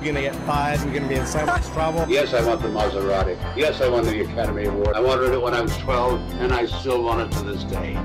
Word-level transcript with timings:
We're 0.00 0.06
gonna 0.06 0.22
get 0.22 0.36
fired. 0.46 0.80
We're 0.80 0.94
gonna 0.94 1.08
be 1.08 1.16
in 1.16 1.26
so 1.26 1.44
much 1.44 1.62
trouble. 1.74 2.06
Yes, 2.08 2.32
I 2.32 2.42
want 2.42 2.62
the 2.62 2.68
Maserati. 2.68 3.36
Yes, 3.54 3.82
I 3.82 3.88
won 3.90 4.06
the 4.06 4.22
Academy 4.22 4.64
Award. 4.64 4.96
I 4.96 5.00
wanted 5.00 5.30
it 5.34 5.42
when 5.42 5.52
I 5.52 5.60
was 5.60 5.76
12, 5.76 6.18
and 6.40 6.54
I 6.54 6.64
still 6.64 7.02
want 7.02 7.30
it 7.30 7.36
to 7.36 7.44
this 7.44 7.64
day. 7.64 8.00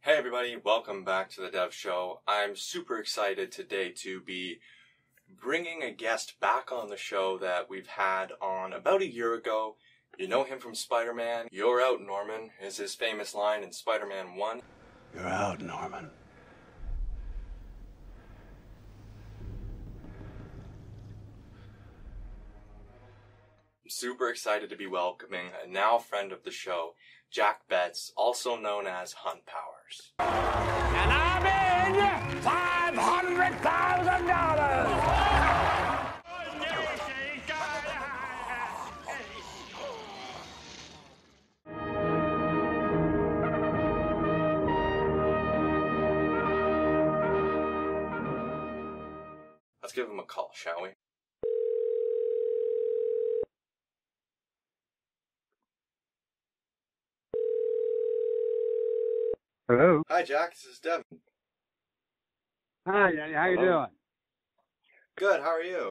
Hey 0.00 0.16
everybody, 0.16 0.56
welcome 0.64 1.04
back 1.04 1.28
to 1.32 1.42
the 1.42 1.50
Dev 1.50 1.74
Show. 1.74 2.22
I'm 2.26 2.56
super 2.56 2.98
excited 2.98 3.52
today 3.52 3.92
to 3.98 4.22
be 4.22 4.60
bringing 5.28 5.82
a 5.82 5.90
guest 5.90 6.40
back 6.40 6.72
on 6.72 6.88
the 6.88 6.96
show 6.96 7.36
that 7.36 7.68
we've 7.68 7.86
had 7.86 8.32
on 8.40 8.72
about 8.72 9.02
a 9.02 9.12
year 9.12 9.34
ago. 9.34 9.76
You 10.18 10.26
know 10.26 10.44
him 10.44 10.58
from 10.58 10.74
Spider-Man. 10.74 11.48
You're 11.50 11.82
out, 11.82 12.00
Norman, 12.00 12.48
is 12.62 12.78
his 12.78 12.94
famous 12.94 13.34
line 13.34 13.62
in 13.62 13.72
Spider-Man 13.72 14.36
1. 14.36 14.62
You're 15.14 15.28
out, 15.28 15.60
Norman. 15.60 16.08
Super 23.92 24.28
excited 24.30 24.70
to 24.70 24.76
be 24.76 24.86
welcoming 24.86 25.50
a 25.62 25.68
now 25.68 25.98
friend 25.98 26.32
of 26.32 26.44
the 26.44 26.50
show, 26.50 26.94
Jack 27.30 27.68
Betts, 27.68 28.12
also 28.16 28.56
known 28.56 28.86
as 28.86 29.12
Hunt 29.12 29.40
Powers. 29.46 30.12
And 30.18 31.12
I'm 31.12 31.44
in 31.46 32.40
five 32.40 32.94
hundred 32.94 33.54
thousand 33.60 34.26
dollars. 34.26 34.88
Let's 49.82 49.92
give 49.92 50.08
him 50.08 50.18
a 50.18 50.22
call, 50.22 50.50
shall 50.54 50.80
we? 50.82 50.90
Hello. 59.68 60.02
Hi, 60.08 60.22
Jack. 60.22 60.54
This 60.54 60.64
is 60.64 60.78
Devin. 60.78 61.04
Hi, 62.86 63.10
how 63.34 63.46
you 63.46 63.56
Hello. 63.58 63.70
doing? 63.78 63.86
Good. 65.16 65.40
How 65.40 65.50
are 65.50 65.62
you? 65.62 65.88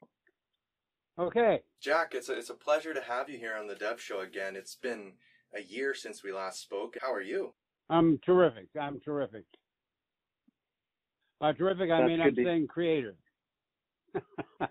Okay. 1.18 1.62
Jack, 1.82 2.14
it's 2.14 2.30
a, 2.30 2.34
it's 2.38 2.50
a 2.50 2.54
pleasure 2.56 2.94
to 2.94 3.02
have 3.02 3.30
you 3.30 3.38
here 3.38 3.56
on 3.56 3.68
the 3.68 3.76
Dev 3.76 4.02
Show 4.02 4.20
again. 4.20 4.56
It's 4.56 4.76
been 4.76 5.14
a 5.56 5.62
year 5.62 5.94
since 5.94 6.24
we 6.24 6.32
last 6.34 6.62
spoke. 6.62 6.98
How 7.02 7.14
are 7.14 7.22
you? 7.22 7.54
I'm 7.90 8.18
terrific. 8.26 8.68
I'm 8.80 9.00
terrific. 9.00 9.46
By 11.40 11.54
terrific, 11.54 11.90
I 11.92 12.00
That's 12.02 12.08
mean 12.10 12.22
I'm 12.22 12.36
to- 12.36 12.44
saying 12.44 12.68
creative. 12.68 13.16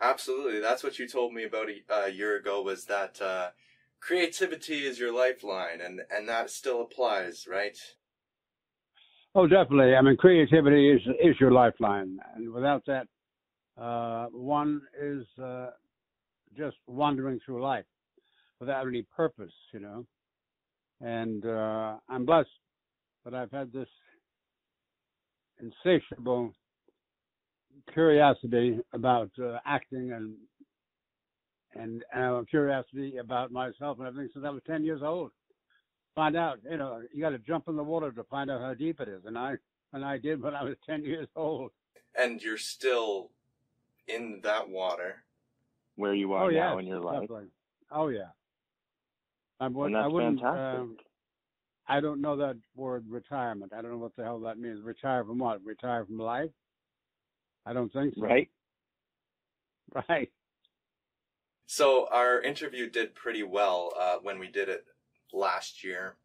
Absolutely. 0.00 0.60
That's 0.60 0.82
what 0.82 0.98
you 0.98 1.08
told 1.08 1.32
me 1.32 1.44
about 1.44 1.68
a, 1.68 2.06
a 2.06 2.08
year 2.10 2.36
ago 2.36 2.60
was 2.62 2.84
that 2.86 3.20
uh, 3.22 3.50
creativity 4.02 4.84
is 4.84 4.98
your 4.98 5.14
lifeline, 5.14 5.80
and, 5.80 6.00
and 6.10 6.28
that 6.28 6.50
still 6.50 6.82
applies, 6.82 7.46
right? 7.48 7.78
oh, 9.34 9.46
definitely. 9.46 9.94
I 9.94 10.02
mean, 10.02 10.16
creativity 10.16 10.90
is 10.90 11.00
is 11.22 11.36
your 11.40 11.52
lifeline, 11.52 12.18
and 12.34 12.52
without 12.52 12.84
that, 12.86 13.06
uh, 13.80 14.26
one 14.32 14.82
is 15.00 15.24
uh, 15.42 15.70
just 16.56 16.76
wandering 16.86 17.38
through 17.44 17.62
life 17.62 17.86
without 18.60 18.86
any 18.86 19.06
purpose, 19.16 19.54
you 19.72 19.80
know. 19.80 20.04
And 21.00 21.44
uh, 21.46 21.96
I'm 22.08 22.24
blessed 22.26 22.50
that 23.24 23.34
I've 23.34 23.50
had 23.50 23.72
this 23.72 23.88
insatiable 25.60 26.52
curiosity 27.92 28.78
about 28.92 29.30
uh, 29.42 29.58
acting 29.66 30.12
and 30.12 30.34
and 31.74 32.04
uh, 32.14 32.42
curiosity 32.50 33.16
about 33.18 33.50
myself 33.52 33.98
and 33.98 34.06
everything 34.08 34.30
since 34.32 34.44
I 34.46 34.50
was 34.50 34.62
ten 34.66 34.84
years 34.84 35.02
old. 35.02 35.30
Find 36.14 36.36
out, 36.36 36.58
you 36.70 36.76
know, 36.76 37.00
you 37.12 37.22
got 37.22 37.30
to 37.30 37.38
jump 37.38 37.68
in 37.68 37.76
the 37.76 37.82
water 37.82 38.12
to 38.12 38.24
find 38.24 38.50
out 38.50 38.60
how 38.60 38.74
deep 38.74 39.00
it 39.00 39.08
is, 39.08 39.24
and 39.24 39.38
I 39.38 39.54
and 39.92 40.04
I 40.04 40.18
did 40.18 40.42
when 40.42 40.54
I 40.54 40.62
was 40.64 40.76
ten 40.86 41.04
years 41.04 41.28
old. 41.36 41.70
And 42.16 42.42
you're 42.42 42.58
still 42.58 43.30
in 44.06 44.40
that 44.42 44.68
water. 44.68 45.24
where 45.96 46.14
you 46.14 46.32
are 46.34 46.44
oh 46.44 46.48
yeah, 46.48 46.60
now 46.70 46.78
in 46.78 46.86
your 46.86 47.00
life. 47.00 47.28
Oh 47.90 48.08
yeah. 48.08 48.30
I, 49.60 49.68
would, 49.68 49.86
And 49.86 49.94
that's 49.94 50.04
I 50.04 50.08
wouldn't. 50.08 50.40
fantastic. 50.40 50.80
Um, 50.80 50.96
I 51.88 52.00
don't 52.00 52.20
know 52.20 52.36
that 52.36 52.56
word 52.74 53.04
retirement. 53.08 53.72
I 53.72 53.80
don't 53.82 53.92
know 53.92 53.98
what 53.98 54.16
the 54.16 54.24
hell 54.24 54.40
that 54.40 54.58
means. 54.58 54.82
Retire 54.82 55.24
from 55.24 55.38
what? 55.38 55.64
Retire 55.64 56.04
from 56.04 56.18
life? 56.18 56.50
I 57.64 57.72
don't 57.72 57.92
think 57.92 58.14
so. 58.16 58.22
Right? 58.22 58.48
Right. 60.08 60.30
So 61.66 62.08
our 62.10 62.40
interview 62.40 62.90
did 62.90 63.14
pretty 63.14 63.42
well 63.42 63.92
uh, 63.98 64.16
when 64.22 64.38
we 64.38 64.48
did 64.48 64.68
it 64.68 64.84
last 65.32 65.82
year. 65.82 66.16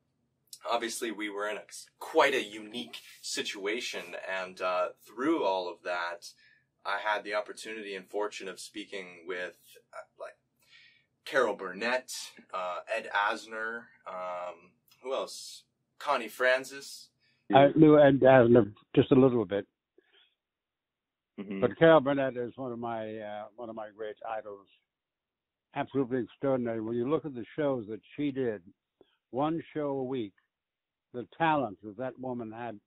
Obviously, 0.70 1.12
we 1.12 1.30
were 1.30 1.48
in 1.48 1.58
a, 1.58 1.62
quite 2.00 2.34
a 2.34 2.44
unique 2.44 2.98
situation, 3.22 4.02
and 4.30 4.60
uh, 4.62 4.90
through 5.06 5.44
all 5.44 5.70
of 5.70 5.78
that, 5.84 6.30
I 6.86 6.98
had 7.04 7.24
the 7.24 7.36
opportunity 7.36 7.96
and 7.96 8.10
fortune 8.10 8.48
of 8.48 8.60
speaking 8.60 9.24
with 9.28 9.58
uh, 9.94 10.04
like 10.20 10.36
Carol 11.26 11.56
Burnett, 11.56 12.14
uh, 12.54 12.80
Ed 12.94 13.10
Asner, 13.14 13.84
um, 14.08 14.72
who 15.04 15.14
else? 15.14 15.64
Connie 16.00 16.28
Francis. 16.28 17.10
I 17.54 17.70
knew 17.76 18.00
Ed 18.00 18.20
Asner 18.22 18.74
just 18.96 19.12
a 19.12 19.16
little 19.16 19.46
bit, 19.46 19.66
Mhm. 21.40 21.62
but 21.62 21.78
Carol 21.78 22.02
Burnett 22.02 22.36
is 22.38 22.56
one 22.58 22.72
of 22.72 22.80
my 22.80 23.20
uh, 23.20 23.46
one 23.56 23.70
of 23.70 23.76
my 23.76 23.90
great 23.96 24.18
idols. 24.28 24.68
Absolutely 25.76 26.22
extraordinary. 26.22 26.82
When 26.82 26.96
you 26.96 27.10
look 27.10 27.26
at 27.26 27.36
the 27.36 27.46
shows 27.56 27.86
that 27.90 28.00
she 28.16 28.32
did, 28.32 28.62
one 29.32 29.62
show 29.74 29.90
a 29.90 30.04
week, 30.04 30.34
the 31.14 31.28
talent 31.38 31.78
that 31.84 31.98
that 31.98 32.20
woman 32.20 32.52
had 32.52 32.80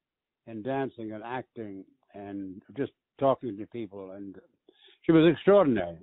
in 0.46 0.62
dancing 0.62 1.12
and 1.12 1.22
acting 1.22 1.84
and 2.14 2.62
just 2.76 2.92
talking 3.18 3.56
to 3.56 3.66
people, 3.66 4.12
and 4.12 4.36
she 5.02 5.12
was 5.12 5.30
extraordinary. 5.30 5.98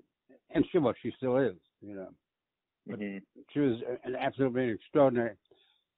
And 0.51 0.65
she, 0.71 0.77
well, 0.77 0.93
she 1.01 1.11
still 1.17 1.37
is, 1.37 1.55
you 1.81 1.95
know. 1.95 2.09
Mhm. 2.89 3.21
she 3.51 3.59
was 3.59 3.81
an 4.05 4.15
absolutely 4.15 4.69
extraordinary 4.69 5.35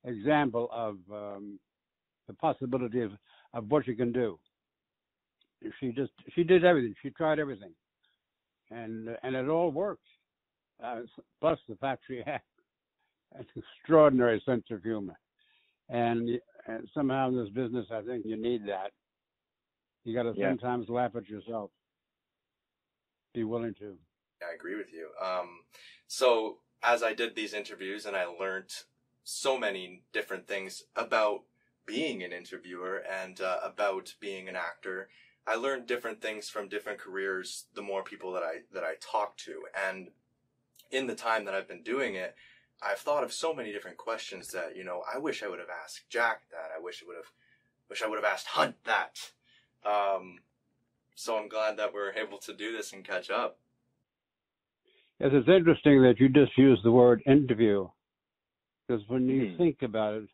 example 0.06 0.68
of 0.72 0.98
um, 1.12 1.60
the 2.28 2.34
possibility 2.34 3.02
of, 3.02 3.12
of 3.54 3.70
what 3.70 3.86
you 3.86 3.96
can 3.96 4.12
do. 4.12 4.40
She 5.80 5.92
just 5.92 6.12
she 6.34 6.44
did 6.44 6.64
everything. 6.64 6.96
She 7.04 7.12
tried 7.12 7.38
everything, 7.38 7.74
and 8.72 9.10
and 9.22 9.36
it 9.36 9.50
all 9.50 9.72
worked. 9.72 10.08
Uh, 10.84 11.02
plus 11.42 11.60
the 11.68 11.76
fact 11.76 12.04
she 12.08 12.22
had 12.26 12.42
an 13.36 13.46
extraordinary 13.56 14.42
sense 14.46 14.64
of 14.72 14.82
humor, 14.82 15.18
and, 15.90 16.30
and 16.68 16.88
somehow 16.94 17.28
in 17.30 17.36
this 17.36 17.50
business, 17.50 17.86
I 17.92 18.02
think 18.02 18.26
you 18.26 18.38
need 18.38 18.66
that. 18.68 18.92
You 20.06 20.14
got 20.14 20.24
to 20.24 20.34
Yeah. 20.36 20.50
sometimes 20.50 20.88
laugh 20.90 21.16
at 21.16 21.28
yourself. 21.28 21.72
Be 23.34 23.44
willing 23.44 23.74
to. 23.76 23.98
I 24.42 24.54
agree 24.56 24.76
with 24.76 24.94
you. 24.94 25.10
Um, 25.22 25.66
so 26.08 26.60
as 26.82 27.04
I 27.04 27.14
did 27.14 27.36
these 27.36 27.54
interviews 27.54 28.06
and 28.06 28.16
I 28.16 28.26
learned 28.26 28.72
so 29.24 29.60
many 29.60 30.04
different 30.14 30.48
things 30.48 30.84
about 30.96 31.42
being 31.86 32.24
an 32.24 32.32
interviewer 32.32 32.98
and 32.98 33.42
uh, 33.42 33.60
about 33.64 34.14
being 34.20 34.48
an 34.48 34.56
actor, 34.56 35.10
I 35.46 35.56
learned 35.56 35.88
different 35.88 36.22
things 36.22 36.50
from 36.50 36.70
different 36.70 37.00
careers. 37.00 37.66
The 37.76 37.82
more 37.82 38.04
people 38.04 38.32
that 38.34 38.44
I 38.44 38.60
that 38.74 38.84
I 38.84 38.94
talked 39.02 39.44
to, 39.46 39.64
and 39.88 40.10
in 40.92 41.08
the 41.08 41.16
time 41.16 41.46
that 41.46 41.54
I've 41.54 41.68
been 41.68 41.84
doing 41.84 42.16
it, 42.16 42.36
I've 42.82 43.00
thought 43.00 43.24
of 43.24 43.34
so 43.34 43.54
many 43.54 43.72
different 43.72 43.98
questions 43.98 44.50
that 44.50 44.76
you 44.76 44.84
know 44.84 45.04
I 45.14 45.18
wish 45.18 45.44
I 45.44 45.48
would 45.48 45.60
have 45.60 45.70
asked 45.70 46.10
Jack 46.10 46.44
that. 46.52 46.72
I 46.76 46.82
wish 46.82 47.04
I 47.04 47.08
would 47.08 47.18
have, 47.18 47.32
wish 47.90 48.02
I 48.02 48.08
would 48.08 48.18
have 48.18 48.32
asked 48.32 48.48
Hunt 48.48 48.76
that. 48.86 49.32
Um, 49.86 50.40
so 51.16 51.38
I'm 51.38 51.50
glad 51.50 51.78
that 51.78 51.94
we're 51.94 52.14
able 52.14 52.38
to 52.40 52.54
do 52.54 52.72
this 52.72 52.94
and 52.94 53.04
catch 53.04 53.30
up. 53.30 53.58
Yes, 55.20 55.32
it's 55.34 55.50
interesting 55.50 56.02
that 56.04 56.20
you 56.20 56.30
just 56.30 56.58
used 56.58 56.84
the 56.84 56.92
word 56.92 57.22
interview, 57.26 57.90
because 58.88 59.06
when 59.10 59.28
you 59.28 59.46
Mhm. 59.46 59.58
think 59.58 59.82
about 59.82 60.16
it, 60.16 60.30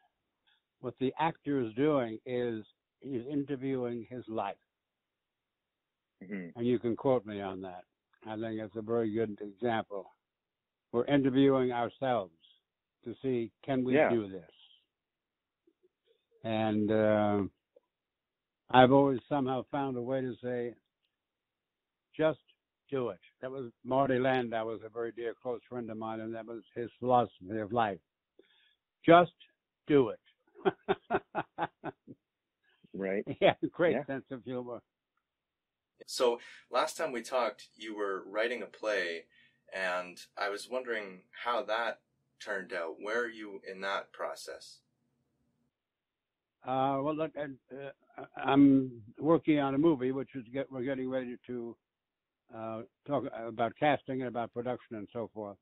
what 0.79 0.97
the 0.99 1.13
actor 1.19 1.59
is 1.61 1.73
doing 1.73 2.19
is 2.25 2.63
he's 3.01 3.25
interviewing 3.25 4.05
his 4.05 4.27
life, 4.27 4.61
Mhm. 6.21 6.53
and 6.55 6.67
you 6.67 6.77
can 6.77 6.95
quote 6.95 7.25
me 7.25 7.41
on 7.41 7.61
that. 7.61 7.85
I 8.27 8.35
think 8.35 8.59
it's 8.61 8.75
a 8.75 8.81
very 8.81 9.11
good 9.11 9.41
example. 9.41 10.14
We're 10.91 11.05
interviewing 11.05 11.71
ourselves 11.71 12.33
to 13.05 13.15
see 13.21 13.51
can 13.65 13.83
we 13.83 13.93
Yeah. 13.95 14.09
do 14.09 14.27
this, 14.29 14.51
and 16.43 16.91
uh, 16.91 17.43
I've 18.71 18.91
always 18.91 19.19
somehow 19.29 19.65
found 19.71 19.97
a 19.97 20.01
way 20.01 20.21
to 20.21 20.33
say, 20.43 20.73
just 22.17 22.39
do 22.89 23.09
it. 23.09 23.19
That 23.41 23.51
was 23.51 23.71
Marty 23.83 24.19
Landau 24.19 24.65
was 24.67 24.81
a 24.85 24.89
very 24.89 25.11
dear 25.11 25.33
close 25.41 25.61
friend 25.69 25.89
of 25.91 25.97
mine, 25.97 26.21
and 26.21 26.33
that 26.35 26.45
was 26.47 26.63
his 26.75 26.89
philosophy 26.99 27.59
of 27.59 27.73
life. 27.73 27.99
Just 29.05 29.33
do 29.87 30.09
it. 30.09 30.19
Right. 32.93 33.25
Yeah, 33.41 33.53
great 33.71 33.93
Yeah. 33.93 34.03
sense 34.07 34.25
of 34.31 34.43
humor. 34.43 34.81
So 36.07 36.39
last 36.71 36.97
time 36.97 37.11
we 37.11 37.21
talked, 37.21 37.69
you 37.75 37.95
were 37.95 38.23
writing 38.27 38.61
a 38.61 38.67
play, 38.67 39.25
and 39.73 40.19
I 40.37 40.49
was 40.49 40.69
wondering 40.69 41.21
how 41.43 41.63
that 41.63 41.99
turned 42.43 42.73
out. 42.73 42.95
Where 42.99 43.23
are 43.23 43.29
you 43.29 43.61
in 43.69 43.81
that 43.81 44.11
process? 44.11 44.79
Uh, 46.65 46.99
well, 47.01 47.15
look, 47.15 47.31
uh, 47.37 48.23
I'm 48.43 49.01
working 49.19 49.59
on 49.59 49.75
a 49.75 49.77
movie, 49.77 50.11
which 50.11 50.29
is 50.35 50.43
get, 50.51 50.71
we're 50.71 50.83
getting 50.83 51.09
ready 51.09 51.37
to 51.45 51.75
uh, 52.55 52.81
talk 53.07 53.23
about 53.47 53.73
casting 53.79 54.21
and 54.21 54.27
about 54.27 54.53
production 54.53 54.97
and 54.97 55.07
so 55.13 55.29
forth. 55.33 55.57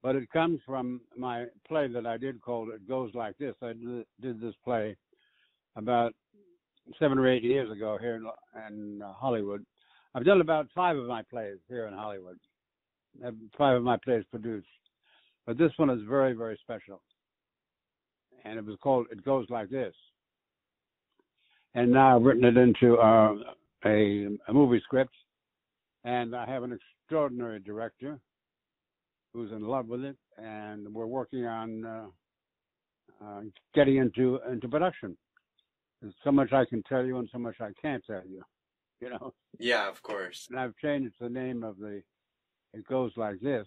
But 0.00 0.14
it 0.14 0.30
comes 0.30 0.60
from 0.64 1.00
my 1.16 1.46
play 1.66 1.88
that 1.88 2.06
I 2.06 2.18
did 2.18 2.40
called 2.40 2.68
"It 2.68 2.88
Goes 2.88 3.10
Like 3.14 3.36
This." 3.38 3.56
I 3.62 3.72
did, 4.20 4.40
this 4.40 4.54
play 4.64 4.96
about 5.74 6.14
seven 7.00 7.18
or 7.18 7.28
eight 7.28 7.42
years 7.42 7.70
ago 7.70 7.98
here 8.00 8.14
in, 8.14 8.26
in 8.68 9.02
uh, 9.02 9.12
Hollywood. 9.12 9.64
I've 10.14 10.24
done 10.24 10.40
about 10.40 10.68
five 10.72 10.96
of 10.96 11.06
my 11.06 11.22
plays 11.22 11.58
here 11.68 11.86
in 11.86 11.94
Hollywood. 11.94 12.38
Five 13.56 13.76
of 13.76 13.82
my 13.82 13.96
plays 14.04 14.24
produced, 14.30 14.66
but 15.46 15.58
this 15.58 15.72
one 15.76 15.90
is 15.90 16.00
very, 16.08 16.34
very 16.34 16.58
special. 16.62 17.02
And 18.44 18.58
it 18.58 18.64
was 18.64 18.76
called 18.82 19.06
"It 19.10 19.24
Goes 19.24 19.46
Like 19.50 19.70
This." 19.70 19.94
and 21.74 21.90
now 21.92 22.16
I've 22.16 22.22
written 22.22 22.44
it 22.44 22.56
into 22.56 22.96
uh, 22.96 23.34
a, 23.84 24.26
a 24.48 24.52
movie 24.52 24.80
script, 24.84 25.14
and 26.04 26.34
I 26.34 26.46
have 26.46 26.62
an 26.62 26.78
extraordinary 27.04 27.60
director 27.60 28.18
who's 29.32 29.52
in 29.52 29.62
love 29.62 29.86
with 29.86 30.02
it, 30.04 30.16
and 30.38 30.92
we're 30.92 31.06
working 31.06 31.44
on 31.46 31.84
uh, 31.84 32.06
uh, 33.24 33.40
getting 33.74 33.96
into 33.96 34.40
into 34.50 34.68
production. 34.68 35.16
There's 36.00 36.14
so 36.24 36.32
much 36.32 36.52
I 36.52 36.64
can 36.64 36.82
tell 36.84 37.04
you, 37.04 37.18
and 37.18 37.28
so 37.32 37.38
much 37.38 37.56
I 37.60 37.70
can't 37.80 38.04
tell 38.06 38.22
you. 38.28 38.42
You 39.00 39.10
know, 39.10 39.32
Yeah, 39.60 39.88
of 39.88 40.02
course. 40.02 40.48
and 40.50 40.58
I've 40.58 40.76
changed 40.78 41.14
the 41.20 41.28
name 41.28 41.62
of 41.62 41.78
the. 41.78 42.02
It 42.74 42.86
goes 42.86 43.12
like 43.16 43.40
this, 43.40 43.66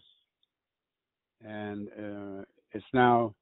and 1.46 1.88
uh, 1.90 2.44
it's 2.72 2.86
now 2.94 3.34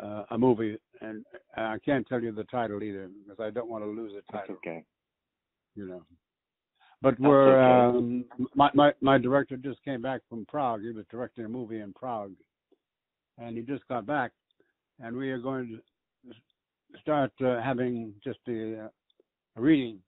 uh, 0.00 0.24
a 0.30 0.38
movie, 0.38 0.78
and 1.00 1.24
I 1.56 1.78
can't 1.84 2.06
tell 2.06 2.22
you 2.22 2.32
the 2.32 2.44
title 2.44 2.82
either 2.82 3.08
because 3.26 3.42
I 3.42 3.50
don't 3.50 3.68
want 3.68 3.84
to 3.84 3.90
lose 3.90 4.12
the 4.12 4.22
title. 4.32 4.56
That's 4.56 4.58
okay. 4.58 4.84
You 5.74 5.86
know, 5.86 6.02
but 7.02 7.18
we're 7.20 7.60
okay. 7.60 7.98
um, 7.98 8.24
my 8.54 8.70
my 8.74 8.92
my 9.00 9.18
director 9.18 9.56
just 9.56 9.82
came 9.84 10.02
back 10.02 10.20
from 10.28 10.46
Prague. 10.46 10.82
He 10.82 10.90
was 10.90 11.04
directing 11.10 11.44
a 11.44 11.48
movie 11.48 11.80
in 11.80 11.92
Prague, 11.92 12.32
and 13.38 13.56
he 13.56 13.62
just 13.62 13.86
got 13.88 14.06
back, 14.06 14.32
and 15.00 15.16
we 15.16 15.30
are 15.30 15.38
going 15.38 15.80
to 16.24 16.34
start 17.00 17.32
uh, 17.44 17.60
having 17.62 18.12
just 18.24 18.38
a, 18.48 18.84
uh, 18.84 18.88
a 19.56 19.60
reading 19.60 19.98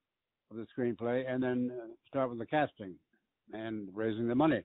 of 0.51 0.57
the 0.57 0.67
screenplay, 0.77 1.25
and 1.29 1.43
then 1.43 1.71
uh, 1.73 1.87
start 2.09 2.31
with 2.31 2.39
the 2.39 2.47
casting 2.47 2.95
and 3.53 3.89
raising 3.95 4.29
the 4.29 4.35
money. 4.35 4.63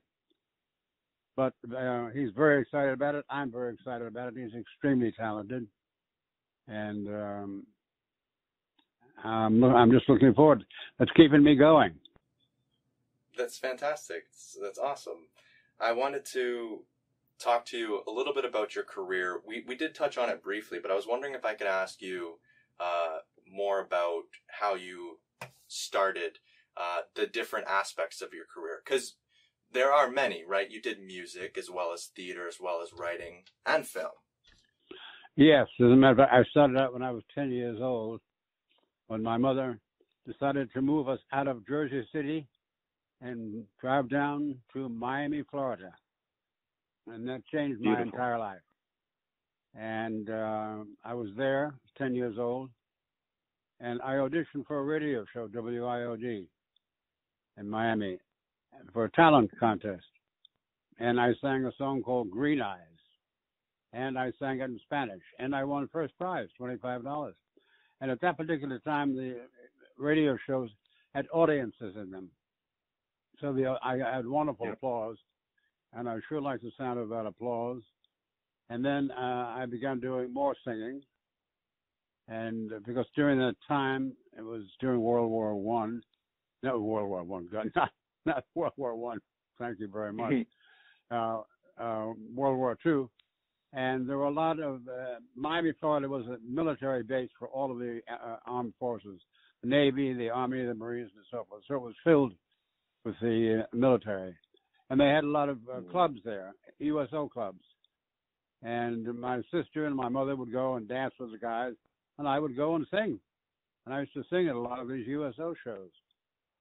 But 1.35 1.53
uh, 1.75 2.07
he's 2.13 2.29
very 2.35 2.61
excited 2.61 2.93
about 2.93 3.15
it. 3.15 3.25
I'm 3.29 3.51
very 3.51 3.73
excited 3.73 4.07
about 4.07 4.29
it. 4.29 4.41
He's 4.41 4.57
extremely 4.59 5.11
talented, 5.11 5.67
and 6.67 7.07
um, 7.09 7.67
I'm, 9.23 9.63
I'm 9.63 9.91
just 9.91 10.07
looking 10.07 10.33
forward. 10.33 10.63
That's 10.97 11.11
keeping 11.11 11.43
me 11.43 11.55
going. 11.55 11.93
That's 13.37 13.57
fantastic. 13.57 14.25
That's, 14.61 14.79
awesome. 14.79 15.27
I 15.79 15.91
wanted 15.91 16.25
to 16.27 16.83
talk 17.37 17.65
to 17.67 17.77
you 17.77 18.01
a 18.07 18.11
little 18.11 18.33
bit 18.33 18.45
about 18.45 18.75
your 18.75 18.85
career. 18.85 19.41
We 19.45 19.63
we 19.67 19.75
did 19.75 19.93
touch 19.93 20.17
on 20.17 20.29
it 20.29 20.41
briefly, 20.41 20.79
but 20.81 20.89
I 20.89 20.95
was 20.95 21.05
wondering 21.05 21.35
if 21.35 21.43
I 21.43 21.53
could 21.53 21.67
ask 21.67 22.01
you 22.01 22.39
uh, 22.79 23.17
more 23.51 23.81
about 23.81 24.23
how 24.47 24.75
you 24.75 25.19
started 25.67 26.39
uh, 26.77 27.01
the 27.15 27.27
different 27.27 27.67
aspects 27.67 28.21
of 28.21 28.33
your 28.33 28.45
career, 28.45 28.81
because 28.83 29.15
there 29.71 29.91
are 29.91 30.09
many, 30.09 30.43
right? 30.47 30.69
You 30.69 30.81
did 30.81 31.01
music 31.01 31.57
as 31.57 31.69
well 31.69 31.91
as 31.93 32.09
theater, 32.15 32.47
as 32.47 32.59
well 32.59 32.81
as 32.81 32.93
writing 32.93 33.43
and 33.65 33.85
film. 33.85 34.11
Yes, 35.35 35.67
as 35.79 35.85
a 35.85 35.95
matter 35.95 36.13
of 36.13 36.17
fact, 36.19 36.33
I 36.33 36.43
started 36.49 36.77
out 36.77 36.93
when 36.93 37.01
I 37.01 37.11
was 37.11 37.23
10 37.33 37.51
years 37.51 37.79
old, 37.81 38.21
when 39.07 39.21
my 39.21 39.37
mother 39.37 39.79
decided 40.25 40.71
to 40.73 40.81
move 40.81 41.09
us 41.09 41.19
out 41.33 41.47
of 41.47 41.67
Jersey 41.67 42.07
City 42.13 42.47
and 43.21 43.63
drive 43.81 44.09
down 44.09 44.55
to 44.73 44.87
Miami, 44.87 45.43
Florida. 45.51 45.91
And 47.07 47.27
that 47.27 47.45
changed 47.53 47.81
my 47.81 47.95
Beautiful. 47.95 48.13
entire 48.13 48.39
life. 48.39 48.59
And 49.77 50.29
uh, 50.29 50.77
I 51.03 51.13
was 51.13 51.27
there, 51.35 51.75
10 51.97 52.15
years 52.15 52.37
old, 52.39 52.69
and 53.81 54.01
I 54.01 54.13
auditioned 54.13 54.65
for 54.67 54.79
a 54.79 54.83
radio 54.83 55.25
show, 55.33 55.47
WIOD, 55.47 56.47
in 57.57 57.69
Miami, 57.69 58.17
for 58.93 59.05
a 59.05 59.11
talent 59.11 59.51
contest. 59.59 60.05
And 60.99 61.19
I 61.19 61.33
sang 61.41 61.65
a 61.65 61.71
song 61.77 62.01
called 62.01 62.31
Green 62.31 62.61
Eyes 62.61 62.95
and 63.95 64.19
I 64.19 64.31
sang 64.39 64.59
it 64.59 64.65
in 64.65 64.79
Spanish, 64.83 65.23
and 65.39 65.55
I 65.55 65.63
won 65.63 65.87
first 65.91 66.17
prize, 66.17 66.49
twenty-five 66.57 67.03
dollars. 67.03 67.35
And 68.01 68.11
at 68.11 68.19
that 68.21 68.37
particular 68.37 68.79
time, 68.79 69.15
the 69.15 69.37
radio 69.97 70.37
shows 70.45 70.69
had 71.13 71.25
audiences 71.31 71.95
in 71.95 72.11
them, 72.11 72.29
so 73.39 73.53
the 73.53 73.77
I 73.81 73.97
had 73.97 74.27
wonderful 74.27 74.69
applause, 74.71 75.15
and 75.93 76.09
I 76.09 76.17
sure 76.27 76.41
liked 76.41 76.63
the 76.63 76.71
sound 76.77 76.99
of 76.99 77.09
that 77.09 77.25
applause. 77.25 77.81
And 78.69 78.83
then 78.83 79.11
uh, 79.11 79.55
I 79.57 79.65
began 79.69 79.99
doing 79.99 80.33
more 80.33 80.55
singing, 80.65 81.01
and 82.27 82.71
because 82.85 83.05
during 83.15 83.39
that 83.39 83.55
time 83.65 84.13
it 84.37 84.41
was 84.41 84.63
during 84.81 84.99
World 84.99 85.31
War 85.31 85.55
One, 85.55 86.01
not 86.65 86.81
World 86.81 87.09
War 87.09 87.23
One, 87.23 87.47
God, 87.51 87.71
not 87.75 87.91
not 88.25 88.43
World 88.55 88.73
War 88.77 88.95
One. 88.95 89.19
Thank 89.59 89.79
you 89.79 89.87
very 89.87 90.11
much. 90.13 90.33
uh, 91.11 91.41
uh, 91.79 92.13
World 92.33 92.57
War 92.57 92.77
Two, 92.81 93.09
and 93.73 94.07
there 94.07 94.17
were 94.17 94.25
a 94.25 94.31
lot 94.31 94.59
of 94.59 94.81
uh, 94.87 95.19
Miami, 95.35 95.73
Florida 95.79 96.07
was 96.07 96.25
a 96.27 96.37
military 96.47 97.03
base 97.03 97.29
for 97.37 97.47
all 97.49 97.71
of 97.71 97.79
the 97.79 98.01
uh, 98.11 98.37
armed 98.45 98.73
forces, 98.79 99.19
the 99.61 99.69
Navy, 99.69 100.13
the 100.13 100.29
Army, 100.29 100.65
the 100.65 100.73
Marines, 100.73 101.11
and 101.15 101.25
so 101.31 101.45
forth. 101.49 101.63
So 101.67 101.75
it 101.75 101.81
was 101.81 101.95
filled 102.03 102.33
with 103.03 103.15
the 103.21 103.63
uh, 103.63 103.75
military, 103.75 104.35
and 104.89 104.99
they 104.99 105.07
had 105.09 105.23
a 105.23 105.27
lot 105.29 105.49
of 105.49 105.57
uh, 105.69 105.81
Mm. 105.81 105.91
clubs 105.91 106.19
there, 106.23 106.53
USO 106.79 107.29
clubs. 107.29 107.61
And 108.63 109.05
my 109.19 109.41
sister 109.51 109.85
and 109.85 109.95
my 109.95 110.09
mother 110.09 110.35
would 110.35 110.51
go 110.51 110.75
and 110.75 110.87
dance 110.87 111.13
with 111.19 111.31
the 111.31 111.37
guys, 111.37 111.73
and 112.17 112.27
I 112.27 112.39
would 112.39 112.55
go 112.55 112.75
and 112.75 112.87
sing. 112.89 113.19
And 113.85 113.93
I 113.93 113.99
used 113.99 114.13
to 114.13 114.23
sing 114.31 114.47
at 114.47 114.55
a 114.55 114.59
lot 114.59 114.79
of 114.79 114.87
these 114.87 115.05
USO 115.07 115.53
shows. 115.63 115.91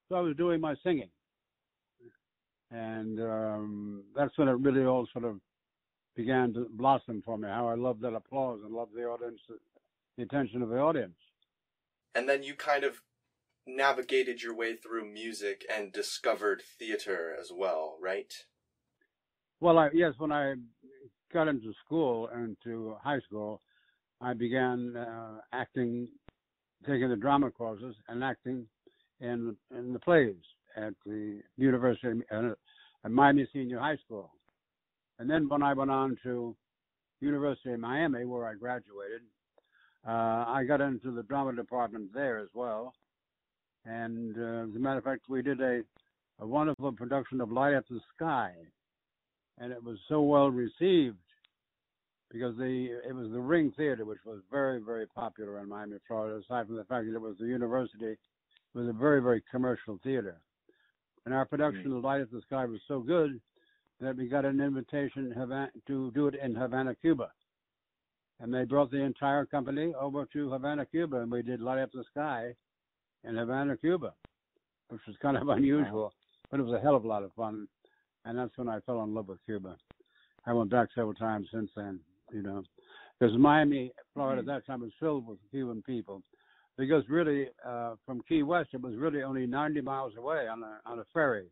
So 0.08 0.16
I 0.16 0.20
was 0.20 0.36
doing 0.36 0.60
my 0.60 0.74
singing 0.82 1.10
and 2.74 3.20
um, 3.20 4.04
that's 4.16 4.36
when 4.36 4.48
it 4.48 4.52
really 4.52 4.84
all 4.84 5.06
sort 5.12 5.24
of 5.24 5.40
began 6.16 6.52
to 6.54 6.66
blossom 6.70 7.22
for 7.24 7.38
me. 7.38 7.48
How 7.48 7.68
I 7.68 7.74
loved 7.74 8.02
that 8.02 8.14
applause 8.14 8.60
and 8.64 8.74
loved 8.74 8.94
the 8.94 9.04
audience, 9.04 9.40
the 10.16 10.22
attention 10.22 10.60
of 10.60 10.68
the 10.68 10.78
audience. 10.78 11.16
And 12.14 12.28
then 12.28 12.42
you 12.42 12.54
kind 12.54 12.84
of 12.84 13.00
navigated 13.66 14.42
your 14.42 14.54
way 14.54 14.76
through 14.76 15.10
music 15.10 15.64
and 15.72 15.92
discovered 15.92 16.62
theater 16.78 17.34
as 17.40 17.50
well, 17.54 17.96
right? 18.00 18.32
Well, 19.60 19.78
I, 19.78 19.90
yes, 19.92 20.14
when 20.18 20.32
I 20.32 20.54
got 21.32 21.48
into 21.48 21.72
school 21.84 22.28
and 22.32 22.56
to 22.64 22.96
high 23.02 23.20
school, 23.20 23.60
I 24.20 24.34
began 24.34 24.96
uh, 24.96 25.38
acting, 25.52 26.08
taking 26.86 27.08
the 27.08 27.16
drama 27.16 27.50
courses 27.50 27.96
and 28.08 28.22
acting 28.22 28.66
in 29.24 29.56
in 29.76 29.92
the 29.92 29.98
plays 29.98 30.36
at 30.76 30.92
the 31.06 31.40
University 31.56 32.22
uh, 32.32 32.50
at 33.04 33.10
Miami 33.10 33.46
Senior 33.52 33.80
High 33.80 33.96
School. 34.04 34.30
And 35.18 35.30
then 35.30 35.48
when 35.48 35.62
I 35.62 35.72
went 35.72 35.90
on 35.90 36.16
to 36.24 36.56
University 37.20 37.72
of 37.72 37.80
Miami, 37.80 38.24
where 38.24 38.46
I 38.46 38.54
graduated, 38.54 39.22
uh, 40.06 40.44
I 40.48 40.64
got 40.66 40.80
into 40.80 41.12
the 41.12 41.22
drama 41.22 41.54
department 41.54 42.12
there 42.12 42.38
as 42.38 42.48
well. 42.54 42.92
And 43.84 44.36
uh, 44.36 44.68
as 44.68 44.76
a 44.76 44.78
matter 44.78 44.98
of 44.98 45.04
fact, 45.04 45.22
we 45.28 45.42
did 45.42 45.60
a, 45.60 45.82
a 46.40 46.46
wonderful 46.46 46.92
production 46.92 47.40
of 47.40 47.52
Light 47.52 47.74
Up 47.74 47.84
the 47.88 48.00
Sky, 48.16 48.52
and 49.58 49.72
it 49.72 49.82
was 49.82 49.98
so 50.08 50.22
well 50.22 50.50
received 50.50 51.18
because 52.32 52.56
the 52.56 52.98
it 53.08 53.14
was 53.14 53.30
the 53.30 53.40
Ring 53.40 53.72
Theater, 53.76 54.04
which 54.04 54.24
was 54.26 54.40
very 54.50 54.80
very 54.80 55.06
popular 55.06 55.60
in 55.60 55.68
Miami, 55.68 55.96
Florida. 56.08 56.42
Aside 56.44 56.66
from 56.66 56.76
the 56.76 56.84
fact 56.84 57.06
that 57.06 57.14
it 57.14 57.20
was 57.20 57.36
the 57.38 57.46
university, 57.46 58.06
it 58.06 58.18
was 58.74 58.88
a 58.88 58.92
very 58.92 59.22
very 59.22 59.42
commercial 59.50 59.98
theater. 60.02 60.40
And 61.24 61.34
our 61.34 61.46
production 61.46 61.92
of 61.92 62.04
Light 62.04 62.20
Up 62.20 62.30
the 62.30 62.42
Sky 62.42 62.66
was 62.66 62.80
so 62.86 63.00
good 63.00 63.40
that 64.00 64.16
we 64.16 64.28
got 64.28 64.44
an 64.44 64.60
invitation 64.60 65.30
to 65.30 65.34
Havana, 65.34 65.70
to 65.86 66.10
do 66.10 66.26
it 66.26 66.34
in 66.34 66.54
Havana, 66.54 66.94
Cuba. 66.94 67.30
And 68.40 68.52
they 68.52 68.64
brought 68.64 68.90
the 68.90 69.00
entire 69.00 69.46
company 69.46 69.94
over 69.98 70.26
to 70.32 70.50
Havana, 70.50 70.84
Cuba, 70.84 71.20
and 71.20 71.32
we 71.32 71.42
did 71.42 71.60
Light 71.60 71.80
Up 71.80 71.92
the 71.92 72.04
Sky 72.10 72.54
in 73.22 73.36
Havana, 73.36 73.76
Cuba, 73.76 74.12
which 74.90 75.00
was 75.06 75.16
kind 75.22 75.36
of 75.36 75.48
unusual, 75.56 76.12
but 76.50 76.60
it 76.60 76.64
was 76.64 76.74
a 76.74 76.80
hell 76.80 76.96
of 76.96 77.04
a 77.04 77.08
lot 77.08 77.22
of 77.22 77.32
fun. 77.32 77.66
And 78.26 78.38
that's 78.38 78.56
when 78.56 78.68
I 78.68 78.80
fell 78.80 79.02
in 79.04 79.14
love 79.14 79.28
with 79.28 79.38
Cuba. 79.46 79.76
I 80.46 80.52
went 80.52 80.70
back 80.70 80.88
several 80.94 81.14
times 81.14 81.48
since 81.52 81.70
then, 81.74 82.00
you 82.32 82.42
know, 82.42 82.62
because 83.18 83.36
Miami, 83.38 83.92
Florida, 84.12 84.40
at 84.40 84.46
that 84.46 84.66
time 84.66 84.80
was 84.80 84.90
filled 85.00 85.26
with 85.26 85.38
Cuban 85.50 85.82
people. 85.86 86.22
Because 86.76 87.04
really 87.08 87.48
uh, 87.66 87.94
from 88.04 88.22
Key 88.28 88.42
West 88.42 88.70
it 88.72 88.80
was 88.80 88.96
really 88.96 89.22
only 89.22 89.46
90 89.46 89.80
miles 89.80 90.12
away 90.16 90.48
on 90.48 90.62
a 90.62 90.80
on 90.86 90.98
a 90.98 91.04
ferry, 91.12 91.46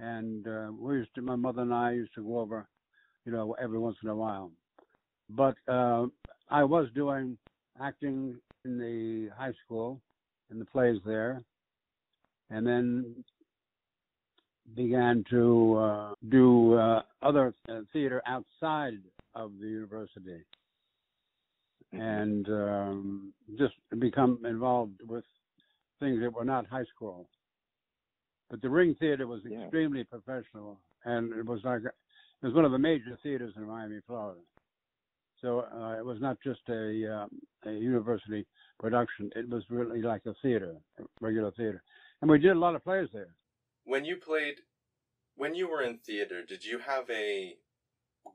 and 0.00 0.46
uh, 0.46 0.68
we 0.78 0.96
used 0.96 1.14
to 1.14 1.22
my 1.22 1.36
mother 1.36 1.62
and 1.62 1.74
I 1.74 1.92
used 1.92 2.14
to 2.14 2.24
go 2.24 2.40
over, 2.40 2.66
you 3.24 3.32
know, 3.32 3.54
every 3.60 3.78
once 3.78 3.96
in 4.02 4.08
a 4.08 4.16
while. 4.16 4.50
But 5.30 5.56
uh, 5.68 6.06
I 6.50 6.64
was 6.64 6.88
doing 6.94 7.36
acting 7.80 8.36
in 8.64 8.78
the 8.78 9.30
high 9.36 9.52
school, 9.64 10.00
in 10.50 10.58
the 10.58 10.64
plays 10.64 10.98
there, 11.04 11.42
and 12.50 12.66
then 12.66 13.24
began 14.74 15.24
to 15.30 15.76
uh, 15.76 16.14
do 16.30 16.74
uh, 16.74 17.02
other 17.22 17.52
uh, 17.68 17.80
theater 17.92 18.22
outside 18.26 18.98
of 19.34 19.52
the 19.60 19.66
university 19.66 20.42
and 22.00 22.48
um, 22.48 23.32
just 23.58 23.74
become 23.98 24.40
involved 24.44 25.00
with 25.06 25.24
things 26.00 26.20
that 26.20 26.32
were 26.32 26.44
not 26.44 26.66
high 26.66 26.84
school. 26.94 27.28
But 28.50 28.62
the 28.62 28.70
Ring 28.70 28.94
Theater 28.98 29.26
was 29.26 29.44
Yeah. 29.44 29.62
extremely 29.62 30.04
professional, 30.04 30.80
and 31.04 31.32
it 31.32 31.46
was 31.46 31.60
like 31.64 31.82
it 31.84 32.46
was 32.46 32.54
one 32.54 32.64
of 32.64 32.72
the 32.72 32.78
major 32.78 33.16
theaters 33.22 33.54
in 33.56 33.66
Miami, 33.66 34.00
Florida. 34.06 34.40
So 35.40 35.60
uh, 35.60 35.98
it 35.98 36.04
was 36.04 36.20
not 36.20 36.38
just 36.42 36.60
a, 36.68 37.14
um, 37.14 37.30
a 37.66 37.72
university 37.72 38.46
production; 38.78 39.30
it 39.36 39.48
was 39.48 39.62
really 39.70 40.02
like 40.02 40.26
a 40.26 40.34
theater, 40.42 40.76
a 40.98 41.02
regular 41.20 41.50
theater, 41.52 41.82
and 42.20 42.30
we 42.30 42.38
did 42.38 42.52
a 42.52 42.58
lot 42.58 42.74
of 42.74 42.84
plays 42.84 43.08
there. 43.12 43.34
When 43.84 44.04
you 44.04 44.16
played, 44.16 44.60
when 45.36 45.54
you 45.54 45.68
were 45.68 45.82
in 45.82 45.98
theater, 45.98 46.42
did 46.44 46.64
you 46.64 46.78
have 46.78 47.08
a 47.10 47.56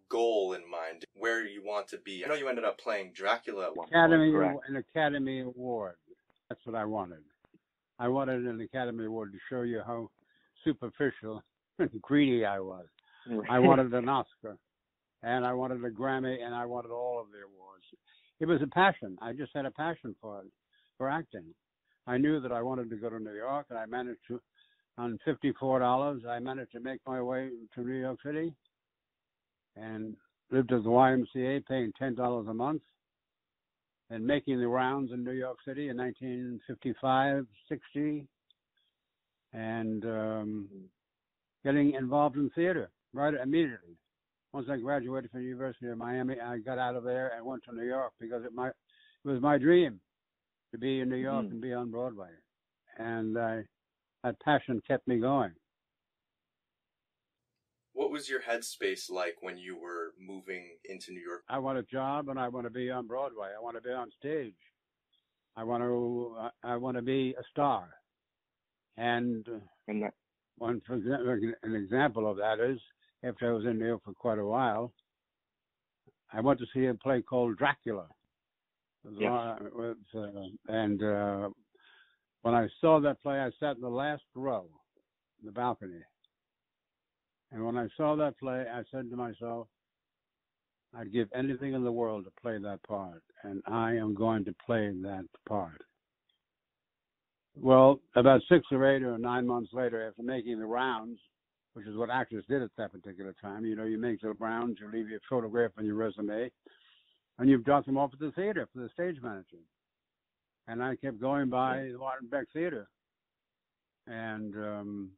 goal 0.09 0.53
in 0.53 0.69
mind 0.69 1.05
where 1.15 1.45
you 1.45 1.63
want 1.63 1.87
to 1.89 1.97
be? 1.97 2.23
I 2.25 2.27
know 2.27 2.35
you 2.35 2.47
ended 2.47 2.65
up 2.65 2.79
playing 2.79 3.11
Dracula 3.13 3.67
at 3.67 3.75
one 3.75 3.87
Academy, 3.87 4.31
correct. 4.31 4.59
an 4.67 4.75
Academy 4.77 5.41
Award. 5.41 5.95
That's 6.49 6.61
what 6.65 6.75
I 6.75 6.85
wanted. 6.85 7.23
I 7.99 8.07
wanted 8.07 8.45
an 8.45 8.61
Academy 8.61 9.05
Award 9.05 9.33
to 9.33 9.39
show 9.49 9.61
you 9.61 9.81
how 9.85 10.09
superficial 10.63 11.43
and 11.79 12.01
greedy 12.01 12.45
I 12.45 12.59
was. 12.59 12.85
I 13.49 13.59
wanted 13.59 13.93
an 13.93 14.09
Oscar, 14.09 14.57
and 15.23 15.45
I 15.45 15.53
wanted 15.53 15.83
a 15.83 15.89
Grammy, 15.89 16.43
and 16.43 16.55
I 16.55 16.65
wanted 16.65 16.91
all 16.91 17.19
of 17.19 17.27
the 17.31 17.39
awards. 17.39 17.83
It 18.39 18.47
was 18.47 18.61
a 18.61 18.67
passion. 18.67 19.17
I 19.21 19.33
just 19.33 19.51
had 19.53 19.65
a 19.65 19.71
passion 19.71 20.15
for 20.21 20.39
it, 20.39 20.47
for 20.97 21.09
acting. 21.09 21.45
I 22.07 22.17
knew 22.17 22.39
that 22.39 22.51
I 22.51 22.61
wanted 22.61 22.89
to 22.89 22.95
go 22.95 23.09
to 23.09 23.19
New 23.19 23.35
York, 23.35 23.67
and 23.69 23.77
I 23.77 23.85
managed 23.85 24.21
to, 24.29 24.41
on 24.97 25.19
fifty-four 25.25 25.79
dollars, 25.79 26.23
I 26.27 26.39
managed 26.39 26.71
to 26.71 26.79
make 26.79 27.01
my 27.05 27.21
way 27.21 27.49
to 27.75 27.81
New 27.81 27.99
York 27.99 28.19
City, 28.25 28.53
and 29.81 30.15
lived 30.51 30.71
at 30.71 30.83
the 30.83 30.89
YMCA, 30.89 31.65
paying 31.65 31.91
ten 31.97 32.15
dollars 32.15 32.47
a 32.47 32.53
month, 32.53 32.81
and 34.09 34.25
making 34.25 34.59
the 34.59 34.67
rounds 34.67 35.11
in 35.11 35.23
New 35.23 35.31
York 35.31 35.57
City 35.65 35.89
in 35.89 35.97
1955, 35.97 37.45
60, 37.67 38.25
and 39.53 40.05
um, 40.05 40.67
getting 41.63 41.93
involved 41.93 42.35
in 42.35 42.49
theater 42.51 42.89
right 43.13 43.33
immediately. 43.33 43.95
Once 44.53 44.67
I 44.69 44.77
graduated 44.77 45.29
from 45.29 45.41
the 45.41 45.45
University 45.47 45.87
of 45.89 45.97
Miami, 45.97 46.39
I 46.39 46.57
got 46.57 46.79
out 46.79 46.95
of 46.95 47.03
there 47.03 47.33
and 47.35 47.45
went 47.45 47.63
to 47.65 47.75
New 47.75 47.85
York 47.85 48.13
because 48.19 48.43
it, 48.43 48.53
my, 48.53 48.69
it 48.69 48.75
was 49.23 49.41
my 49.41 49.57
dream 49.59 49.99
to 50.71 50.77
be 50.79 51.01
in 51.01 51.09
New 51.09 51.15
York 51.17 51.45
Mhm. 51.45 51.51
and 51.51 51.61
be 51.61 51.73
on 51.73 51.91
Broadway. 51.91 52.29
And 52.97 53.37
I, 53.37 53.63
that 54.23 54.39
passion 54.41 54.81
kept 54.87 55.07
me 55.07 55.19
going. 55.19 55.51
What 57.99 58.11
was 58.11 58.29
your 58.29 58.39
headspace 58.39 59.11
like 59.11 59.35
when 59.41 59.57
you 59.57 59.77
were 59.77 60.13
moving 60.17 60.77
into 60.85 61.11
New 61.11 61.19
York? 61.19 61.43
I 61.49 61.59
want 61.59 61.79
a 61.79 61.83
job 61.83 62.29
and 62.29 62.39
I 62.39 62.47
want 62.47 62.65
to 62.65 62.69
be 62.69 62.89
on 62.89 63.07
Broadway. 63.07 63.49
I 63.53 63.61
want 63.61 63.75
to 63.75 63.81
be 63.81 63.89
on 63.91 64.09
stage. 64.17 64.55
I 65.57 65.65
want 65.65 65.83
to 65.83 66.47
I 66.63 66.77
want 66.77 66.95
to 66.95 67.01
be 67.01 67.35
a 67.37 67.43
star. 67.51 67.89
And 68.95 69.45
uh, 69.49 69.59
And 69.89 70.03
that, 70.03 70.13
one 70.57 70.79
for 70.87 70.97
exa- 70.97 71.51
an 71.63 71.75
example 71.75 72.31
of 72.31 72.37
that 72.37 72.61
is 72.61 72.79
after 73.25 73.49
I 73.49 73.53
was 73.53 73.65
in 73.65 73.77
New 73.77 73.87
York 73.87 74.03
for 74.05 74.13
quite 74.13 74.39
a 74.39 74.45
while, 74.45 74.93
I 76.31 76.39
went 76.39 76.59
to 76.59 76.67
see 76.73 76.85
a 76.85 76.93
play 76.93 77.21
called 77.21 77.57
Dracula. 77.57 78.07
Yes. 79.11 79.29
uh, 79.29 79.55
with, 79.73 79.97
uh, 80.15 80.29
and 80.69 81.03
uh, 81.03 81.49
when 82.43 82.55
I 82.55 82.69
saw 82.79 83.01
that 83.01 83.21
play, 83.21 83.39
I 83.41 83.49
sat 83.59 83.75
in 83.75 83.81
the 83.81 83.89
last 83.89 84.23
row, 84.35 84.69
in 85.41 85.47
the 85.47 85.51
balcony. 85.51 85.99
And 87.51 87.65
when 87.65 87.77
I 87.77 87.87
saw 87.97 88.15
that 88.15 88.37
play, 88.39 88.65
I 88.71 88.83
said 88.91 89.09
to 89.09 89.15
myself, 89.15 89.67
I'd 90.95 91.13
give 91.13 91.27
anything 91.35 91.73
in 91.73 91.83
the 91.83 91.91
world 91.91 92.25
to 92.25 92.41
play 92.41 92.57
that 92.57 92.81
part, 92.83 93.21
and 93.43 93.61
I 93.67 93.93
am 93.93 94.15
going 94.15 94.45
to 94.45 94.55
play 94.65 94.91
that 95.01 95.25
part. 95.47 95.81
Well, 97.55 97.99
about 98.15 98.41
six 98.49 98.65
or 98.71 98.85
eight 98.89 99.03
or 99.03 99.17
nine 99.17 99.45
months 99.45 99.71
later, 99.73 100.07
after 100.07 100.23
making 100.23 100.59
the 100.59 100.65
rounds, 100.65 101.19
which 101.73 101.87
is 101.87 101.95
what 101.95 102.09
actors 102.09 102.45
did 102.49 102.61
at 102.61 102.71
that 102.77 102.91
particular 102.91 103.35
time, 103.41 103.65
you 103.65 103.75
know, 103.75 103.83
you 103.83 103.99
make 103.99 104.21
the 104.21 104.33
rounds, 104.33 104.77
you 104.79 104.89
leave 104.91 105.09
your 105.09 105.19
photograph 105.29 105.71
on 105.77 105.85
your 105.85 105.95
resume, 105.95 106.49
and 107.37 107.49
you 107.49 107.57
drop 107.59 107.85
them 107.85 107.97
off 107.97 108.11
at 108.13 108.19
the 108.19 108.31
theater 108.31 108.67
for 108.73 108.81
the 108.81 108.89
stage 108.89 109.21
manager. 109.21 109.57
And 110.67 110.83
I 110.83 110.95
kept 110.95 111.19
going 111.19 111.49
by 111.49 111.89
the 111.91 111.97
Martin 111.97 112.29
Beck 112.29 112.45
Theater 112.53 112.87
and 114.09 114.55
um, 114.55 115.09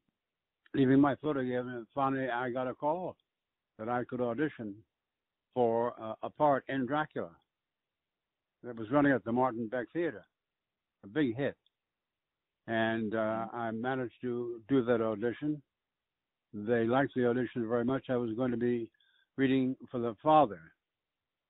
leaving 0.73 0.99
my 0.99 1.15
photograph, 1.15 1.65
and 1.65 1.85
finally 1.93 2.29
I 2.29 2.49
got 2.49 2.67
a 2.67 2.73
call 2.73 3.15
that 3.77 3.89
I 3.89 4.03
could 4.03 4.21
audition 4.21 4.75
for 5.53 5.93
uh, 6.01 6.13
a 6.23 6.29
part 6.29 6.63
in 6.69 6.85
Dracula 6.85 7.31
that 8.63 8.77
was 8.77 8.89
running 8.91 9.11
at 9.11 9.23
the 9.23 9.31
Martin 9.31 9.67
Beck 9.67 9.87
Theater, 9.91 10.23
a 11.03 11.07
big 11.07 11.35
hit. 11.35 11.57
And 12.67 13.15
uh, 13.15 13.47
I 13.53 13.71
managed 13.71 14.13
to 14.21 14.61
do 14.69 14.83
that 14.85 15.01
audition. 15.01 15.61
They 16.53 16.85
liked 16.85 17.13
the 17.15 17.27
audition 17.27 17.67
very 17.67 17.83
much. 17.83 18.05
I 18.09 18.17
was 18.17 18.31
going 18.33 18.51
to 18.51 18.57
be 18.57 18.89
reading 19.35 19.75
for 19.89 19.99
the 19.99 20.15
father, 20.21 20.61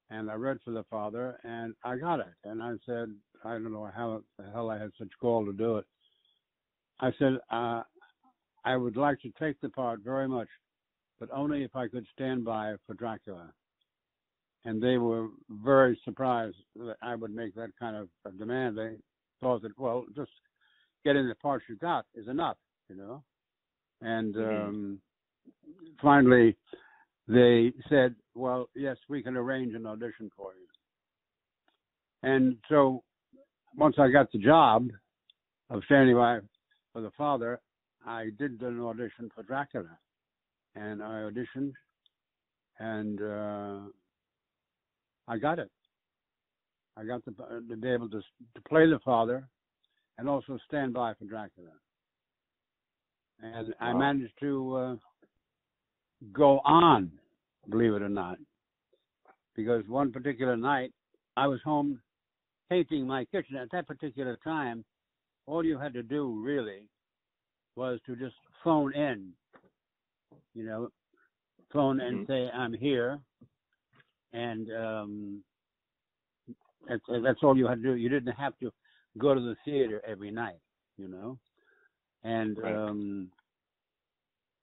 and 0.09 0.31
I 0.31 0.35
read 0.35 0.57
for 0.63 0.71
the 0.71 0.85
father, 0.89 1.37
and 1.43 1.73
I 1.83 1.97
got 1.97 2.19
it. 2.19 2.33
And 2.45 2.63
I 2.63 2.73
said, 2.85 3.13
I 3.43 3.53
don't 3.53 3.73
know 3.73 3.89
how 3.93 4.23
the 4.37 4.45
hell 4.51 4.69
I 4.69 4.77
had 4.77 4.91
such 4.97 5.09
gall 5.19 5.45
to 5.45 5.53
do 5.53 5.77
it. 5.77 5.85
I 6.99 7.11
said, 7.17 7.39
uh, 7.49 7.81
I 8.63 8.75
would 8.75 8.97
like 8.97 9.19
to 9.21 9.31
take 9.39 9.59
the 9.61 9.69
part 9.69 10.01
very 10.01 10.27
much, 10.27 10.47
but 11.19 11.29
only 11.31 11.63
if 11.63 11.75
I 11.75 11.87
could 11.87 12.05
stand 12.13 12.45
by 12.45 12.75
for 12.85 12.93
Dracula 12.93 13.51
and 14.65 14.81
they 14.81 14.97
were 14.97 15.27
very 15.49 15.99
surprised 16.05 16.57
that 16.75 16.97
I 17.01 17.15
would 17.15 17.33
make 17.33 17.55
that 17.55 17.71
kind 17.79 17.95
of 17.95 18.09
a 18.25 18.31
demand. 18.31 18.77
They 18.77 18.95
thought 19.39 19.63
that, 19.63 19.77
well, 19.77 20.05
just 20.15 20.31
getting 21.03 21.27
the 21.27 21.35
parts 21.35 21.65
you 21.67 21.75
got 21.77 22.05
is 22.13 22.27
enough, 22.27 22.57
you 22.89 22.95
know. 22.95 23.23
And 24.01 24.35
Mhm. 24.35 24.67
um, 24.67 25.01
finally, 25.99 26.57
they 27.27 27.73
said, 27.89 28.15
well, 28.35 28.69
yes, 28.75 28.97
we 29.07 29.23
can 29.23 29.35
arrange 29.35 29.73
an 29.73 29.85
audition 29.85 30.29
for 30.35 30.53
you. 30.53 30.67
And 32.23 32.61
so 32.69 33.03
once 33.75 33.97
I 33.97 34.09
got 34.09 34.31
the 34.31 34.37
job 34.37 34.91
of 35.69 35.83
standing 35.85 36.15
by 36.15 36.41
for 36.93 37.01
the 37.01 37.11
father, 37.11 37.59
I 38.05 38.29
did 38.37 38.61
an 38.61 38.79
audition 38.81 39.29
for 39.33 39.43
Dracula. 39.43 39.97
And 40.73 41.03
I 41.03 41.29
auditioned, 41.29 41.73
and 42.79 43.21
uh, 43.21 43.79
I 45.27 45.37
got 45.37 45.59
it. 45.59 45.69
I 46.95 47.03
got 47.03 47.25
to, 47.25 47.31
to 47.67 47.75
be 47.75 47.89
able 47.89 48.09
to 48.09 48.21
to 48.21 48.61
play 48.69 48.89
the 48.89 48.99
father, 49.03 49.45
and 50.17 50.29
also 50.29 50.57
stand 50.65 50.93
by 50.93 51.13
for 51.15 51.25
Dracula. 51.25 51.71
And 53.43 53.73
I 53.81 53.91
managed 53.91 54.31
to 54.39 54.75
uh, 54.77 54.95
go 56.31 56.61
on, 56.63 57.11
believe 57.69 57.93
it 57.93 58.01
or 58.01 58.07
not, 58.07 58.37
because 59.57 59.83
one 59.89 60.13
particular 60.13 60.55
night 60.55 60.93
I 61.35 61.47
was 61.47 61.59
home 61.65 61.99
painting 62.69 63.05
my 63.05 63.25
kitchen. 63.25 63.57
At 63.57 63.71
that 63.73 63.87
particular 63.87 64.37
time, 64.41 64.85
all 65.47 65.65
you 65.65 65.77
had 65.77 65.93
to 65.95 66.03
do 66.03 66.41
really 66.41 66.87
was 67.75 67.99
to 68.05 68.15
just 68.15 68.35
phone 68.63 68.93
in, 68.93 69.31
you 70.53 70.63
know, 70.65 70.89
phone 71.71 71.99
and 72.01 72.19
Mhm. 72.21 72.27
say 72.27 72.49
I'm 72.51 72.73
here, 72.73 73.19
and 74.33 74.71
um, 74.73 75.43
that's 76.87 77.03
that's 77.23 77.39
all 77.43 77.57
you 77.57 77.67
had 77.67 77.81
to 77.81 77.83
do. 77.83 77.95
You 77.95 78.09
didn't 78.09 78.33
have 78.33 78.57
to 78.59 78.71
go 79.17 79.33
to 79.33 79.39
the 79.39 79.55
theater 79.65 80.01
every 80.05 80.31
night, 80.31 80.59
you 80.97 81.07
know. 81.07 81.37
And 82.23 82.57
Right. 82.57 82.75
um, 82.75 83.31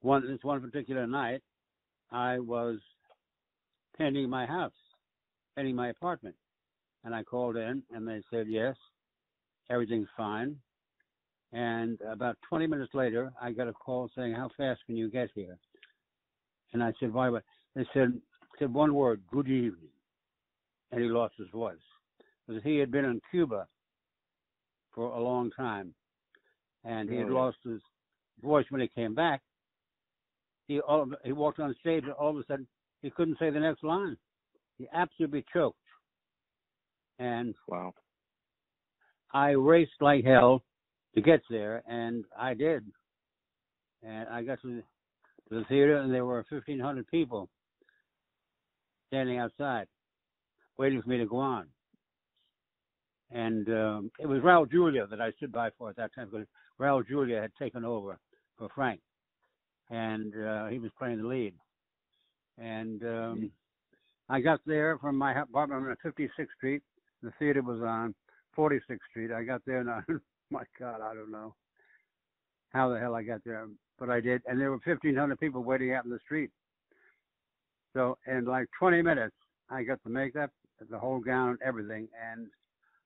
one 0.00 0.26
this 0.26 0.42
one 0.42 0.60
particular 0.60 1.06
night, 1.06 1.42
I 2.10 2.38
was 2.38 2.78
painting 3.96 4.28
my 4.30 4.46
house, 4.46 4.72
painting 5.56 5.74
my 5.74 5.88
apartment, 5.88 6.36
and 7.04 7.14
I 7.14 7.22
called 7.22 7.56
in, 7.56 7.82
and 7.92 8.06
they 8.06 8.22
said 8.30 8.46
yes, 8.48 8.76
everything's 9.70 10.08
fine. 10.16 10.56
And 11.52 11.98
about 12.02 12.36
20 12.48 12.66
minutes 12.66 12.92
later, 12.94 13.32
I 13.40 13.52
got 13.52 13.68
a 13.68 13.72
call 13.72 14.10
saying, 14.14 14.34
"How 14.34 14.50
fast 14.56 14.84
can 14.86 14.96
you 14.96 15.08
get 15.08 15.30
here?" 15.34 15.58
And 16.72 16.82
I 16.82 16.92
said, 17.00 17.12
"Why?" 17.12 17.30
They 17.74 17.86
said 17.94 18.20
said 18.58 18.72
one 18.74 18.94
word, 18.94 19.22
"Good 19.28 19.48
evening," 19.48 19.90
and 20.90 21.00
he 21.02 21.08
lost 21.08 21.36
his 21.36 21.48
voice 21.48 21.78
because 22.46 22.62
he 22.62 22.76
had 22.76 22.90
been 22.90 23.04
in 23.04 23.20
Cuba 23.30 23.66
for 24.92 25.12
a 25.12 25.20
long 25.20 25.50
time, 25.52 25.94
and 26.84 27.08
he 27.08 27.16
had 27.16 27.26
oh, 27.26 27.28
Really? 27.28 27.40
lost 27.40 27.58
his 27.64 27.80
voice 28.42 28.66
when 28.70 28.80
he 28.80 28.88
came 28.88 29.14
back. 29.14 29.42
He 30.66 30.80
all 30.80 31.10
he 31.24 31.32
walked 31.32 31.60
on 31.60 31.74
stage, 31.80 32.04
and 32.04 32.12
all 32.12 32.30
of 32.30 32.36
a 32.36 32.44
sudden 32.44 32.68
he 33.00 33.10
couldn't 33.10 33.38
say 33.38 33.48
the 33.48 33.60
next 33.60 33.82
line. 33.82 34.18
He 34.76 34.86
absolutely 34.92 35.46
choked, 35.50 35.78
and 37.18 37.54
Wow. 37.66 37.94
I 39.32 39.50
raced 39.50 40.00
like 40.02 40.24
hell 40.24 40.62
to 41.14 41.20
get 41.20 41.40
there, 41.50 41.82
and 41.88 42.24
I 42.38 42.54
did. 42.54 42.84
And 44.02 44.28
I 44.28 44.42
got 44.42 44.60
to 44.62 44.82
the, 45.50 45.64
theater, 45.68 45.96
and 45.96 46.12
there 46.12 46.24
were 46.24 46.44
1,500 46.48 47.06
people 47.08 47.48
standing 49.08 49.38
outside, 49.38 49.86
waiting 50.76 51.02
for 51.02 51.08
me 51.08 51.18
to 51.18 51.26
go 51.26 51.38
on. 51.38 51.66
And 53.30 53.68
um, 53.68 54.10
it 54.18 54.26
was 54.26 54.40
Raul 54.40 54.70
Julia 54.70 55.06
that 55.06 55.20
I 55.20 55.32
stood 55.32 55.52
by 55.52 55.70
for 55.76 55.90
at 55.90 55.96
that 55.96 56.14
time 56.14 56.28
because 56.30 56.46
Raul 56.80 57.06
Julia 57.06 57.40
had 57.40 57.50
taken 57.58 57.84
over 57.84 58.18
for 58.56 58.68
Frank, 58.74 59.00
and 59.90 60.32
uh, 60.34 60.66
he 60.66 60.78
was 60.78 60.90
playing 60.98 61.20
the 61.20 61.26
lead. 61.26 61.54
And 62.58 63.02
um, 63.04 63.50
I 64.28 64.40
got 64.40 64.60
there 64.66 64.98
from 64.98 65.16
my 65.16 65.38
apartment 65.40 65.96
on 66.04 66.12
56th 66.12 66.46
Street. 66.56 66.82
The 67.22 67.32
theater 67.38 67.62
was 67.62 67.80
on 67.82 68.14
46th 68.56 68.98
Street. 69.10 69.32
I 69.32 69.42
got 69.42 69.62
there, 69.66 69.80
and 69.80 69.90
I, 69.90 70.00
my 70.50 70.62
God, 70.78 71.00
I 71.00 71.14
don't 71.14 71.30
know 71.30 71.54
how 72.70 72.90
the 72.90 72.98
hell 72.98 73.14
I 73.14 73.22
got 73.22 73.42
there, 73.44 73.66
but 73.98 74.10
I 74.10 74.20
did. 74.20 74.42
And 74.46 74.60
there 74.60 74.70
were 74.70 74.80
1,500 74.84 75.38
people 75.40 75.62
waiting 75.62 75.92
out 75.92 76.04
in 76.04 76.10
the 76.10 76.18
street. 76.24 76.50
So 77.94 78.18
in 78.26 78.44
like 78.44 78.66
20 78.78 79.02
minutes, 79.02 79.34
I 79.70 79.82
got 79.82 80.02
the 80.04 80.10
makeup, 80.10 80.50
the 80.90 80.98
whole 80.98 81.20
gown, 81.20 81.58
everything, 81.64 82.08
and 82.30 82.48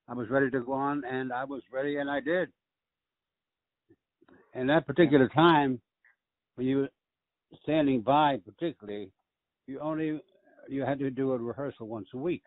I 0.08 0.14
was 0.14 0.28
ready 0.28 0.50
to 0.50 0.61
go 0.61 0.72
on, 0.72 1.04
and 1.04 1.32
I 1.32 1.44
was 1.44 1.62
ready, 1.72 1.96
and 1.96 2.11
I 2.11 2.20
did. 2.20 2.50
And 4.54 4.68
that 4.68 4.87
particular 4.87 5.28
time, 5.28 5.80
when 6.56 6.66
you 6.66 6.78
were 6.78 6.88
standing 7.62 8.02
by, 8.02 8.38
particularly, 8.44 9.11
you 9.66 9.80
only 9.80 10.20
you 10.68 10.82
had 10.82 10.99
to 10.99 11.11
do 11.11 11.32
a 11.32 11.38
rehearsal 11.38 11.88
once 11.88 12.08
a 12.14 12.18
week, 12.18 12.42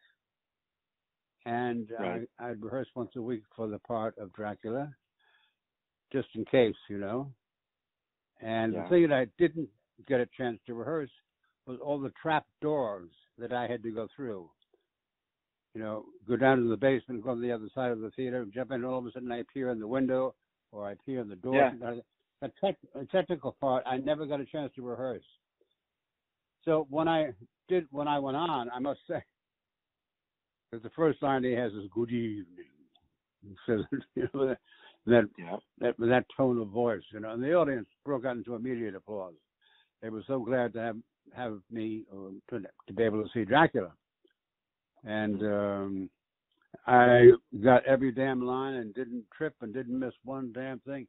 and 1.45 1.91
Right. 1.99 2.27
I 2.39 2.49
I'd 2.49 2.61
rehearse 2.61 2.87
once 2.95 3.11
a 3.15 3.21
week 3.21 3.43
for 3.55 3.67
the 3.67 3.79
part 3.79 4.17
of 4.17 4.33
Dracula, 4.33 4.93
just 6.11 6.27
in 6.35 6.45
case, 6.45 6.75
you 6.89 6.97
know. 6.97 7.31
And 8.41 8.73
Yeah. 8.73 8.83
the 8.83 8.89
thing 8.89 9.07
that 9.09 9.13
I 9.13 9.25
didn't 9.37 9.69
get 10.07 10.19
a 10.19 10.27
chance 10.37 10.59
to 10.65 10.73
rehearse 10.73 11.11
was 11.65 11.79
all 11.79 11.99
the 11.99 12.11
trap 12.21 12.45
doors 12.61 13.09
that 13.37 13.53
I 13.53 13.67
had 13.67 13.81
to 13.83 13.91
go 13.91 14.07
through. 14.15 14.49
You 15.73 15.81
know, 15.81 16.05
go 16.27 16.37
down 16.37 16.61
to 16.63 16.69
the 16.69 16.77
basement, 16.77 17.23
go 17.23 17.35
to 17.35 17.41
the 17.41 17.51
other 17.51 17.69
side 17.73 17.91
of 17.91 17.99
the 17.99 18.11
theater, 18.11 18.45
jump 18.53 18.71
in, 18.71 18.75
and 18.75 18.85
all 18.85 18.99
of 18.99 19.05
a 19.05 19.11
sudden 19.11 19.31
I 19.31 19.39
appear 19.39 19.69
in 19.71 19.79
the 19.79 19.87
window 19.87 20.35
or 20.71 20.87
I 20.87 20.93
appear 20.93 21.19
in 21.21 21.29
the 21.29 21.35
door. 21.35 21.55
Yeah. 21.55 21.71
The 21.79 22.03
the 22.41 23.05
technical 23.11 23.55
part, 23.59 23.83
I 23.87 23.97
never 23.97 24.25
got 24.25 24.39
a 24.39 24.45
chance 24.45 24.71
to 24.75 24.81
rehearse. 24.81 25.23
So 26.63 26.85
when 26.89 27.07
I 27.07 27.29
did, 27.67 27.87
when 27.91 28.07
I 28.07 28.19
went 28.19 28.37
on, 28.37 28.69
I 28.69 28.79
must 28.79 28.99
say 29.07 29.23
that 30.75 30.83
the 30.83 30.89
first 30.95 31.21
line 31.21 31.43
he 31.43 31.53
has 31.53 31.71
is 31.73 31.87
"Good 31.91 32.11
evening." 32.11 32.65
He 33.41 33.55
says, 33.65 33.81
you 34.15 34.27
know, 34.33 34.47
that 34.47 34.59
that 35.05 35.29
Yeah. 35.37 35.57
that 35.79 35.95
that 35.99 36.25
tone 36.35 36.59
of 36.59 36.67
voice, 36.69 37.03
you 37.13 37.19
know, 37.21 37.31
and 37.31 37.41
the 37.41 37.53
audience 37.53 37.87
broke 38.03 38.25
out 38.25 38.35
into 38.37 38.55
immediate 38.55 38.95
applause. 38.95 39.35
They 40.01 40.09
were 40.09 40.23
so 40.27 40.39
glad 40.39 40.73
to 40.73 40.79
have 40.79 40.97
have 41.33 41.59
me 41.71 42.03
uh, 42.11 42.31
to, 42.49 42.61
to 42.87 42.93
be 42.93 43.03
able 43.03 43.23
to 43.23 43.29
see 43.33 43.45
Dracula, 43.45 43.91
and 45.05 45.41
um, 45.43 46.09
I 46.85 47.31
got 47.63 47.85
every 47.85 48.11
damn 48.11 48.41
line 48.41 48.75
and 48.75 48.93
didn't 48.93 49.25
trip 49.35 49.55
and 49.61 49.73
didn't 49.73 49.97
miss 49.97 50.13
one 50.23 50.51
damn 50.53 50.79
thing, 50.79 51.07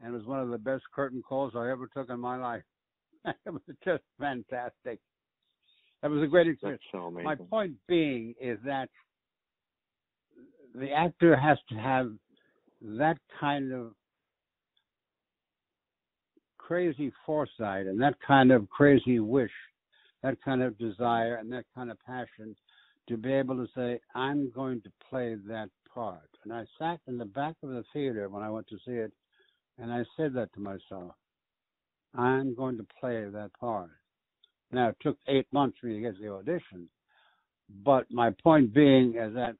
and 0.00 0.14
it 0.14 0.16
was 0.16 0.26
one 0.26 0.40
of 0.40 0.48
the 0.48 0.58
best 0.58 0.84
curtain 0.94 1.22
calls 1.22 1.52
I 1.54 1.70
ever 1.70 1.86
took 1.86 2.08
in 2.08 2.18
my 2.18 2.36
life. 2.36 2.62
it 3.26 3.52
was 3.52 3.62
just 3.84 4.02
fantastic. 4.18 5.00
That 6.02 6.10
was 6.10 6.22
a 6.22 6.26
great 6.26 6.48
experience. 6.48 6.82
So. 6.90 7.10
My 7.10 7.36
point 7.36 7.74
being 7.88 8.34
is 8.40 8.58
that 8.64 8.88
the 10.74 10.90
actor 10.90 11.36
has 11.36 11.58
to 11.68 11.74
have 11.76 12.12
that 12.82 13.18
kind 13.38 13.72
of 13.72 13.92
crazy 16.58 17.12
foresight 17.24 17.86
and 17.86 18.00
that 18.00 18.14
kind 18.26 18.50
of 18.50 18.68
crazy 18.70 19.20
wish, 19.20 19.50
that 20.22 20.36
kind 20.44 20.62
of 20.62 20.76
desire 20.78 21.36
and 21.36 21.52
that 21.52 21.64
kind 21.74 21.90
of 21.90 21.98
passion 22.06 22.56
to 23.08 23.16
be 23.16 23.32
able 23.32 23.56
to 23.56 23.66
say, 23.76 24.00
I'm 24.14 24.50
going 24.50 24.80
to 24.82 24.92
play 25.08 25.36
that 25.46 25.68
part. 25.92 26.28
And 26.44 26.52
I 26.52 26.64
sat 26.78 26.98
in 27.06 27.18
the 27.18 27.24
back 27.24 27.54
of 27.62 27.70
the 27.70 27.84
theater 27.92 28.28
when 28.28 28.42
I 28.42 28.50
went 28.50 28.66
to 28.68 28.78
see 28.84 28.92
it, 28.92 29.12
and 29.78 29.92
I 29.92 30.04
said 30.16 30.32
that 30.34 30.52
to 30.54 30.60
myself. 30.60 31.12
I'm 32.14 32.54
going 32.54 32.76
to 32.76 32.86
play 33.00 33.24
that 33.24 33.50
part. 33.58 33.90
Now, 34.72 34.88
it 34.88 34.96
took 35.02 35.18
eight 35.28 35.46
months 35.52 35.76
for 35.80 35.86
me 35.86 35.96
to 35.96 36.00
get 36.00 36.20
the 36.20 36.32
audition, 36.32 36.88
but 37.84 38.06
my 38.10 38.30
point 38.42 38.72
being 38.72 39.14
is 39.16 39.34
that 39.34 39.54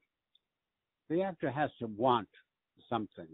the 1.10 1.22
actor 1.22 1.50
has 1.50 1.70
to 1.80 1.86
want 1.86 2.28
something 2.88 3.28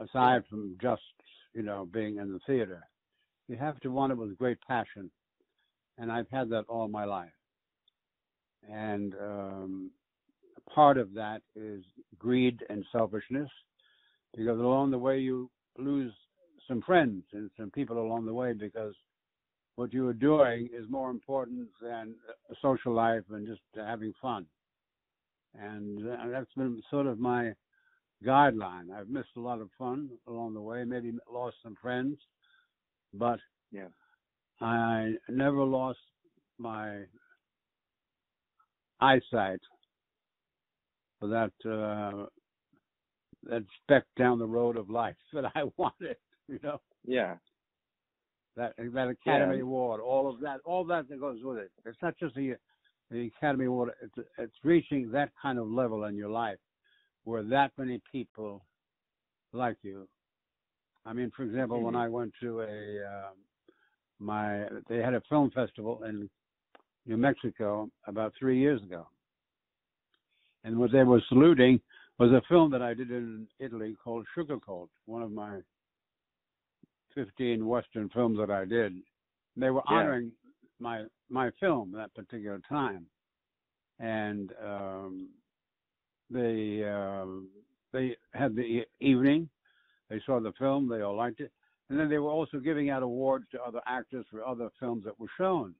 aside 0.00 0.44
from 0.48 0.76
just, 0.80 1.02
you 1.54 1.62
know, 1.62 1.88
being 1.92 2.18
in 2.18 2.32
the 2.32 2.38
theater. 2.46 2.84
You 3.48 3.56
have 3.56 3.80
to 3.80 3.90
want 3.90 4.12
it 4.12 4.18
with 4.18 4.38
great 4.38 4.58
passion, 4.66 5.10
and 5.98 6.10
I've 6.10 6.30
had 6.30 6.48
that 6.50 6.64
all 6.68 6.88
my 6.88 7.04
life. 7.04 7.28
And 8.70 9.14
um, 9.20 9.90
part 10.72 10.98
of 10.98 11.12
that 11.14 11.42
is 11.56 11.84
greed 12.18 12.60
and 12.70 12.84
selfishness, 12.92 13.50
because 14.36 14.58
along 14.58 14.92
the 14.92 14.98
way 14.98 15.18
you 15.18 15.50
lose 15.78 16.12
some 16.68 16.80
friends 16.82 17.24
and 17.32 17.50
some 17.58 17.70
people 17.70 17.98
along 17.98 18.24
the 18.24 18.32
way 18.32 18.52
because 18.52 18.94
what 19.76 19.92
you 19.92 20.08
are 20.08 20.14
doing 20.14 20.68
is 20.72 20.88
more 20.88 21.10
important 21.10 21.68
than 21.82 22.14
social 22.62 22.92
life 22.92 23.24
and 23.30 23.46
just 23.46 23.60
having 23.74 24.12
fun. 24.20 24.46
And 25.58 26.08
uh, 26.10 26.28
that's 26.30 26.52
been 26.56 26.82
sort 26.90 27.06
of 27.06 27.18
my 27.18 27.52
guideline. 28.24 28.90
I've 28.92 29.08
missed 29.08 29.36
a 29.36 29.40
lot 29.40 29.60
of 29.60 29.68
fun 29.78 30.10
along 30.26 30.54
the 30.54 30.60
way, 30.60 30.84
maybe 30.84 31.12
lost 31.32 31.56
some 31.62 31.76
friends, 31.80 32.18
but 33.12 33.38
Yeah. 33.72 33.88
I 34.60 35.14
never 35.28 35.64
lost 35.64 35.98
my 36.58 37.02
eyesight 39.00 39.60
for 41.18 41.28
that 41.28 41.52
uh, 41.68 42.26
that 43.44 43.64
speck 43.82 44.04
down 44.16 44.38
the 44.38 44.46
road 44.46 44.76
of 44.76 44.88
life 44.88 45.16
that 45.32 45.52
I 45.54 45.64
wanted. 45.76 46.16
You 46.48 46.60
know 46.62 46.80
Yeah. 47.04 47.36
That 48.56 48.74
that 48.76 49.08
Academy 49.08 49.56
Yeah. 49.56 49.62
Award, 49.62 50.00
all 50.00 50.28
of 50.28 50.40
that, 50.40 50.60
all 50.64 50.84
that 50.84 51.08
that 51.08 51.18
goes 51.20 51.42
with 51.42 51.58
it. 51.58 51.72
It's 51.84 52.00
not 52.02 52.16
just 52.18 52.34
the 52.34 52.56
the 53.10 53.26
Academy 53.36 53.64
Award. 53.66 53.92
It's 54.00 54.28
it's 54.38 54.64
reaching 54.64 55.10
that 55.10 55.30
kind 55.40 55.58
of 55.58 55.68
level 55.68 56.04
in 56.04 56.14
your 56.16 56.30
life 56.30 56.58
where 57.24 57.42
that 57.42 57.72
many 57.76 58.00
people 58.10 58.64
like 59.52 59.76
you. 59.82 60.08
I 61.04 61.12
mean, 61.12 61.30
for 61.36 61.42
example, 61.42 61.82
when 61.82 61.94
Mhm. 61.94 62.04
I 62.04 62.08
went 62.08 62.34
to 62.40 62.60
a 62.62 63.04
um, 63.04 63.36
my 64.20 64.68
they 64.88 64.98
had 64.98 65.14
a 65.14 65.20
film 65.22 65.50
festival 65.50 66.04
in 66.04 66.30
New 67.06 67.16
Mexico 67.16 67.90
about 68.06 68.34
three 68.34 68.58
years 68.58 68.82
ago, 68.82 69.06
and 70.62 70.78
what 70.78 70.92
they 70.92 71.02
were 71.02 71.20
saluting 71.28 71.80
was 72.18 72.30
a 72.32 72.40
film 72.42 72.70
that 72.70 72.82
I 72.82 72.94
did 72.94 73.10
in 73.10 73.48
Italy 73.58 73.96
called 74.02 74.26
Sugar 74.34 74.58
Colt, 74.60 74.90
one 75.06 75.22
of 75.22 75.32
my 75.32 75.60
15 77.14 77.66
Western 77.66 78.08
films 78.10 78.38
that 78.38 78.50
I 78.50 78.64
did. 78.64 78.94
They 79.56 79.70
were 79.70 79.82
Yeah. 79.88 79.98
honoring 79.98 80.32
my 80.78 81.04
my 81.28 81.50
film 81.52 81.92
that 81.92 82.12
particular 82.14 82.60
time, 82.68 83.06
and 83.98 84.52
um, 84.62 85.30
they 86.30 86.84
um, 86.84 87.48
they 87.92 88.16
had 88.32 88.54
the 88.54 88.84
evening. 89.00 89.48
They 90.10 90.20
saw 90.26 90.40
the 90.40 90.52
film. 90.52 90.88
They 90.88 91.00
all 91.00 91.16
liked 91.16 91.40
it, 91.40 91.52
and 91.88 91.98
then 91.98 92.08
they 92.08 92.18
were 92.18 92.30
also 92.30 92.58
giving 92.58 92.90
out 92.90 93.02
awards 93.02 93.46
to 93.52 93.62
other 93.62 93.80
actors 93.86 94.26
for 94.30 94.44
other 94.44 94.70
films 94.80 95.04
that 95.04 95.18
were 95.18 95.30
shown. 95.38 95.74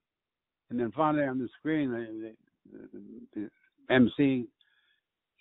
And 0.71 0.79
then 0.81 0.93
finally 0.93 1.25
on 1.25 1.39
the 1.39 1.49
screen, 1.59 1.91
the, 1.91 2.35
the, 2.73 2.91
the 3.35 3.95
MC 3.95 4.47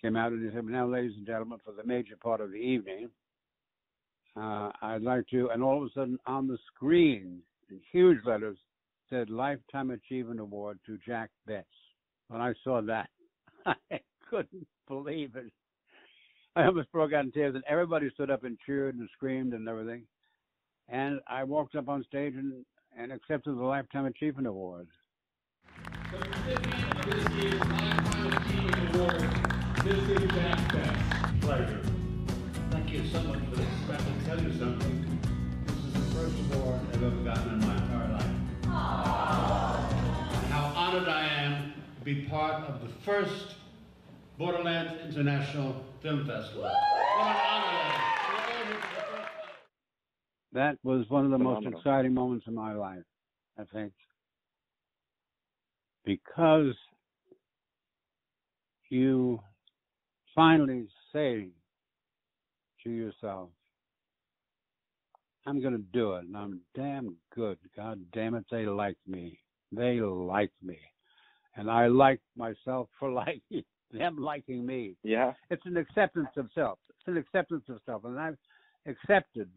came 0.02 0.16
out 0.16 0.32
and 0.32 0.44
he 0.44 0.54
said, 0.54 0.64
"Now, 0.66 0.86
ladies 0.86 1.16
and 1.16 1.26
gentlemen, 1.26 1.60
for 1.64 1.72
the 1.72 1.84
major 1.84 2.16
part 2.16 2.40
of 2.40 2.50
the 2.50 2.56
evening." 2.56 3.08
Uh, 4.36 4.70
I'd 4.82 5.02
like 5.02 5.28
to, 5.28 5.50
and 5.50 5.62
all 5.62 5.78
of 5.78 5.84
a 5.84 5.92
sudden 5.94 6.18
on 6.26 6.48
the 6.48 6.58
screen, 6.74 7.40
in 7.70 7.80
huge 7.92 8.18
letters, 8.24 8.58
said 9.08 9.30
Lifetime 9.30 9.90
Achievement 9.90 10.40
Award 10.40 10.78
to 10.86 10.98
Jack 11.06 11.30
Betts. 11.46 11.66
When 12.28 12.40
I 12.40 12.52
saw 12.64 12.80
that, 12.82 13.10
I 13.66 14.00
couldn't 14.28 14.66
believe 14.88 15.36
it. 15.36 15.52
I 16.56 16.66
almost 16.66 16.90
broke 16.92 17.12
out 17.12 17.24
in 17.24 17.32
tears, 17.32 17.54
and 17.54 17.64
everybody 17.68 18.10
stood 18.14 18.30
up 18.30 18.44
and 18.44 18.58
cheered 18.64 18.96
and 18.96 19.08
screamed 19.14 19.54
and 19.54 19.68
everything. 19.68 20.02
And 20.88 21.20
I 21.28 21.44
walked 21.44 21.74
up 21.76 21.88
on 21.88 22.04
stage 22.04 22.34
and, 22.34 22.64
and 22.96 23.12
accepted 23.12 23.56
the 23.56 23.62
Lifetime 23.62 24.06
Achievement 24.06 24.46
Award. 24.46 24.88
This 29.84 29.94
is 29.94 30.30
Jack 30.30 30.72
Betts. 30.72 31.44
Pleasure 31.44 31.93
you 32.94 33.04
so 33.08 33.20
much 33.22 33.40
for 33.50 33.56
this. 33.56 33.66
Tell 34.24 34.40
you 34.40 34.52
something. 34.56 35.20
This 35.66 35.76
is 35.76 35.92
the 35.94 35.98
first 36.14 36.36
award 36.54 36.80
I've 36.92 37.02
ever 37.02 37.24
gotten 37.24 37.54
in 37.54 37.60
my 37.60 37.74
entire 37.74 38.12
life. 38.12 38.24
And 38.62 40.52
how 40.52 40.72
honored 40.76 41.08
I 41.08 41.26
am 41.26 41.72
to 41.98 42.04
be 42.04 42.22
part 42.26 42.62
of 42.68 42.80
the 42.82 42.88
first 43.04 43.56
Borderlands 44.38 44.92
International 45.16 45.84
Film 46.02 46.24
Festival. 46.24 46.62
What 46.62 46.72
an 46.72 47.36
honor! 47.50 48.04
That 50.52 50.78
was 50.84 51.10
one 51.10 51.24
of 51.24 51.32
the 51.32 51.38
Phenomenal. 51.38 51.62
most 51.72 51.78
exciting 51.78 52.14
moments 52.14 52.46
in 52.46 52.54
my 52.54 52.74
life, 52.74 53.02
I 53.58 53.64
think. 53.72 53.92
Because 56.04 56.74
you 58.88 59.40
finally 60.32 60.86
say 61.12 61.48
to 62.84 62.90
yourself, 62.90 63.50
I'm 65.46 65.60
going 65.60 65.74
to 65.74 65.84
do 65.92 66.14
it, 66.14 66.24
and 66.24 66.36
I'm 66.36 66.60
damn 66.74 67.16
good. 67.34 67.58
God 67.76 68.00
damn 68.12 68.34
it, 68.34 68.44
they 68.50 68.66
like 68.66 68.96
me. 69.06 69.38
They 69.72 70.00
like 70.00 70.52
me. 70.62 70.78
And 71.56 71.70
I 71.70 71.88
like 71.88 72.20
myself 72.36 72.88
for 72.98 73.10
liking 73.12 73.64
them 73.98 74.16
liking 74.18 74.66
me. 74.66 74.96
Yeah. 75.02 75.32
It's 75.50 75.64
an 75.66 75.76
acceptance 75.76 76.28
of 76.36 76.48
self. 76.54 76.78
It's 76.90 77.06
an 77.06 77.16
acceptance 77.16 77.64
of 77.68 77.78
self. 77.86 78.04
And 78.04 78.18
I've 78.18 78.36
accepted 78.86 79.48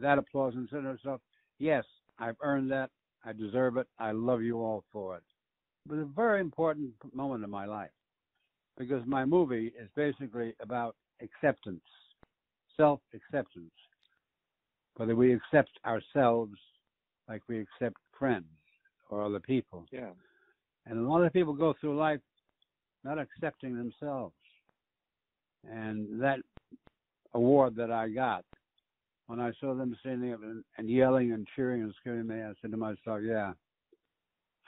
that 0.00 0.18
applause 0.18 0.54
and 0.54 0.68
said 0.70 0.82
to 0.82 0.94
myself, 0.94 1.20
yes, 1.58 1.84
I've 2.18 2.36
earned 2.42 2.70
that. 2.70 2.90
I 3.24 3.32
deserve 3.32 3.76
it. 3.76 3.86
I 3.98 4.12
love 4.12 4.42
you 4.42 4.58
all 4.58 4.84
for 4.92 5.16
it. 5.16 5.22
It 5.86 5.92
was 5.92 6.00
a 6.00 6.14
very 6.14 6.40
important 6.40 6.92
moment 7.12 7.44
in 7.44 7.50
my 7.50 7.66
life 7.66 7.90
because 8.78 9.02
my 9.06 9.24
movie 9.24 9.72
is 9.78 9.88
basically 9.94 10.54
about 10.60 10.96
acceptance, 11.20 11.82
self 12.80 13.00
acceptance. 13.14 13.70
Whether 14.96 15.14
we 15.14 15.34
accept 15.34 15.70
ourselves 15.86 16.54
like 17.28 17.42
we 17.48 17.60
accept 17.60 17.96
friends 18.18 18.46
or 19.08 19.24
other 19.24 19.40
people. 19.40 19.86
Yeah. 19.92 20.10
And 20.86 20.98
a 20.98 21.08
lot 21.08 21.22
of 21.22 21.32
people 21.32 21.52
go 21.52 21.74
through 21.80 21.96
life 21.96 22.20
not 23.04 23.18
accepting 23.18 23.76
themselves. 23.76 24.34
And 25.70 26.20
that 26.20 26.40
award 27.34 27.76
that 27.76 27.90
I 27.90 28.08
got, 28.08 28.44
when 29.26 29.40
I 29.40 29.52
saw 29.60 29.74
them 29.74 29.96
standing 30.00 30.32
up 30.32 30.42
and, 30.42 30.64
and 30.76 30.90
yelling 30.90 31.32
and 31.32 31.46
cheering 31.54 31.82
and 31.82 31.94
screaming 32.00 32.30
at 32.30 32.36
me, 32.36 32.42
I 32.42 32.52
said 32.60 32.72
to 32.72 32.76
myself, 32.76 33.20
yeah, 33.22 33.52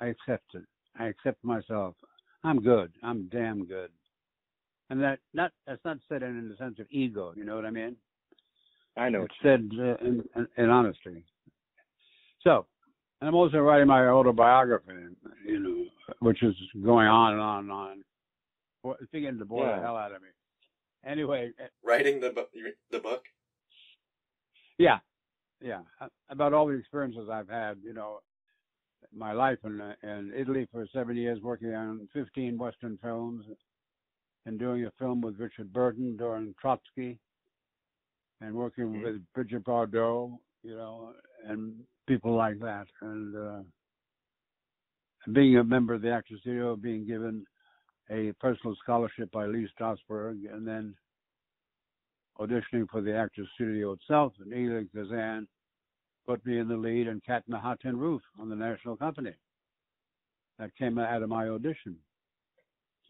I 0.01 0.07
accept 0.07 0.55
it. 0.55 0.65
I 0.99 1.07
accept 1.07 1.43
myself. 1.43 1.95
I'm 2.45 2.63
good. 2.63 2.93
I'm 3.03 3.29
damn 3.33 3.65
good. 3.65 3.91
And 4.93 5.03
that 5.03 5.21
not 5.33 5.53
that's 5.67 5.83
not 5.87 5.97
said 6.07 6.23
in 6.23 6.51
the 6.51 6.57
sense 6.57 6.79
of 6.79 6.87
ego. 6.91 7.33
You 7.35 7.47
know 7.47 7.57
what 7.57 7.65
I 7.65 7.71
mean? 7.71 7.97
I 8.95 9.09
know. 9.09 9.23
It's 9.23 9.35
said 9.43 9.71
uh, 9.79 9.97
in, 10.07 10.23
in, 10.37 10.47
in 10.59 10.69
honesty. 10.69 11.25
So, 12.43 12.67
and 13.19 13.27
I'm 13.29 13.35
also 13.35 13.57
writing 13.61 13.87
my 13.87 14.07
autobiography, 14.07 14.93
you 15.47 15.61
know, 15.61 15.85
which 16.19 16.43
is 16.43 16.55
going 16.85 17.07
on 17.07 17.33
and 17.33 17.41
on 17.41 17.59
and 17.61 17.73
on. 17.73 18.05
It's 19.01 19.11
beginning 19.11 19.39
to 19.39 19.47
bore 19.47 19.65
Yeah. 19.67 19.77
the 19.77 19.83
hell 19.83 19.97
out 19.97 20.13
of 20.15 20.21
me. 20.21 20.29
Anyway, 21.07 21.53
uh, 21.59 21.69
Writing 21.83 22.21
the 22.21 22.29
bu- 22.29 22.73
the 22.91 22.99
book. 22.99 23.25
yeah, 24.77 24.99
yeah, 25.63 25.81
uh, 26.03 26.09
about 26.29 26.53
all 26.53 26.67
the 26.67 26.75
experiences 26.75 27.31
I've 27.33 27.49
had, 27.49 27.79
you 27.83 27.95
know, 27.95 28.19
my 29.11 29.33
life 29.33 29.59
in 29.65 29.81
uh, 29.81 29.95
in 30.03 30.35
Italy 30.37 30.69
for 30.71 30.87
seven 30.93 31.17
years, 31.17 31.41
working 31.41 31.75
on 31.75 32.07
15 32.13 32.59
Western 32.59 32.99
films, 33.03 33.47
and 34.47 34.59
doing 34.59 34.85
a 34.85 34.91
film 34.93 35.21
with 35.21 35.39
Richard 35.39 35.73
Burton 35.73 36.17
during 36.17 36.55
Trotsky, 36.61 37.19
and 38.41 38.55
working 38.55 38.93
Mhm. 38.93 39.03
with 39.03 39.33
Bridget 39.33 39.65
Bardot, 39.65 40.39
you 40.63 40.75
know, 40.75 41.15
and 41.45 41.87
people 42.07 42.35
like 42.35 42.59
that, 42.59 42.89
and 43.01 43.37
uh, 43.37 43.63
being 45.33 45.57
a 45.57 45.65
member 45.65 45.95
of 45.95 46.03
the 46.03 46.11
Actors 46.11 46.41
Studio, 46.41 46.75
being 46.75 47.07
given 47.07 47.47
a 48.11 48.33
personal 48.41 48.75
scholarship 48.77 49.31
by 49.31 49.47
Lee 49.47 49.69
Strasberg, 49.69 50.53
and 50.53 50.67
then 50.67 50.97
auditioning 52.39 52.89
for 52.91 53.01
the 53.01 53.15
Actors 53.15 53.49
Studio 53.55 53.93
itself, 53.93 54.33
and 54.41 54.53
Elia 54.53 54.85
Kazan 54.93 55.47
put 56.27 56.45
me 56.45 56.59
in 56.59 56.69
the 56.69 56.77
lead 56.77 57.09
and 57.09 57.23
Cat 57.25 57.45
in 57.47 57.53
the 57.53 57.97
Roof 57.97 58.23
on 58.39 58.49
the 58.49 58.57
National 58.57 58.97
Company. 58.97 59.35
That 60.59 60.75
came 60.77 60.99
out 60.99 61.23
of 61.23 61.29
my 61.29 61.49
audition. 61.49 61.97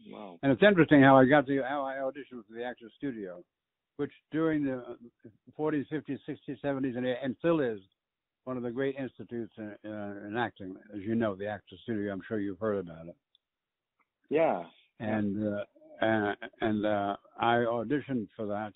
Wow. 0.09 0.39
And 0.43 0.51
it's 0.51 0.63
interesting 0.63 1.01
how 1.01 1.17
I 1.17 1.25
got 1.25 1.45
the 1.45 1.61
how 1.67 1.83
I 1.83 1.95
auditioned 1.95 2.45
for 2.47 2.53
the 2.55 2.63
Actors 2.63 2.91
Studio, 2.97 3.43
which 3.97 4.11
during 4.31 4.65
the 4.65 4.83
40s, 5.57 5.85
50s, 5.91 6.19
60s, 6.27 6.57
70s, 6.63 6.97
and, 6.97 7.05
and 7.05 7.35
still 7.39 7.59
is 7.59 7.79
one 8.45 8.57
of 8.57 8.63
the 8.63 8.71
great 8.71 8.95
institutes 8.97 9.53
in, 9.57 9.75
uh, 9.85 10.27
in 10.27 10.35
acting. 10.37 10.75
As 10.93 11.01
you 11.01 11.15
know, 11.15 11.35
the 11.35 11.47
Actors 11.47 11.79
Studio. 11.83 12.11
I'm 12.11 12.21
sure 12.27 12.39
you've 12.39 12.59
heard 12.59 12.79
about 12.79 13.07
it. 13.07 13.15
Yeah. 14.29 14.63
And 14.99 15.55
uh, 15.55 15.63
and, 16.01 16.37
and 16.61 16.85
uh, 16.85 17.15
I 17.39 17.55
auditioned 17.57 18.27
for 18.35 18.45
that. 18.47 18.73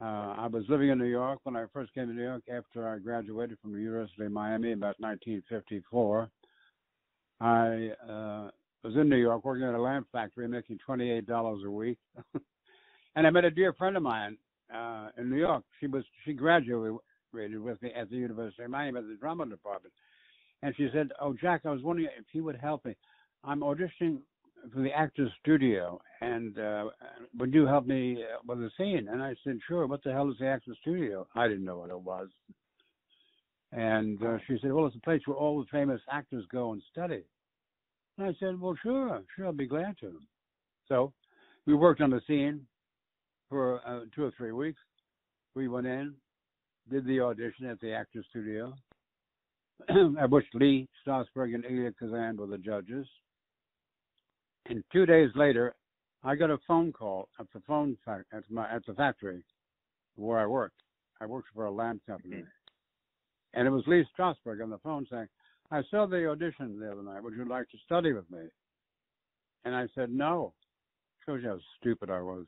Uh, 0.00 0.34
I 0.36 0.46
was 0.48 0.64
living 0.68 0.90
in 0.90 0.98
New 0.98 1.04
York 1.04 1.40
when 1.44 1.56
I 1.56 1.64
first 1.72 1.94
came 1.94 2.08
to 2.08 2.12
New 2.12 2.22
York 2.22 2.42
after 2.52 2.88
I 2.88 2.98
graduated 2.98 3.58
from 3.60 3.72
the 3.72 3.78
University 3.78 4.24
of 4.24 4.32
Miami 4.32 4.72
about 4.72 4.96
1954. 4.98 6.28
I 7.40 7.90
was 8.82 8.96
in 8.96 9.08
New 9.08 9.16
York 9.16 9.44
working 9.44 9.64
at 9.64 9.74
a 9.74 9.80
lamp 9.80 10.06
factory 10.12 10.48
making 10.48 10.78
$28 10.86 11.64
a 11.64 11.70
week. 11.70 11.98
and 13.16 13.26
I 13.26 13.30
met 13.30 13.44
a 13.44 13.50
dear 13.50 13.72
friend 13.72 13.96
of 13.96 14.02
mine 14.02 14.36
uh, 14.74 15.08
in 15.18 15.30
New 15.30 15.38
York. 15.38 15.64
She 15.80 15.86
was 15.86 16.04
she 16.24 16.32
graduated 16.32 16.98
with 17.32 17.82
me 17.82 17.92
at 17.96 18.10
the 18.10 18.16
University 18.16 18.64
of 18.64 18.70
Miami 18.70 18.98
at 18.98 19.06
the 19.06 19.16
drama 19.20 19.46
department. 19.46 19.92
And 20.62 20.74
she 20.76 20.88
said, 20.92 21.10
"Oh, 21.20 21.34
Jack, 21.40 21.62
I 21.64 21.70
was 21.70 21.82
wondering 21.82 22.08
if 22.18 22.26
you 22.32 22.44
would 22.44 22.56
help 22.56 22.84
me. 22.84 22.94
I'm 23.44 23.60
auditioning 23.60 24.18
for 24.72 24.80
the 24.80 24.92
Actors 24.92 25.30
Studio, 25.40 26.00
and 26.20 26.56
uh, 26.58 26.84
would 27.38 27.52
you 27.52 27.66
help 27.66 27.86
me 27.86 28.22
uh, 28.22 28.38
with 28.46 28.58
a 28.58 28.70
scene?" 28.76 29.08
And 29.10 29.22
I 29.22 29.34
said, 29.44 29.58
"Sure. 29.66 29.86
What 29.86 30.04
the 30.04 30.12
hell 30.12 30.30
is 30.30 30.38
the 30.38 30.46
Actors 30.46 30.78
Studio?" 30.80 31.26
I 31.34 31.48
didn't 31.48 31.64
know 31.64 31.78
what 31.78 31.90
it 31.90 32.00
was. 32.00 32.28
And 33.72 34.22
uh, 34.22 34.38
she 34.46 34.58
said, 34.60 34.72
"Well, 34.72 34.86
it's 34.86 34.96
a 34.96 35.00
place 35.00 35.22
where 35.26 35.36
all 35.36 35.60
the 35.60 35.66
famous 35.70 36.00
actors 36.10 36.44
go 36.52 36.72
and 36.72 36.82
study." 36.92 37.24
And 38.18 38.26
I 38.26 38.34
said, 38.38 38.60
"Well, 38.60 38.76
sure, 38.82 39.22
sure, 39.34 39.46
I'll 39.46 39.52
be 39.52 39.66
glad 39.66 39.96
to." 40.00 40.20
So 40.88 41.12
we 41.66 41.74
worked 41.74 42.00
on 42.00 42.10
the 42.10 42.20
scene 42.26 42.66
for 43.48 43.80
uh, 43.86 44.04
two 44.14 44.24
or 44.24 44.32
three 44.36 44.52
weeks. 44.52 44.80
We 45.54 45.68
went 45.68 45.86
in, 45.86 46.14
did 46.90 47.06
the 47.06 47.20
audition 47.20 47.66
at 47.66 47.80
the 47.80 47.92
Actors 47.92 48.26
Studio, 48.30 48.74
at 50.20 50.30
which 50.30 50.46
Lee 50.54 50.88
Strasberg 51.06 51.54
and 51.54 51.64
Elia 51.64 51.92
Kazan 51.98 52.36
were 52.36 52.46
the 52.46 52.58
judges. 52.58 53.06
And 54.66 54.84
two 54.92 55.06
days 55.06 55.30
later, 55.34 55.74
I 56.22 56.36
got 56.36 56.50
a 56.50 56.58
phone 56.66 56.92
call 56.92 57.28
at 57.40 57.46
the 57.52 57.60
phone 57.66 57.96
fac- 58.04 58.26
at 58.32 58.48
my 58.50 58.70
at 58.70 58.86
the 58.86 58.94
factory 58.94 59.44
where 60.16 60.38
I 60.38 60.46
worked. 60.46 60.82
I 61.20 61.26
worked 61.26 61.48
for 61.54 61.66
a 61.66 61.70
lamp 61.70 62.02
company, 62.06 62.44
and 63.54 63.66
it 63.66 63.70
was 63.70 63.84
Lee 63.86 64.04
Strasberg 64.16 64.62
on 64.62 64.70
the 64.70 64.78
phone 64.78 65.06
saying, 65.10 65.28
"I 65.72 65.82
saw 65.90 66.06
the 66.06 66.28
audition 66.28 66.78
the 66.78 66.92
other 66.92 67.02
night. 67.02 67.22
Would 67.22 67.34
you 67.34 67.46
like 67.46 67.68
to 67.70 67.78
study 67.78 68.12
with 68.12 68.30
me?" 68.30 68.42
And 69.64 69.74
I 69.74 69.88
said, 69.94 70.10
"No." 70.10 70.52
Shows 71.24 71.42
you 71.42 71.48
how 71.48 71.58
stupid 71.80 72.10
I 72.10 72.20
was. 72.20 72.46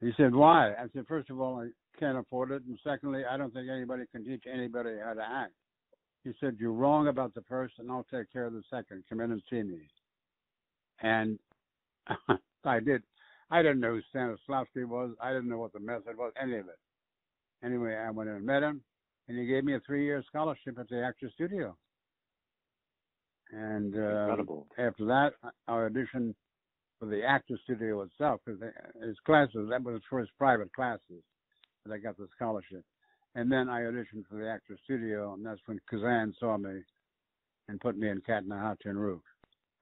He 0.00 0.12
said, 0.16 0.32
"Why?" 0.32 0.72
I 0.74 0.88
said, 0.92 1.06
first 1.08 1.30
of 1.30 1.40
all, 1.40 1.60
I 1.60 1.70
can't 1.98 2.16
afford 2.16 2.52
it, 2.52 2.62
and 2.62 2.78
secondly, 2.84 3.24
I 3.24 3.36
don't 3.36 3.52
think 3.52 3.68
anybody 3.68 4.04
can 4.12 4.24
teach 4.24 4.44
anybody 4.46 4.98
how 5.02 5.14
to 5.14 5.22
act." 5.22 5.54
He 6.22 6.32
said, 6.38 6.58
"You're 6.60 6.72
wrong 6.72 7.08
about 7.08 7.34
the 7.34 7.42
first, 7.42 7.78
and 7.78 7.90
I'll 7.90 8.04
take 8.04 8.32
care 8.32 8.44
of 8.44 8.52
the 8.52 8.62
second. 8.70 9.04
Come 9.08 9.20
in 9.20 9.32
and 9.32 9.42
see 9.50 9.62
me." 9.62 9.88
And 11.00 11.40
I 12.64 12.78
did. 12.78 13.02
I 13.50 13.62
didn't 13.62 13.80
know 13.80 14.00
who 14.00 14.02
Stanislavski 14.14 14.84
was. 14.84 15.16
I 15.20 15.32
didn't 15.32 15.48
know 15.48 15.58
what 15.58 15.72
the 15.72 15.80
method 15.80 16.16
was, 16.16 16.32
any 16.40 16.56
of 16.56 16.68
it. 16.68 16.78
Anyway, 17.64 17.96
I 17.96 18.10
went 18.10 18.30
and 18.30 18.46
met 18.46 18.62
him, 18.62 18.82
and 19.26 19.36
he 19.36 19.46
gave 19.46 19.64
me 19.64 19.74
a 19.74 19.80
three-year 19.80 20.22
scholarship 20.28 20.78
at 20.78 20.88
the 20.88 21.02
Actors 21.02 21.32
Studio. 21.34 21.76
And 23.52 23.94
uh, 23.94 23.98
Incredible. 24.22 24.66
after 24.78 25.04
that, 25.06 25.32
I 25.68 25.72
auditioned 25.72 26.34
for 26.98 27.06
the 27.06 27.22
Actors 27.24 27.60
Studio 27.64 28.02
itself 28.02 28.40
because 28.44 28.60
his 29.02 29.16
classes 29.24 29.68
that 29.70 29.82
was 29.82 30.00
for 30.08 30.18
his 30.20 30.28
private 30.38 30.72
classes 30.72 31.22
that 31.84 31.92
I 31.92 31.98
got 31.98 32.16
the 32.16 32.26
scholarship. 32.34 32.82
And 33.34 33.52
then 33.52 33.68
I 33.68 33.80
auditioned 33.82 34.26
for 34.28 34.36
the 34.38 34.48
Actors 34.50 34.80
Studio, 34.84 35.34
and 35.34 35.44
that's 35.44 35.60
when 35.66 35.78
Kazan 35.90 36.34
saw 36.40 36.56
me 36.56 36.80
and 37.68 37.80
put 37.80 37.96
me 37.98 38.08
in 38.08 38.20
Cat 38.22 38.42
in 38.44 38.48
the 38.48 38.56
Hot 38.58 38.78
Tin 38.82 38.96
Roof. 38.98 39.20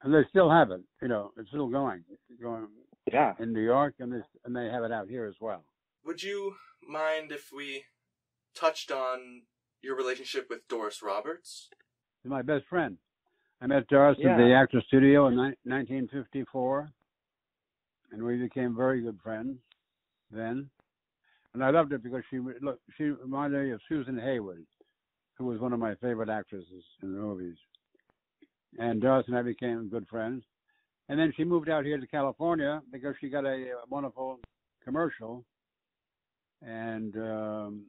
And 0.03 0.13
they 0.13 0.23
still 0.29 0.51
have 0.51 0.71
it. 0.71 0.81
You 1.01 1.07
know, 1.07 1.31
it's 1.37 1.49
still 1.49 1.67
going. 1.69 2.03
It's 2.11 2.41
going 2.41 2.67
Yeah. 3.11 3.33
in 3.39 3.53
New 3.53 3.61
York, 3.63 3.95
and 3.99 4.11
they 4.11 4.21
and 4.43 4.55
they 4.55 4.65
have 4.65 4.83
it 4.83 4.91
out 4.91 5.07
here 5.07 5.25
as 5.25 5.35
well. 5.39 5.63
Would 6.03 6.21
you 6.21 6.55
mind 6.87 7.31
if 7.31 7.51
we 7.51 7.85
touched 8.53 8.91
on 8.91 9.43
your 9.81 9.95
relationship 9.95 10.47
with 10.49 10.67
Doris 10.67 11.01
Roberts? 11.01 11.69
She's 12.21 12.29
my 12.29 12.41
best 12.41 12.65
friend. 12.67 12.97
I 13.61 13.67
met 13.67 13.87
Doris 13.87 14.17
Yeah. 14.19 14.31
at 14.33 14.37
the 14.37 14.53
Actors 14.53 14.85
Studio 14.87 15.27
in 15.27 15.35
ni- 15.35 15.55
1954, 15.63 16.89
and 18.11 18.23
we 18.23 18.37
became 18.37 18.75
very 18.75 19.01
good 19.01 19.19
friends 19.21 19.57
then. 20.31 20.69
And 21.53 21.63
I 21.63 21.69
loved 21.69 21.93
it 21.93 22.03
because 22.03 22.23
she 22.29 22.39
look 22.39 22.79
she 22.97 23.05
reminded 23.05 23.63
me 23.63 23.71
of 23.71 23.81
Susan 23.87 24.17
Hayward, 24.17 24.65
who 25.37 25.45
was 25.45 25.59
one 25.59 25.71
of 25.73 25.79
my 25.79 25.95
favorite 25.95 26.29
actresses 26.29 26.83
in 27.01 27.13
the 27.13 27.19
movies. 27.19 27.57
and 28.77 29.01
Doris 29.01 29.25
and 29.29 29.37
I 29.37 29.41
became 29.41 29.87
good 29.87 30.05
friends. 30.09 30.43
And 31.07 31.17
then 31.17 31.31
she 31.37 31.45
moved 31.45 31.69
out 31.69 31.85
here 31.85 31.97
to 31.97 32.07
California 32.07 32.81
because 32.91 33.15
she 33.21 33.29
got 33.29 33.45
a, 33.45 33.71
a 33.71 33.85
wonderful 33.89 34.37
commercial, 34.83 35.45
and 36.61 37.15
um, 37.15 37.85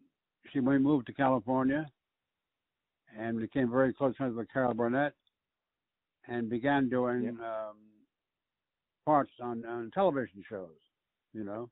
she 0.52 0.60
moved 0.60 1.06
to 1.08 1.12
California 1.12 1.90
and 3.18 3.40
became 3.40 3.68
very 3.68 3.92
close 3.92 4.14
friends 4.16 4.36
with 4.36 4.48
Carol 4.52 4.74
Burnett, 4.74 5.14
and 6.28 6.48
began 6.50 6.88
doing 6.88 7.24
Yeah. 7.24 7.30
um, 7.30 7.76
parts 9.04 9.30
on, 9.40 9.64
on 9.66 9.90
television 9.92 10.42
shows, 10.48 10.78
you 11.32 11.44
know. 11.44 11.68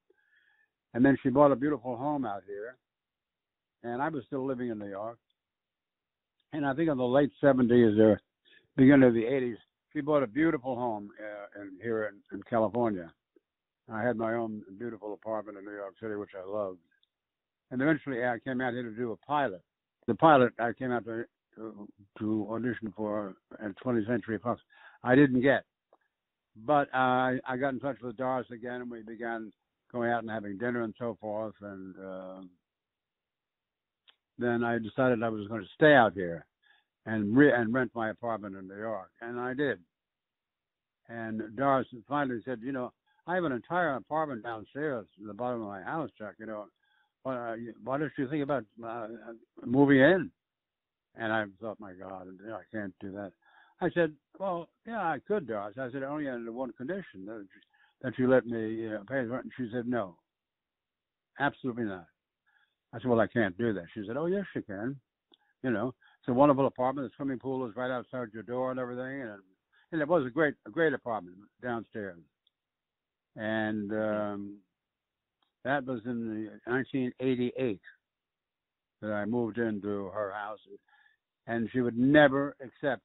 And 0.95 1.05
then 1.05 1.17
she 1.23 1.29
bought 1.29 1.51
a 1.53 1.57
beautiful 1.57 1.97
home 1.97 2.25
out 2.25 2.43
here, 2.47 2.77
and 3.83 4.01
I 4.01 4.09
was 4.09 4.25
still 4.27 4.47
living 4.47 4.71
in 4.71 4.79
New 4.79 4.89
York. 4.89 5.19
And 6.53 6.65
I 6.65 6.73
think 6.75 6.89
in 6.89 6.97
the 6.97 7.05
late 7.05 7.33
'70s 7.43 7.99
or 7.99 8.21
beginning 8.77 9.09
of 9.09 9.15
the 9.15 9.25
'80s, 9.25 9.57
she 9.93 10.01
bought 10.01 10.23
a 10.23 10.27
beautiful 10.29 10.77
home 10.77 11.11
uh, 11.21 11.61
in, 11.61 11.73
here 11.83 12.05
in, 12.05 12.37
in 12.37 12.43
California. 12.45 13.13
I 13.93 14.03
had 14.03 14.17
my 14.17 14.35
own 14.35 14.63
beautiful 14.79 15.13
apartment 15.13 15.59
in 15.59 15.65
New 15.65 15.73
York 15.75 15.95
City, 16.01 16.15
which 16.15 16.31
I 16.41 16.49
loved. 16.49 16.79
And 17.71 17.83
eventually, 17.83 18.25
I 18.25 18.39
came 18.39 18.61
out 18.61 18.73
here 18.73 18.85
to 18.85 18.91
do 18.91 19.13
a 19.13 19.17
pilot. 19.17 19.63
The 20.07 20.15
pilot 20.15 20.53
I 20.61 20.73
came 20.73 20.93
out 20.93 21.05
to 21.07 21.25
to, 21.57 22.49
audition 22.51 22.93
for 22.97 23.35
at 23.63 23.73
20th 23.85 24.07
Century 24.07 24.39
Fox, 24.39 24.61
I 25.03 25.15
didn't 25.15 25.43
get. 25.43 25.65
But 26.57 26.89
uh, 26.95 27.39
I 27.47 27.57
got 27.59 27.75
in 27.75 27.81
touch 27.81 27.97
with 28.03 28.17
Doris 28.17 28.47
again, 28.53 28.83
and 28.83 28.91
we 28.91 29.03
began 29.03 29.53
going 29.93 30.11
out 30.11 30.23
and 30.23 30.31
having 30.31 30.57
dinner 30.57 30.83
and 30.83 30.95
so 30.99 31.17
forth. 31.21 31.55
And 31.61 31.95
uh, 31.99 32.41
then 34.39 34.63
I 34.63 34.79
decided 34.79 35.23
I 35.23 35.29
was 35.29 35.49
going 35.49 35.63
to 35.63 35.69
stay 35.75 35.95
out 35.95 36.15
here 36.15 36.47
and 37.07 37.37
re- 37.37 37.53
and 37.53 37.75
rent 37.75 37.91
my 37.95 38.11
apartment 38.11 38.57
in 38.57 38.69
New 38.69 38.79
York, 38.79 39.11
and 39.21 39.39
I 39.39 39.55
did. 39.55 39.79
And 41.09 41.43
Doris 41.57 41.87
finally 42.09 42.41
said, 42.45 42.61
you 42.63 42.73
know, 42.73 42.93
I 43.27 43.35
have 43.35 43.45
an 43.45 43.53
entire 43.53 43.95
apartment 43.97 44.43
downstairs 44.43 45.07
in 45.21 45.27
the 45.27 45.35
bottom 45.35 45.63
of 45.63 45.69
my 45.69 45.83
house, 45.83 46.11
Chuck. 46.19 46.35
You 46.39 46.47
know, 46.47 46.67
why, 47.23 47.37
uh, 47.37 47.57
why 47.83 47.99
don't 47.99 48.13
you 48.17 48.29
think 48.29 48.43
about 48.43 48.65
uh, 48.85 49.09
moving 49.65 50.01
in? 50.01 50.31
And 51.17 51.33
I 51.33 51.45
thought, 51.61 51.79
my 51.79 51.93
God, 51.93 52.27
I 52.49 52.77
can't 52.77 52.95
do 53.01 53.13
that. 53.13 53.33
I 53.81 53.91
said, 53.91 54.13
well, 54.39 54.69
yeah, 54.87 55.03
I 55.03 55.19
could, 55.27 55.47
Doris. 55.47 55.77
I 55.79 55.91
said, 55.91 56.03
only 56.03 56.29
under 56.29 56.53
one 56.53 56.73
condition 56.73 57.27
that 57.27 57.39
you, 57.39 57.61
that 58.03 58.19
you 58.19 58.29
let 58.29 58.47
me 58.47 58.75
you 58.75 58.91
know, 58.91 59.03
pay 59.09 59.23
the 59.23 59.29
rent. 59.29 59.45
And 59.45 59.53
she 59.57 59.73
said, 59.73 59.87
no, 59.87 60.17
absolutely 61.39 61.85
not. 61.85 62.07
I 62.93 62.99
said, 62.99 63.09
well, 63.09 63.21
I 63.21 63.27
can't 63.27 63.57
do 63.59 63.73
that. 63.73 63.87
She 63.95 64.05
said, 64.07 64.17
oh, 64.17 64.27
yes, 64.27 64.45
you 64.55 64.63
can. 64.63 64.97
You 65.63 65.71
know, 65.71 65.95
it's 66.21 66.29
a 66.29 66.33
wonderful 66.33 66.67
apartment. 66.67 67.09
The 67.09 67.15
swimming 67.17 67.39
pool 67.39 67.67
is 67.67 67.75
right 67.75 67.91
outside 67.91 68.29
your 68.33 68.43
door 68.43 68.71
and 68.71 68.79
everything, 68.79 69.23
and 69.23 69.41
and 69.93 70.03
it 70.03 70.09
was 70.09 70.27
a 70.27 70.31
great 70.31 70.55
a 70.67 70.71
great 70.71 70.93
apartment 70.93 71.37
downstairs. 71.63 72.19
And 73.37 73.91
um, 73.93 74.59
that 75.65 75.87
was 75.87 76.01
in 76.05 76.51
1988 76.67 77.81
that 79.01 79.13
I 79.13 79.25
moved 79.25 79.59
into 79.59 80.11
her 80.15 80.33
house, 80.33 80.59
and 81.47 81.69
she 81.73 81.81
would 81.81 81.97
never 81.99 82.57
accept 82.61 83.05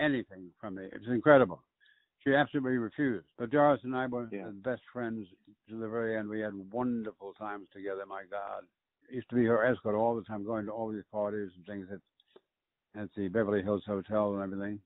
anything 0.00 0.50
from 0.60 0.76
me. 0.76 0.84
It 0.84 1.00
was 1.00 1.08
incredible. 1.10 1.62
She 2.20 2.34
absolutely 2.34 2.78
refused. 2.78 3.26
But 3.38 3.50
Doris 3.50 3.80
and 3.84 3.94
I 3.94 4.06
were 4.06 4.28
Yeah. 4.32 4.46
the 4.46 4.52
best 4.52 4.82
friends 4.92 5.28
to 5.68 5.78
the 5.78 5.88
very 5.88 6.16
end. 6.16 6.28
We 6.28 6.40
had 6.40 6.54
wonderful 6.72 7.34
times 7.34 7.68
together. 7.70 8.06
My 8.06 8.24
God, 8.24 8.66
used 9.10 9.28
to 9.28 9.34
be 9.36 9.44
her 9.44 9.64
escort 9.64 9.94
all 9.94 10.16
the 10.16 10.22
time, 10.24 10.44
going 10.44 10.64
to 10.66 10.72
all 10.72 10.88
these 10.90 11.04
parties 11.12 11.50
and 11.56 11.66
things 11.66 11.90
at 11.90 12.00
at 12.96 13.12
the 13.14 13.26
Beverly 13.26 13.60
Hills 13.60 13.84
Hotel 13.84 14.34
and 14.34 14.42
everything. 14.42 14.80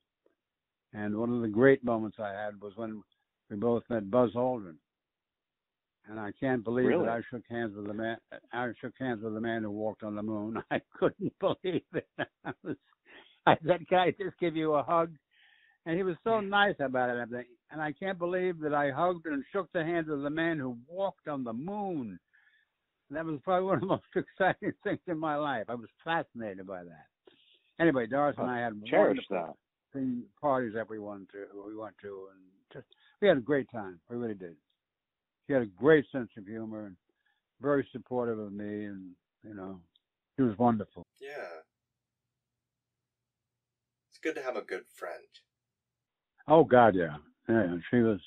And 0.95 1.15
one 1.19 1.31
of 1.31 1.43
the 1.43 1.49
great 1.49 1.85
moments 1.85 2.19
I 2.19 2.33
had 2.33 2.59
was 2.59 2.75
when 2.77 3.03
we 3.51 3.57
both 3.57 3.85
met 3.91 4.11
Buzz 4.11 4.33
Aldrin. 4.33 4.79
And 6.09 6.19
I 6.19 6.31
can't 6.41 6.65
believe 6.65 6.87
Really? 6.87 7.05
that 7.05 7.13
I 7.13 7.21
shook 7.31 7.43
hands 7.51 7.77
with 7.77 7.87
the 7.87 7.93
man. 7.93 8.17
I 8.53 8.71
shook 8.81 8.95
hands 8.99 9.23
with 9.23 9.35
the 9.35 9.41
man 9.41 9.63
who 9.63 9.71
walked 9.71 10.03
on 10.03 10.15
the 10.15 10.23
moon. 10.23 10.63
I 10.71 10.81
couldn't 10.99 11.33
believe 11.41 11.83
it. 11.93 12.09
I 12.19 12.53
was, 12.65 12.77
I 13.47 13.57
said, 13.67 13.87
"Can 13.89 13.99
I 13.99 14.11
just 14.13 14.39
give 14.41 14.57
you 14.57 14.75
a 14.75 14.83
hug?" 14.83 15.13
And 15.87 15.97
he 15.97 16.03
was 16.03 16.17
so 16.25 16.41
nice 16.41 16.77
about 16.81 17.11
it. 17.11 17.13
and 17.13 17.21
everything. 17.23 17.47
And 17.71 17.81
I 17.83 17.93
can't 17.93 18.19
believe 18.19 18.59
that 18.61 18.75
I 18.75 18.91
hugged 18.91 19.27
and 19.27 19.45
shook 19.53 19.71
the 19.73 19.85
hands 19.85 20.09
of 20.11 20.23
the 20.23 20.31
man 20.31 20.59
who 20.59 20.77
walked 20.89 21.29
on 21.29 21.45
the 21.45 21.53
moon. 21.53 22.19
That 23.11 23.25
was 23.27 23.39
probably 23.45 23.67
one 23.67 23.75
of 23.77 23.81
the 23.83 23.87
most 23.87 24.05
exciting 24.17 24.73
things 24.85 25.01
in 25.07 25.19
my 25.19 25.37
life. 25.37 25.65
I 25.69 25.75
was 25.75 25.89
fascinated 26.05 26.67
by 26.67 26.85
that. 26.85 27.07
Anyway, 27.81 28.07
Doris 28.07 28.37
and 28.39 28.51
I 28.51 28.61
had 28.61 28.73
Cherish 28.87 29.19
wonderful 29.31 29.57
that. 29.95 30.23
parties 30.41 30.73
that 30.75 30.89
we 30.89 30.99
went 30.99 31.29
to. 31.31 31.45
We 31.67 31.77
went 31.77 31.95
to, 32.03 32.29
and 32.33 32.41
just 32.73 32.87
we 33.21 33.29
had 33.29 33.37
a 33.37 33.41
great 33.41 33.71
time. 33.71 34.01
We 34.11 34.17
really 34.17 34.35
did. 34.35 34.57
She 35.49 35.55
had 35.55 35.63
a 35.63 35.67
great 35.67 36.05
sense 36.13 36.29
of 36.37 36.47
humor 36.47 36.87
and 36.87 36.97
very 37.63 37.89
supportive 37.91 38.39
of 38.39 38.53
me, 38.53 38.85
and 38.85 39.13
you 39.43 39.55
know, 39.55 39.81
she 40.37 40.43
was 40.43 40.57
wonderful. 40.59 41.07
Yeah. 41.21 41.63
It's 44.11 44.19
good 44.23 44.35
to 44.35 44.43
have 44.43 44.57
a 44.57 44.63
good 44.63 44.85
friend. 44.95 45.25
Oh 46.47 46.65
God, 46.65 46.95
yeah, 46.95 47.17
yeah. 47.49 47.77
She 47.91 47.97
was, 47.97 48.21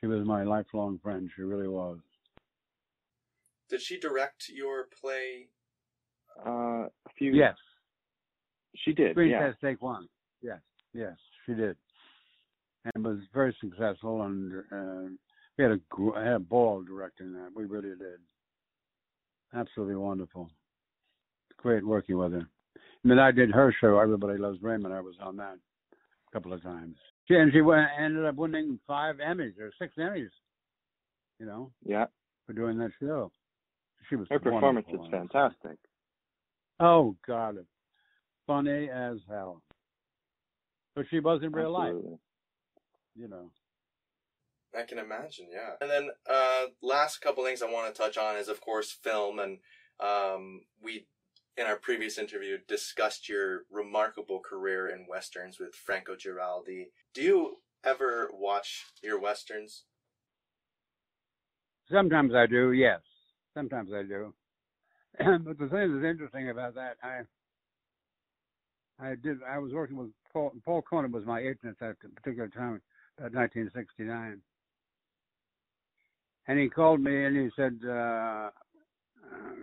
she 0.00 0.06
was 0.06 0.24
my 0.24 0.44
lifelong 0.44 1.00
friend. 1.02 1.28
She 1.34 1.42
really 1.42 1.68
was. 1.68 1.98
Did 3.68 3.80
she 3.80 3.98
direct 3.98 4.48
your 4.48 4.86
play? 5.00 5.48
Uh, 6.46 6.84
a 6.86 7.10
few. 7.18 7.32
Yes, 7.32 7.56
She 8.76 8.92
did. 8.92 9.14
Green 9.14 9.30
yeah. 9.30 9.46
Test 9.48 9.58
Take 9.60 9.82
One. 9.82 10.06
Yes, 10.40 10.60
yes, 10.94 11.16
she 11.46 11.54
did, 11.54 11.76
and 12.94 13.04
was 13.04 13.18
very 13.34 13.56
successful. 13.60 14.22
And 14.22 14.52
uh, 14.72 15.08
we 15.58 15.64
had 15.64 15.72
a 15.72 15.80
gr- 15.90 16.18
had 16.18 16.34
a 16.34 16.38
ball 16.38 16.82
directing 16.82 17.32
that. 17.32 17.50
We 17.54 17.64
really 17.64 17.90
did. 17.90 18.20
Absolutely 19.54 19.96
wonderful. 19.96 20.50
Great 21.58 21.86
working 21.86 22.16
with 22.16 22.32
her. 22.32 22.46
And 23.02 23.10
then 23.10 23.18
I 23.18 23.30
did 23.32 23.50
her 23.50 23.74
show, 23.80 23.98
Everybody 23.98 24.38
Loves 24.38 24.62
Raymond. 24.62 24.94
I 24.94 25.00
was 25.00 25.14
on 25.20 25.36
that 25.36 25.56
a 25.92 26.32
couple 26.32 26.52
of 26.52 26.62
times. 26.62 26.96
She 27.28 27.34
and 27.34 27.52
she 27.52 27.60
went, 27.60 27.88
ended 27.98 28.24
up 28.24 28.36
winning 28.36 28.78
five 28.86 29.16
Emmys 29.16 29.58
or 29.60 29.70
six 29.78 29.94
Emmys. 29.98 30.30
You 31.38 31.46
know, 31.46 31.70
Yeah. 31.84 32.06
for 32.46 32.52
doing 32.52 32.78
that 32.78 32.92
show. 33.00 33.30
She 34.08 34.16
was 34.16 34.26
Her 34.30 34.38
performance 34.38 34.86
is 34.92 35.00
fantastic. 35.10 35.78
Oh 36.80 37.16
God, 37.26 37.56
funny 38.46 38.88
as 38.88 39.18
hell. 39.28 39.62
But 40.94 41.06
she 41.10 41.20
was 41.20 41.42
in 41.42 41.52
real 41.52 41.70
life, 41.72 41.94
you 43.14 43.28
know. 43.28 43.50
I 44.76 44.82
can 44.82 44.98
imagine, 44.98 45.48
yeah. 45.52 45.74
And 45.80 45.90
then 45.90 46.10
uh, 46.28 46.66
last 46.82 47.18
couple 47.18 47.44
things 47.44 47.62
I 47.62 47.70
want 47.70 47.94
to 47.94 48.00
touch 48.00 48.16
on 48.16 48.36
is, 48.36 48.48
of 48.48 48.60
course, 48.60 48.90
film. 48.90 49.38
And 49.38 49.58
um, 50.00 50.62
we, 50.82 51.06
in 51.56 51.66
our 51.66 51.76
previous 51.76 52.16
interview, 52.16 52.58
discussed 52.66 53.28
your 53.28 53.64
remarkable 53.70 54.40
career 54.40 54.88
in 54.88 55.06
westerns 55.08 55.58
with 55.60 55.74
Franco 55.74 56.14
Giraldi. 56.16 56.86
Do 57.12 57.22
you 57.22 57.56
ever 57.84 58.30
watch 58.32 58.84
your 59.02 59.20
westerns? 59.20 59.84
Sometimes 61.90 62.34
I 62.34 62.46
do, 62.46 62.72
yes. 62.72 63.00
Sometimes 63.54 63.90
I 63.94 64.02
do. 64.02 64.32
but 65.18 65.58
the 65.58 65.68
thing 65.68 65.92
that's 65.92 66.06
interesting 66.06 66.48
about 66.48 66.74
that, 66.76 66.96
I, 67.02 67.20
I 68.98 69.14
did. 69.16 69.38
I 69.46 69.58
was 69.58 69.72
working 69.74 69.96
with 69.96 70.10
Paul. 70.32 70.52
Paul 70.64 70.80
Conan 70.80 71.12
was 71.12 71.26
my 71.26 71.40
agent 71.40 71.64
at 71.66 71.78
that 71.80 71.96
particular 72.14 72.48
time, 72.48 72.80
about 73.18 73.34
1969. 73.34 74.40
And 76.48 76.58
he 76.58 76.68
called 76.68 77.00
me 77.00 77.24
and 77.24 77.36
he 77.36 77.50
said, 77.56 77.78
uh, 77.86 78.50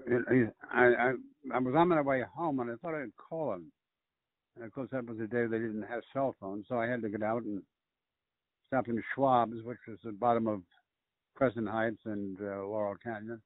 uh, 0.09 0.21
I, 0.73 0.83
I, 0.83 1.13
I 1.53 1.59
was 1.59 1.75
on 1.75 1.89
my 1.89 2.01
way 2.01 2.23
home 2.35 2.59
and 2.59 2.71
I 2.71 2.75
thought 2.75 2.95
I'd 2.95 3.15
call 3.17 3.53
him. 3.53 3.71
And 4.55 4.65
of 4.65 4.73
course, 4.73 4.89
that 4.91 5.05
was 5.05 5.17
the 5.17 5.27
day 5.27 5.45
they 5.45 5.57
didn't 5.57 5.85
have 5.89 6.01
cell 6.11 6.35
phones, 6.39 6.65
so 6.67 6.79
I 6.79 6.87
had 6.87 7.01
to 7.01 7.09
get 7.09 7.23
out 7.23 7.43
and 7.43 7.61
stop 8.67 8.87
in 8.87 9.01
Schwab's, 9.15 9.63
which 9.63 9.77
was 9.87 9.97
the 10.03 10.11
bottom 10.11 10.47
of 10.47 10.61
Crescent 11.35 11.69
Heights 11.69 12.01
and 12.05 12.37
uh, 12.41 12.65
Laurel 12.65 12.95
Canyon. 13.01 13.41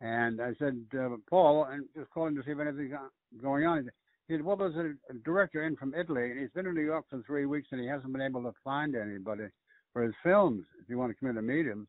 And 0.00 0.40
I 0.40 0.52
said, 0.58 0.80
uh, 0.98 1.10
Paul, 1.30 1.68
and 1.70 1.84
just 1.96 2.10
calling 2.10 2.34
to 2.34 2.42
see 2.42 2.50
if 2.50 2.58
anything's 2.58 2.94
going 3.40 3.64
on. 3.64 3.88
He 4.26 4.34
said, 4.34 4.44
well, 4.44 4.56
there's 4.56 4.74
a 4.74 5.14
director 5.24 5.64
in 5.66 5.76
from 5.76 5.94
Italy, 5.94 6.30
and 6.30 6.40
he's 6.40 6.50
been 6.50 6.66
in 6.66 6.74
New 6.74 6.80
York 6.84 7.04
for 7.08 7.22
three 7.26 7.46
weeks, 7.46 7.68
and 7.70 7.80
he 7.80 7.86
hasn't 7.86 8.12
been 8.12 8.22
able 8.22 8.42
to 8.42 8.52
find 8.64 8.96
anybody 8.96 9.44
for 9.92 10.02
his 10.02 10.14
films. 10.22 10.64
If 10.82 10.88
you 10.88 10.98
want 10.98 11.12
to 11.12 11.20
come 11.20 11.30
in 11.30 11.38
and 11.38 11.46
meet 11.46 11.66
him, 11.66 11.86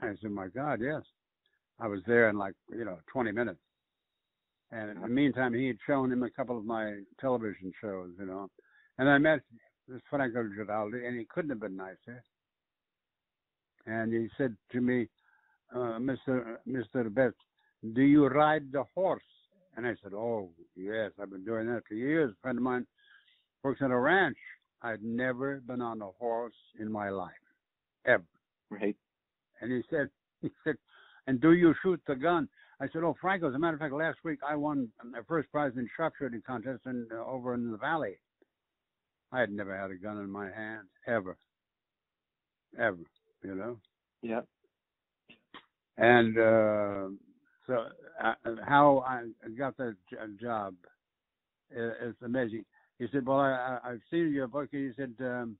I 0.00 0.12
said, 0.20 0.30
my 0.30 0.48
God, 0.48 0.80
yes. 0.80 1.02
I 1.78 1.86
was 1.86 2.00
there 2.06 2.28
in 2.28 2.38
like, 2.38 2.54
you 2.70 2.84
know, 2.84 2.98
20 3.12 3.32
minutes. 3.32 3.60
And 4.70 4.90
in 4.90 5.00
the 5.00 5.08
meantime, 5.08 5.52
he 5.52 5.66
had 5.66 5.76
shown 5.86 6.10
him 6.10 6.22
a 6.22 6.30
couple 6.30 6.56
of 6.56 6.64
my 6.64 7.00
television 7.20 7.72
shows, 7.80 8.10
you 8.18 8.26
know. 8.26 8.48
And 8.98 9.08
I 9.08 9.18
met 9.18 9.40
this 9.86 10.00
Franco 10.08 10.44
Giraldi, 10.44 11.06
and 11.06 11.18
he 11.18 11.26
couldn't 11.26 11.50
have 11.50 11.60
been 11.60 11.76
nicer. 11.76 12.22
And 13.86 14.12
he 14.12 14.28
said 14.38 14.56
to 14.72 14.80
me, 14.80 15.08
uh, 15.74 15.98
Mr. 15.98 16.56
Mr. 16.68 17.12
Best, 17.12 17.36
do 17.94 18.02
you 18.02 18.26
ride 18.26 18.70
the 18.72 18.84
horse? 18.94 19.22
And 19.76 19.86
I 19.86 19.94
said, 20.02 20.12
Oh, 20.14 20.50
yes, 20.76 21.10
I've 21.20 21.30
been 21.30 21.44
doing 21.44 21.66
that 21.66 21.82
for 21.88 21.94
years. 21.94 22.30
A 22.30 22.40
friend 22.42 22.58
of 22.58 22.62
mine 22.62 22.86
works 23.62 23.80
at 23.82 23.90
a 23.90 23.98
ranch. 23.98 24.36
I'd 24.82 25.02
never 25.02 25.60
been 25.66 25.80
on 25.80 26.02
a 26.02 26.10
horse 26.18 26.54
in 26.78 26.90
my 26.90 27.08
life, 27.08 27.32
ever. 28.04 28.24
Right. 28.70 28.96
And 29.62 29.72
he 29.72 29.82
said, 29.88 30.10
he 30.42 30.50
said, 30.64 30.76
and 31.26 31.40
do 31.40 31.52
you 31.52 31.74
shoot 31.82 32.00
the 32.06 32.16
gun? 32.16 32.48
I 32.80 32.86
said, 32.92 33.04
oh, 33.04 33.16
Franco, 33.20 33.48
as 33.48 33.54
a 33.54 33.58
matter 33.58 33.74
of 33.74 33.80
fact, 33.80 33.94
last 33.94 34.18
week 34.24 34.40
I 34.46 34.56
won 34.56 34.88
my 35.08 35.20
first 35.28 35.50
prize 35.52 35.72
in 35.76 35.88
sharpshooting 35.96 36.42
contest 36.44 36.80
in, 36.84 37.06
uh, 37.12 37.24
over 37.24 37.54
in 37.54 37.70
the 37.70 37.76
valley. 37.78 38.18
I 39.30 39.38
had 39.38 39.52
never 39.52 39.76
had 39.76 39.90
a 39.90 39.94
gun 39.94 40.18
in 40.18 40.30
my 40.30 40.50
hand, 40.50 40.88
ever. 41.06 41.36
Ever, 42.78 42.98
you 43.44 43.54
know? 43.54 43.78
Yeah. 44.20 44.40
And 45.96 46.36
uh, 46.36 47.08
so 47.66 47.86
uh, 48.22 48.34
how 48.66 49.04
I 49.06 49.26
got 49.56 49.76
that 49.76 49.94
j- 50.10 50.16
job 50.40 50.74
is, 51.70 51.92
is 52.02 52.14
amazing. 52.24 52.64
He 52.98 53.06
said, 53.12 53.26
well, 53.26 53.40
I, 53.40 53.78
I've 53.84 54.00
seen 54.10 54.32
your 54.32 54.48
book. 54.48 54.68
He 54.72 54.90
said, 54.96 55.14
um, 55.20 55.56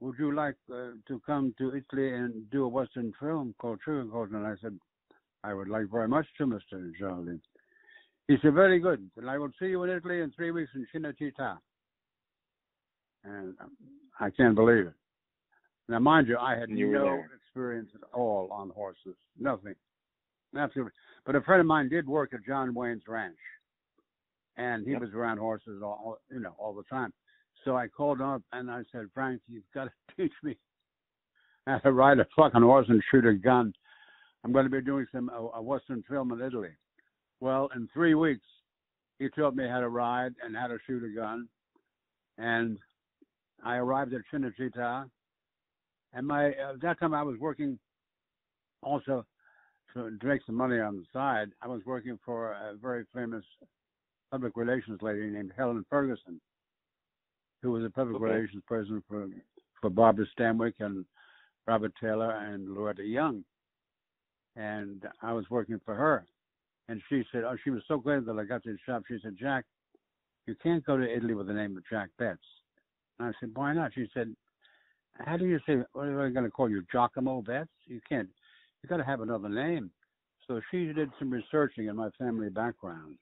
would 0.00 0.16
you 0.18 0.34
like 0.34 0.56
uh, 0.72 0.90
to 1.08 1.20
come 1.24 1.54
to 1.58 1.68
Italy 1.68 2.12
and 2.12 2.50
do 2.50 2.64
a 2.64 2.68
Western 2.68 3.12
film 3.18 3.54
called 3.58 3.80
Sugar 3.84 4.04
Colt? 4.10 4.30
And 4.30 4.46
I 4.46 4.54
said, 4.60 4.78
I 5.42 5.54
would 5.54 5.68
like 5.68 5.90
very 5.90 6.08
much 6.08 6.26
to, 6.38 6.46
Mr. 6.46 6.90
Jolin. 7.00 7.40
He 8.28 8.36
said, 8.42 8.54
very 8.54 8.80
good. 8.80 9.08
And 9.16 9.30
I 9.30 9.38
will 9.38 9.50
see 9.58 9.66
you 9.66 9.82
in 9.84 9.90
Italy 9.90 10.20
in 10.20 10.32
three 10.32 10.50
weeks 10.50 10.70
in 10.74 10.86
Cinecittà. 10.94 11.58
And 13.24 13.54
um, 13.60 13.72
I 14.20 14.30
can't 14.30 14.54
believe 14.54 14.86
it. 14.86 14.94
Now, 15.88 16.00
mind 16.00 16.26
you, 16.26 16.36
I 16.36 16.56
had 16.56 16.68
you 16.68 16.92
no 16.92 17.22
experience 17.36 17.90
at 17.94 18.02
all 18.12 18.48
on 18.50 18.70
horses. 18.70 19.14
Nothing. 19.38 19.74
Absolutely. 20.56 20.92
But 21.24 21.36
a 21.36 21.40
friend 21.42 21.60
of 21.60 21.66
mine 21.66 21.88
did 21.88 22.06
work 22.06 22.34
at 22.34 22.44
John 22.44 22.74
Wayne's 22.74 23.02
ranch. 23.06 23.36
And 24.56 24.86
he 24.86 24.96
was 24.96 25.10
around 25.14 25.38
horses 25.38 25.82
all 25.82 26.18
you 26.30 26.40
know, 26.40 26.54
all 26.58 26.74
the 26.74 26.82
time. 26.84 27.12
So 27.66 27.76
I 27.76 27.88
called 27.88 28.20
up 28.20 28.42
and 28.52 28.70
I 28.70 28.82
said, 28.92 29.08
Frank, 29.12 29.42
you've 29.48 29.64
got 29.74 29.84
to 29.84 29.90
teach 30.16 30.32
me 30.42 30.56
how 31.66 31.78
to 31.78 31.92
ride 31.92 32.20
a 32.20 32.26
fucking 32.36 32.62
horse 32.62 32.86
and 32.88 33.02
shoot 33.10 33.26
a 33.26 33.34
gun. 33.34 33.72
I'm 34.44 34.52
going 34.52 34.64
to 34.64 34.70
be 34.70 34.80
doing 34.80 35.04
some 35.12 35.28
a, 35.30 35.58
a 35.58 35.62
Western 35.62 36.04
film 36.08 36.30
in 36.30 36.40
Italy. 36.40 36.70
Well, 37.40 37.68
in 37.74 37.88
three 37.92 38.14
weeks, 38.14 38.44
he 39.18 39.28
taught 39.30 39.56
me 39.56 39.66
how 39.68 39.80
to 39.80 39.88
ride 39.88 40.32
and 40.44 40.56
how 40.56 40.68
to 40.68 40.78
shoot 40.86 41.02
a 41.02 41.14
gun. 41.14 41.48
And 42.38 42.78
I 43.64 43.76
arrived 43.76 44.14
at 44.14 44.20
Cinecittà. 44.32 45.10
And 46.12 46.26
my 46.26 46.50
uh, 46.50 46.74
at 46.74 46.80
that 46.82 47.00
time 47.00 47.14
I 47.14 47.24
was 47.24 47.36
working 47.40 47.80
also 48.82 49.26
to, 49.92 50.16
to 50.16 50.26
make 50.26 50.42
some 50.46 50.54
money 50.54 50.78
on 50.78 50.98
the 50.98 51.04
side. 51.12 51.48
I 51.60 51.66
was 51.66 51.80
working 51.84 52.16
for 52.24 52.52
a 52.52 52.74
very 52.80 53.04
famous 53.12 53.44
public 54.30 54.56
relations 54.56 55.00
lady 55.02 55.26
named 55.26 55.52
Helen 55.56 55.84
Ferguson, 55.90 56.40
who 57.62 57.72
was 57.72 57.84
a 57.84 57.90
public 57.90 58.16
Okay. 58.16 58.24
relations 58.24 58.62
person 58.66 59.02
for 59.08 59.28
for 59.80 59.90
Barbara 59.90 60.26
Stanwyck 60.38 60.74
and 60.80 61.04
Robert 61.66 61.92
Taylor 62.00 62.30
and 62.30 62.68
Loretta 62.74 63.04
Young. 63.04 63.44
And 64.56 65.04
I 65.22 65.32
was 65.32 65.44
working 65.50 65.80
for 65.84 65.94
her. 65.94 66.24
And 66.88 67.02
she 67.08 67.24
said, 67.30 67.44
Oh, 67.44 67.56
she 67.62 67.70
was 67.70 67.82
so 67.88 67.98
glad 67.98 68.24
that 68.26 68.38
I 68.38 68.44
got 68.44 68.64
this 68.64 68.78
job. 68.86 69.02
She 69.08 69.18
said, 69.22 69.36
Jack, 69.38 69.64
you 70.46 70.54
can't 70.62 70.84
go 70.84 70.96
to 70.96 71.16
Italy 71.16 71.34
with 71.34 71.48
the 71.48 71.52
name 71.52 71.76
of 71.76 71.82
Jack 71.90 72.08
Betts. 72.18 72.38
And 73.18 73.28
I 73.28 73.32
said, 73.40 73.50
Why 73.54 73.72
not? 73.74 73.92
She 73.94 74.06
said, 74.14 74.34
How 75.18 75.36
do 75.36 75.46
you 75.46 75.58
say 75.66 75.76
what 75.92 76.06
are 76.06 76.28
they 76.28 76.34
gonna 76.34 76.50
call 76.50 76.70
you? 76.70 76.84
Giacomo 76.90 77.42
Betts? 77.42 77.70
You 77.86 78.00
can't 78.08 78.28
you 78.82 78.88
gotta 78.88 79.04
have 79.04 79.20
another 79.20 79.48
name. 79.48 79.90
So 80.46 80.60
she 80.70 80.92
did 80.92 81.10
some 81.18 81.30
researching 81.30 81.88
in 81.88 81.96
my 81.96 82.10
family 82.18 82.48
background. 82.48 83.16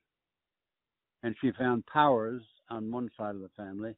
And 1.22 1.34
she 1.40 1.52
found 1.52 1.86
Powers 1.86 2.42
on 2.68 2.92
one 2.92 3.10
side 3.16 3.34
of 3.34 3.40
the 3.40 3.48
family 3.56 3.94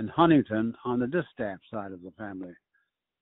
and 0.00 0.08
Huntington 0.08 0.74
on 0.86 0.98
the 0.98 1.06
distaff 1.06 1.58
side 1.70 1.92
of 1.92 2.00
the 2.00 2.10
family. 2.12 2.54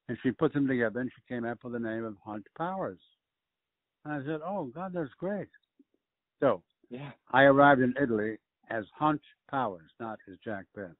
And 0.08 0.16
she 0.22 0.30
put 0.30 0.52
them 0.52 0.68
together 0.68 1.00
and 1.00 1.10
she 1.12 1.34
came 1.34 1.44
up 1.44 1.58
with 1.64 1.72
the 1.72 1.80
name 1.80 2.04
of 2.04 2.14
Hunt 2.24 2.46
Powers. 2.56 3.00
And 4.04 4.14
I 4.14 4.24
said, 4.24 4.40
Oh 4.46 4.66
God, 4.66 4.92
that's 4.94 5.10
great. 5.18 5.48
So 6.38 6.62
Yeah. 6.88 7.10
I 7.32 7.42
arrived 7.42 7.80
in 7.80 7.94
Italy 8.00 8.38
as 8.70 8.84
Hunt 8.96 9.20
Powers, 9.50 9.90
not 9.98 10.20
as 10.30 10.36
Jack 10.44 10.66
Betts. 10.76 10.94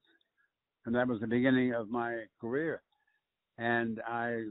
And 0.85 0.93
that 0.97 1.07
was 1.07 1.21
the 1.21 1.29
beginning 1.29 1.73
of 1.75 1.89
my 1.89 2.25
career. 2.41 2.83
And 3.57 4.01
I 4.05 4.47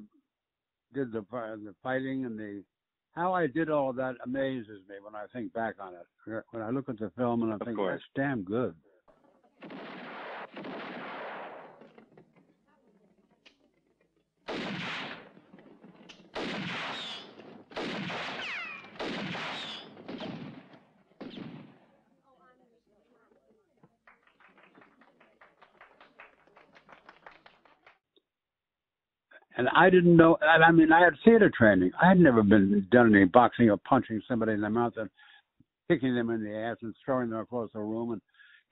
did 0.94 1.12
the 1.12 1.26
the 1.30 1.76
fighting 1.84 2.24
and 2.24 2.40
the 2.40 2.64
how 3.16 3.34
I 3.34 3.48
did 3.48 3.70
all 3.70 3.92
that 3.94 4.16
amazes 4.24 4.80
me 4.88 4.96
when 5.04 5.14
I 5.14 5.26
think 5.34 5.52
back 5.52 5.76
on 5.82 5.94
it. 5.94 6.44
When 6.52 6.64
I 6.64 6.70
look 6.70 6.88
at 6.88 7.00
the 7.00 7.12
film 7.18 7.44
and 7.44 7.52
I 7.52 7.56
Of 7.56 7.62
think 7.64 7.76
course. 7.76 8.02
that's 8.02 8.10
damn 8.16 8.44
good. 8.44 8.76
And 29.58 29.68
I 29.76 29.90
didn't 29.90 30.16
know. 30.16 30.38
I 30.42 30.72
mean, 30.72 30.92
I 30.92 31.04
had 31.04 31.14
theater 31.26 31.52
training. 31.56 31.92
I 32.02 32.08
had 32.08 32.20
never 32.20 32.44
been 32.44 32.88
done 32.92 33.14
any 33.14 33.26
boxing 33.26 33.70
or 33.70 33.78
punching 33.78 34.22
somebody 34.28 34.54
in 34.54 34.62
the 34.62 34.70
mouth 34.70 34.94
and 34.98 35.10
kicking 35.90 36.14
them 36.16 36.30
in 36.30 36.44
the 36.44 36.56
ass 36.56 36.78
and 36.84 36.94
throwing 37.04 37.32
them 37.32 37.40
across 37.40 37.70
the 37.74 37.80
room. 37.80 38.12
And 38.12 38.22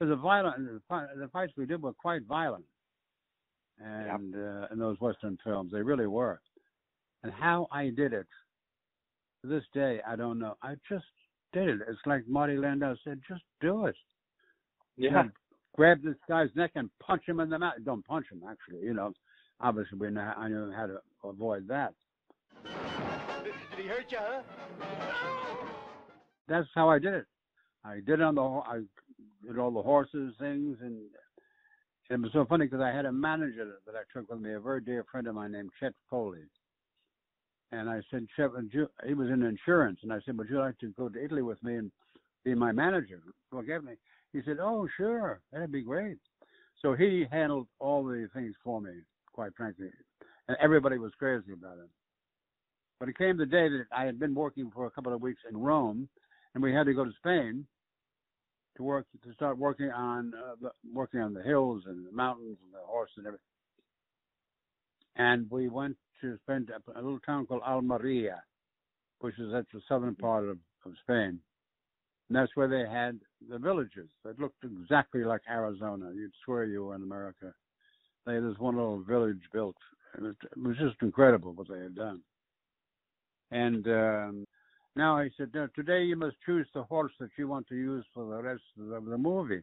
was 0.00 0.10
a 0.10 0.16
violent. 0.16 0.56
The 0.88 1.28
fights 1.32 1.52
we 1.56 1.66
did 1.66 1.82
were 1.82 1.92
quite 1.92 2.22
violent. 2.22 2.64
And 3.82 4.34
uh, 4.34 4.68
in 4.72 4.78
those 4.78 5.00
Western 5.00 5.38
films, 5.44 5.72
they 5.72 5.82
really 5.82 6.06
were. 6.06 6.40
And 7.22 7.32
how 7.32 7.66
I 7.72 7.90
did 7.90 8.12
it, 8.12 8.26
to 9.42 9.48
this 9.48 9.64
day, 9.74 10.00
I 10.06 10.16
don't 10.16 10.38
know. 10.38 10.56
I 10.62 10.76
just 10.88 11.04
did 11.52 11.68
it. 11.68 11.80
It's 11.88 11.98
like 12.06 12.26
Marty 12.28 12.56
Landau 12.56 12.94
said, 13.04 13.20
just 13.28 13.42
do 13.60 13.86
it. 13.86 13.96
You 14.96 15.10
Yeah. 15.10 15.22
know, 15.22 15.30
grab 15.74 16.02
this 16.02 16.16
guy's 16.28 16.54
neck 16.54 16.72
and 16.74 16.90
punch 17.00 17.24
him 17.26 17.40
in 17.40 17.50
the 17.50 17.58
mouth. 17.58 17.74
Don't 17.84 18.06
punch 18.06 18.26
him, 18.30 18.42
actually. 18.48 18.82
You 18.82 18.94
know, 18.94 19.12
obviously 19.60 19.98
we 19.98 20.10
know 20.10 20.32
I 20.36 20.48
knew 20.48 20.72
how 20.72 20.86
to 20.86 20.98
avoid 21.24 21.68
that. 21.68 21.94
Did 22.64 23.84
he 23.84 23.88
hurt 23.88 24.10
you, 24.10 24.18
huh? 24.20 24.42
That's 26.48 26.68
how 26.74 26.88
I 26.88 26.98
did 26.98 27.14
it. 27.14 27.26
I 27.84 27.96
did 27.96 28.20
it 28.20 28.22
on 28.22 28.34
the 28.34 28.42
I 28.42 28.80
did 29.46 29.58
all 29.58 29.70
the 29.70 29.82
horses 29.82 30.34
things 30.38 30.78
and 30.80 30.98
it 32.08 32.20
was 32.20 32.30
so 32.32 32.44
funny 32.44 32.66
because 32.66 32.80
I 32.80 32.92
had 32.92 33.04
a 33.04 33.12
manager 33.12 33.80
that 33.84 33.94
I 33.96 34.02
took 34.12 34.30
with 34.30 34.40
me, 34.40 34.52
a 34.52 34.60
very 34.60 34.80
dear 34.80 35.04
friend 35.10 35.26
of 35.26 35.34
mine 35.34 35.52
named 35.52 35.70
Chet 35.80 35.92
Foley. 36.08 36.44
And 37.72 37.90
I 37.90 38.00
said, 38.10 38.26
Chet, 38.36 38.50
you, 38.70 38.88
he 39.04 39.14
was 39.14 39.28
in 39.28 39.42
insurance, 39.42 39.98
and 40.02 40.12
I 40.12 40.20
said, 40.24 40.38
would 40.38 40.48
you 40.48 40.60
like 40.60 40.78
to 40.78 40.92
go 40.96 41.08
to 41.08 41.24
Italy 41.24 41.42
with 41.42 41.60
me 41.64 41.76
and 41.76 41.90
be 42.44 42.54
my 42.54 42.70
manager? 42.70 43.22
Forgive 43.50 43.82
me. 43.82 43.94
He 44.32 44.40
said, 44.44 44.58
oh, 44.60 44.86
sure, 44.96 45.40
that'd 45.52 45.72
be 45.72 45.82
great. 45.82 46.18
So 46.80 46.94
he 46.94 47.26
handled 47.30 47.66
all 47.80 48.04
the 48.04 48.28
things 48.32 48.54
for 48.62 48.80
me, 48.80 48.92
quite 49.36 49.54
frankly, 49.54 49.88
and 50.48 50.56
everybody 50.60 50.98
was 50.98 51.12
crazy 51.18 51.52
about 51.52 51.78
it. 51.78 51.90
But 52.98 53.10
it 53.10 53.18
came 53.18 53.36
the 53.36 53.46
day 53.46 53.68
that 53.68 53.84
I 53.92 54.04
had 54.04 54.18
been 54.18 54.34
working 54.34 54.70
for 54.74 54.86
a 54.86 54.90
couple 54.90 55.14
of 55.14 55.20
weeks 55.20 55.42
in 55.48 55.56
Rome, 55.56 56.08
and 56.54 56.62
we 56.62 56.72
had 56.72 56.86
to 56.86 56.94
go 56.94 57.04
to 57.04 57.12
Spain 57.18 57.66
to 58.76 58.82
work 58.82 59.06
to 59.22 59.32
start 59.34 59.58
working 59.58 59.90
on 59.90 60.32
uh, 60.34 60.54
the, 60.60 60.70
working 60.92 61.20
on 61.20 61.34
the 61.34 61.42
hills 61.42 61.82
and 61.86 62.06
the 62.06 62.12
mountains 62.12 62.56
and 62.64 62.72
the 62.72 62.86
horse 62.86 63.10
and 63.18 63.26
everything. 63.26 63.42
And 65.16 65.50
we 65.50 65.68
went 65.68 65.96
to 66.22 66.38
spend 66.42 66.70
a, 66.70 66.98
a 66.98 67.02
little 67.02 67.20
town 67.20 67.46
called 67.46 67.62
Almeria, 67.62 68.42
which 69.20 69.38
is 69.38 69.52
at 69.54 69.66
the 69.72 69.80
southern 69.88 70.14
part 70.14 70.44
of, 70.44 70.58
of 70.86 70.92
Spain. 71.02 71.38
And 72.28 72.36
that's 72.36 72.54
where 72.54 72.68
they 72.68 72.90
had 72.90 73.20
the 73.48 73.58
villages 73.58 74.08
that 74.24 74.40
looked 74.40 74.64
exactly 74.64 75.24
like 75.24 75.42
Arizona. 75.48 76.10
You'd 76.14 76.32
swear 76.44 76.64
you 76.64 76.84
were 76.84 76.94
in 76.94 77.02
America. 77.02 77.52
They 78.26 78.34
had 78.34 78.44
this 78.44 78.58
one 78.58 78.76
little 78.76 79.02
village 79.02 79.40
built. 79.52 79.76
It 80.16 80.22
was, 80.22 80.34
it 80.42 80.62
was 80.62 80.76
just 80.78 80.96
incredible 81.02 81.52
what 81.52 81.68
they 81.68 81.78
had 81.78 81.94
done. 81.94 82.22
And 83.52 83.86
um, 83.86 84.46
now 84.96 85.20
he 85.20 85.30
said, 85.36 85.50
"Now, 85.54 85.68
today 85.74 86.02
you 86.02 86.16
must 86.16 86.36
choose 86.44 86.66
the 86.74 86.82
horse 86.82 87.12
that 87.20 87.30
you 87.38 87.46
want 87.46 87.68
to 87.68 87.76
use 87.76 88.04
for 88.12 88.24
the 88.24 88.42
rest 88.42 88.62
of 88.80 89.04
the, 89.04 89.18
movie. 89.18 89.62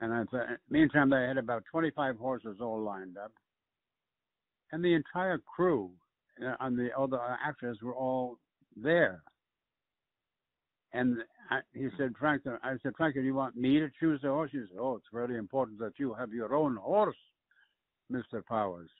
And 0.00 0.12
I 0.12 0.24
thought, 0.24 0.46
meantime, 0.68 1.08
they 1.08 1.22
had 1.22 1.38
about 1.38 1.64
25 1.70 2.18
horses 2.18 2.58
all 2.60 2.82
lined 2.82 3.16
up. 3.16 3.32
And 4.72 4.84
the 4.84 4.94
entire 4.94 5.38
crew 5.38 5.90
uh, 6.44 6.54
and 6.60 6.78
the 6.78 6.90
other 6.98 7.18
actors 7.42 7.78
were 7.80 7.94
all 7.94 8.38
there. 8.76 9.22
And 10.92 11.18
I, 11.50 11.60
he 11.74 11.88
said, 11.98 12.14
Frank, 12.18 12.42
I 12.62 12.74
said, 12.82 12.92
Frank, 12.96 13.14
do 13.14 13.20
you 13.20 13.34
want 13.34 13.56
me 13.56 13.78
to 13.78 13.88
choose 14.00 14.20
the 14.22 14.28
horse? 14.28 14.50
He 14.52 14.58
said, 14.58 14.78
Oh, 14.80 14.96
it's 14.96 15.06
very 15.12 15.36
important 15.36 15.78
that 15.80 15.98
you 15.98 16.14
have 16.14 16.32
your 16.32 16.54
own 16.54 16.76
horse, 16.76 17.16
Mr. 18.12 18.44
Powers. 18.44 18.90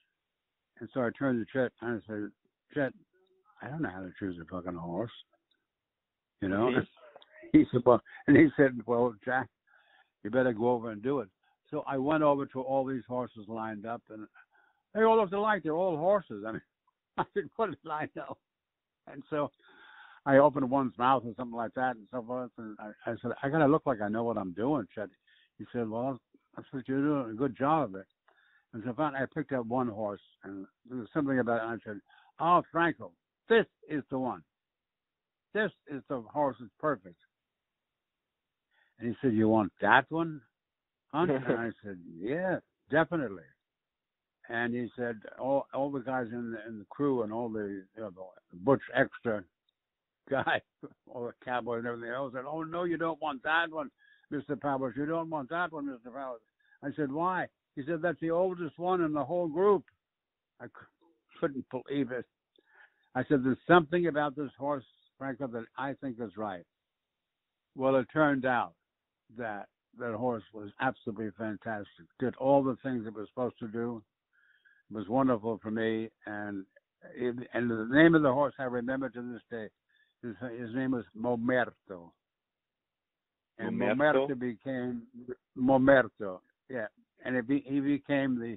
And 0.80 0.89
so 0.93 1.01
I 1.01 1.11
turned 1.18 1.45
to 1.45 1.53
Chet 1.53 1.72
and 1.80 2.03
I 2.03 2.07
said, 2.07 2.30
Chet, 2.74 2.93
I 3.62 3.68
don't 3.68 3.82
know 3.82 3.91
how 3.91 4.01
to 4.01 4.12
choose 4.18 4.37
a 4.41 4.45
fucking 4.45 4.78
horse. 4.78 5.12
You 6.41 6.49
know? 6.49 6.70
Mhm. 6.70 6.87
He 7.53 7.64
said, 7.70 7.82
Well, 7.87 8.03
and 8.26 8.37
he 8.37 8.49
said, 8.57 8.72
Well, 8.87 9.14
Jack, 9.24 9.49
you 10.24 10.30
better 10.30 10.53
go 10.53 10.70
over 10.70 10.91
and 10.91 11.01
do 11.03 11.20
it. 11.20 11.28
So 11.70 11.84
I 11.87 11.97
went 11.97 12.22
over 12.22 12.45
to 12.47 12.61
all 12.61 12.84
these 12.84 13.05
horses 13.09 13.45
lined 13.49 13.87
up, 13.87 14.03
and 14.11 14.26
they 14.95 15.03
all 15.03 15.16
looked 15.16 15.32
alike. 15.32 15.62
They're 15.62 15.72
all 15.72 15.97
horses. 15.97 16.45
I 16.47 16.53
mean, 16.53 16.62
I 17.18 17.24
said, 17.34 17.45
what 17.57 17.70
did 17.70 17.91
I 17.91 18.09
know? 18.16 18.37
And 19.11 19.22
so 19.30 19.51
I 20.27 20.39
opened 20.39 20.68
one's 20.68 20.99
mouth 20.99 21.22
or 21.24 21.33
something 21.37 21.57
like 21.57 21.72
that 21.74 21.95
and 21.95 22.07
so 22.11 22.20
forth. 22.20 22.51
And 22.59 22.77
I, 22.81 23.11
I 23.11 23.14
said, 23.22 23.31
I 23.43 23.49
got 23.49 23.59
to 23.59 23.66
look 23.68 23.87
like 23.87 24.01
I 24.01 24.09
know 24.09 24.24
what 24.24 24.37
I'm 24.37 24.53
doing, 24.53 24.87
Chet. 24.93 25.09
He 25.57 25.64
said, 25.72 25.89
well, 25.89 26.18
that's 26.57 26.66
what 26.72 26.87
you're 26.89 27.01
doing. 27.01 27.31
A 27.31 27.35
good 27.35 27.57
job 27.57 27.91
of 27.91 27.95
it. 27.95 28.07
And 28.74 28.83
so 28.85 28.93
finally 28.97 29.22
I 29.22 29.27
picked 29.33 29.53
up 29.53 29.66
one 29.66 29.89
horse, 29.89 30.20
and 30.43 30.66
there 30.89 30.99
was 30.99 31.09
something 31.14 31.39
about 31.39 31.59
it. 31.59 31.62
And 31.62 31.81
I 31.81 31.89
said, 31.89 32.01
oh, 32.41 32.62
Franco, 32.72 33.12
this 33.49 33.66
is 33.89 34.03
the 34.11 34.18
one. 34.18 34.43
This 35.55 35.70
is 35.91 36.03
the 36.09 36.20
horse 36.20 36.57
that's 36.59 36.72
perfect. 36.81 37.16
And 38.99 39.09
he 39.09 39.16
said, 39.22 39.35
you 39.35 39.49
want 39.49 39.72
that 39.81 40.07
one? 40.11 40.41
And 41.12 41.31
I 41.33 41.70
said, 41.83 41.99
yeah, 42.20 42.59
definitely. 42.91 43.45
And 44.51 44.74
he 44.74 44.89
said, 44.97 45.16
all 45.41 45.66
all 45.72 45.91
the 45.91 46.01
guys 46.01 46.27
in 46.31 46.53
the, 46.53 46.59
in 46.68 46.79
the 46.79 46.85
crew 46.91 47.22
and 47.22 47.33
all 47.33 47.49
the, 47.49 47.85
you 47.97 48.03
know, 48.03 48.11
the 48.11 48.57
butch 48.59 48.83
extra 48.95 49.43
guy, 50.29 50.61
all 51.09 51.27
the 51.27 51.33
cowboy 51.45 51.79
and 51.79 51.87
everything 51.87 52.11
else 52.11 52.33
said, 52.35 52.45
oh 52.47 52.62
no, 52.62 52.85
you 52.85 52.97
don't 52.97 53.20
want 53.20 53.43
that 53.43 53.70
one, 53.70 53.91
Mr. 54.33 54.61
Powers. 54.61 54.95
You 54.97 55.07
don't 55.07 55.31
want 55.31 55.51
that 55.51 55.72
one, 55.72 55.87
Mr. 55.87 56.12
Powers. 56.12 56.41
I 56.83 56.89
said, 56.97 57.11
why? 57.12 57.47
He 57.74 57.83
said, 57.87 58.01
that's 58.03 58.20
the 58.20 58.31
oldest 58.31 58.79
one 58.79 59.03
in 59.03 59.12
the 59.12 59.24
whole 59.24 59.49
group. 59.49 59.85
I 60.61 60.66
couldn't 61.41 61.66
believe 61.70 62.11
it. 62.11 62.24
I 63.14 63.22
said, 63.29 63.45
there's 63.45 63.59
something 63.66 64.07
about 64.07 64.37
this 64.37 64.51
horse, 64.59 64.85
Franco, 65.18 65.47
that 65.49 65.64
I 65.79 65.95
think 66.01 66.16
is 66.20 66.37
right. 66.37 66.64
Well, 67.74 67.97
it 67.97 68.07
turned 68.12 68.47
out 68.47 68.72
that 69.37 69.66
that 69.99 70.14
horse 70.14 70.43
was 70.53 70.70
absolutely 70.81 71.31
fantastic. 71.39 72.07
Did 72.18 72.37
all 72.37 72.62
the 72.62 72.77
things 72.83 73.07
it 73.07 73.14
was 73.14 73.29
supposed 73.29 73.59
to 73.61 73.68
do. 73.68 74.03
It 74.91 74.97
was 74.97 75.09
wonderful 75.09 75.59
for 75.62 75.70
me, 75.70 76.11
and 76.27 76.64
it, 77.14 77.35
and 77.55 77.70
the 77.70 77.89
name 77.91 78.14
of 78.14 78.22
the 78.22 78.33
horse 78.33 78.55
I 78.59 78.64
remember 78.64 79.09
to 79.11 79.33
this 79.33 79.43
day. 79.51 79.68
His, 80.27 80.61
his 80.61 80.74
name 80.74 80.91
was 80.91 81.05
Momerto, 81.16 82.11
and 83.59 83.81
Momerto? 83.81 84.29
Momerto 84.29 84.39
became 84.39 85.03
Momerto. 85.57 86.41
Yeah, 86.68 86.87
and 87.24 87.37
it 87.37 87.47
be, 87.47 87.64
he 87.66 87.81
became 87.81 88.39
the 88.39 88.57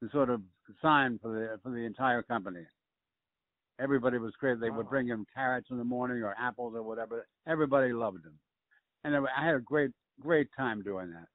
the 0.00 0.08
sort 0.10 0.30
of 0.30 0.40
sign 0.80 1.18
for 1.20 1.28
the 1.28 1.58
for 1.62 1.70
the 1.70 1.84
entire 1.84 2.22
company. 2.22 2.64
Everybody 3.80 4.18
was 4.18 4.32
crazy. 4.38 4.60
They 4.60 4.70
would 4.70 4.88
bring 4.88 5.06
him 5.06 5.26
carrots 5.34 5.68
in 5.70 5.78
the 5.78 5.84
morning 5.84 6.22
or 6.22 6.34
apples 6.38 6.74
or 6.74 6.82
whatever. 6.82 7.26
Everybody 7.46 7.92
loved 7.92 8.24
him, 8.24 8.38
and 9.04 9.14
I 9.16 9.44
had 9.44 9.54
a 9.54 9.60
great 9.60 9.90
great 10.20 10.48
time 10.56 10.82
doing 10.82 11.10
that. 11.10 11.28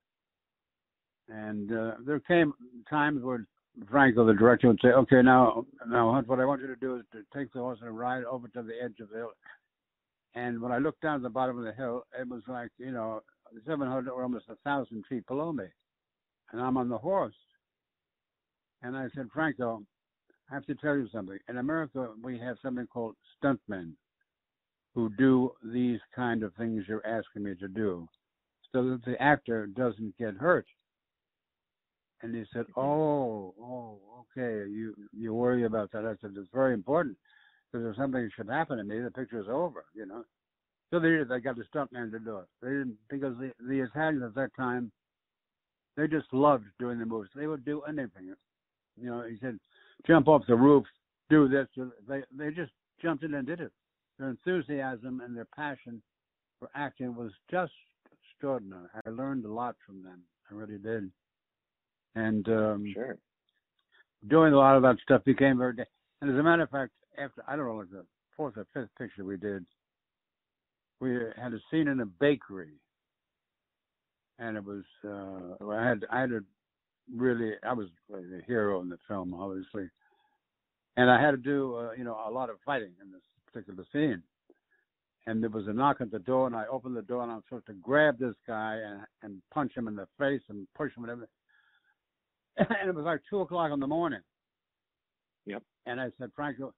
And 1.30 1.72
uh, 1.72 1.92
there 2.06 2.20
came 2.22 2.54
times 2.90 3.24
where 3.24 3.46
Franco, 3.90 4.26
the 4.26 4.34
director, 4.34 4.68
would 4.68 4.80
say, 4.82 4.90
"Okay, 4.90 5.22
now, 5.22 5.66
now, 5.88 6.12
Hunt, 6.12 6.28
what 6.28 6.40
I 6.40 6.46
want 6.46 6.62
you 6.62 6.68
to 6.68 6.76
do 6.76 6.96
is 6.96 7.04
to 7.12 7.24
take 7.38 7.52
the 7.54 7.60
horse 7.60 7.80
and 7.82 7.98
ride 7.98 8.24
over 8.24 8.48
to 8.50 8.64
the 8.64 8.74
edge 8.82 9.00
of 9.02 9.10
the 9.10 9.18
hill." 9.18 9.32
And 10.38 10.62
when 10.62 10.72
I 10.72 10.78
looked 10.78 11.02
down 11.02 11.16
at 11.16 11.24
the 11.24 11.30
bottom 11.30 11.58
of 11.58 11.66
the 11.66 11.74
hill, 11.74 12.04
it 12.18 12.30
was 12.30 12.44
like 12.48 12.70
you 12.78 12.92
know, 12.92 13.22
700 13.66 14.08
or 14.12 14.22
almost 14.22 14.46
a 14.50 14.56
thousand 14.64 15.04
feet 15.10 15.26
below 15.26 15.52
me, 15.52 15.66
and 16.52 16.62
I'm 16.62 16.78
on 16.78 16.90
the 16.90 16.98
horse. 16.98 17.34
And 18.84 18.96
I 18.96 19.08
said, 19.16 19.30
Franco, 19.34 19.82
I 20.52 20.54
have 20.54 20.66
to 20.68 20.76
tell 20.76 20.96
you 20.96 21.08
something. 21.12 21.40
In 21.50 21.58
America, 21.58 22.10
we 22.22 22.38
have 22.38 22.58
something 22.62 22.86
called 22.86 23.16
stuntmen 23.44 23.94
who 24.94 25.10
do 25.18 25.54
these 25.74 26.00
kind 26.16 26.44
of 26.44 26.54
things 26.54 26.84
you're 26.88 27.06
asking 27.06 27.42
me 27.42 27.56
to 27.56 27.68
do 27.68 28.08
so 28.72 28.88
that 28.92 29.04
the 29.06 29.20
actor 29.20 29.66
doesn't 29.66 30.16
get 30.20 30.36
hurt. 30.36 30.68
And 32.22 32.36
he 32.36 32.46
said, 32.54 32.66
"Oh, 32.76 33.56
oh, 33.60 34.00
okay. 34.38 34.70
You 34.70 34.94
you 35.12 35.34
worry 35.34 35.64
about 35.64 35.92
that." 35.94 36.06
I 36.06 36.16
said, 36.22 36.36
"It's 36.38 36.50
very 36.54 36.76
important 36.76 37.18
because 37.72 37.88
if 37.88 37.96
something 37.96 38.30
should 38.36 38.50
happen 38.50 38.78
to 38.78 38.84
me, 38.84 39.00
the 39.00 39.12
picture's 39.12 39.48
over." 39.50 39.86
You 39.94 40.06
know. 40.06 40.24
So 40.92 41.00
they 41.00 41.24
they 41.28 41.40
got 41.40 41.58
the 41.58 41.66
stuntman 41.74 42.12
to 42.12 42.20
do 42.20 42.38
it. 42.38 42.46
They 42.62 42.70
didn't 42.70 42.98
because 43.10 43.36
the 43.38 43.52
the 43.68 43.82
Italians 43.82 44.24
at 44.24 44.36
that 44.36 44.56
time, 44.56 44.92
they 45.96 46.08
just 46.08 46.32
loved 46.34 46.66
doing 46.80 47.00
the 47.00 47.06
moves. 47.06 47.30
They 47.36 47.48
would 47.48 47.66
do 47.66 47.82
anything. 47.82 48.34
You 49.00 49.10
know, 49.10 49.24
he 49.30 49.38
said, 49.42 49.60
"Jump 50.06 50.28
off 50.28 50.44
the 50.48 50.56
roof, 50.56 50.86
do 51.30 51.48
this." 51.48 51.68
They 52.08 52.24
they 52.32 52.52
just 52.52 52.72
jumped 53.02 53.24
in 53.24 53.34
and 53.34 53.46
did 53.46 53.60
it. 53.60 53.72
Their 54.18 54.30
enthusiasm 54.30 55.22
and 55.22 55.36
their 55.36 55.48
passion 55.56 56.02
for 56.60 56.70
acting 56.74 57.16
was 57.16 57.32
just 57.52 57.74
extraordinary. 58.12 58.88
I 59.06 59.10
learned 59.10 59.46
a 59.46 59.52
lot 59.52 59.76
from 59.86 60.04
them. 60.04 60.22
I 60.50 60.56
really 60.56 60.78
did. 60.78 61.12
And 62.16 62.48
um, 62.50 62.92
Sure. 62.94 63.18
doing 64.28 64.54
a 64.54 64.58
lot 64.58 64.76
of 64.76 64.82
that 64.84 64.98
stuff 65.04 65.24
became 65.24 65.58
very. 65.58 65.76
And 66.22 66.32
as 66.32 66.38
a 66.38 66.42
matter 66.44 66.64
of 66.64 66.70
fact, 66.72 66.94
after 67.18 67.44
I 67.48 67.56
don't 67.56 67.66
know 67.66 67.76
like 67.76 67.92
the 67.92 68.06
fourth 68.36 68.58
or 68.58 68.68
fifth 68.74 68.90
picture 68.98 69.26
we 69.26 69.38
did, 69.38 69.66
we 71.00 71.18
had 71.40 71.54
a 71.54 71.60
scene 71.70 71.88
in 71.88 72.00
a 72.00 72.06
bakery, 72.06 72.74
and 74.40 74.58
it 74.58 74.64
was 74.64 74.84
uh, 75.06 75.66
I 75.70 75.88
had 75.88 76.06
I 76.12 76.22
had 76.22 76.30
to 76.30 76.44
really 77.16 77.54
I 77.64 77.74
was 77.74 77.88
the 78.10 78.42
hero 78.46 78.82
in 78.82 78.90
the 78.90 79.00
film, 79.08 79.34
obviously, 79.34 79.90
and 80.96 81.10
I 81.10 81.22
had 81.22 81.32
to 81.32 81.38
do 81.38 81.76
uh, 81.76 81.92
you 81.98 82.04
know 82.04 82.18
a 82.28 82.32
lot 82.32 82.50
of 82.50 82.58
fighting 82.66 82.92
in 83.02 83.12
this 83.12 83.22
particular 83.52 83.86
scene. 83.92 84.24
And 85.26 85.44
there 85.44 85.50
was 85.50 85.68
a 85.68 85.74
knock 85.74 85.98
at 86.00 86.10
the 86.10 86.20
door, 86.20 86.48
and 86.48 86.56
I 86.56 86.68
opened 86.68 86.96
the 86.96 87.02
door, 87.02 87.22
and 87.22 87.30
I'm 87.30 87.44
supposed 87.50 87.66
to 87.66 87.74
grab 87.74 88.18
this 88.18 88.36
guy 88.48 88.76
and 88.76 89.02
and 89.24 89.42
punch 89.54 89.74
him 89.76 89.90
in 89.90 89.96
the 89.96 90.08
face 90.18 90.42
and 90.48 90.68
push 90.74 90.96
him 90.96 91.04
and 91.04 91.12
everything. 91.12 91.34
And 92.82 92.90
it 92.90 92.96
was 92.96 93.06
like 93.06 93.22
two 93.30 93.42
o'clock 93.42 93.72
in 93.72 93.80
the 93.80 93.88
morning. 93.88 94.22
Yep. 95.46 95.64
And 95.86 96.02
I 96.02 96.10
said, 96.20 96.32
Franco, 96.36 96.74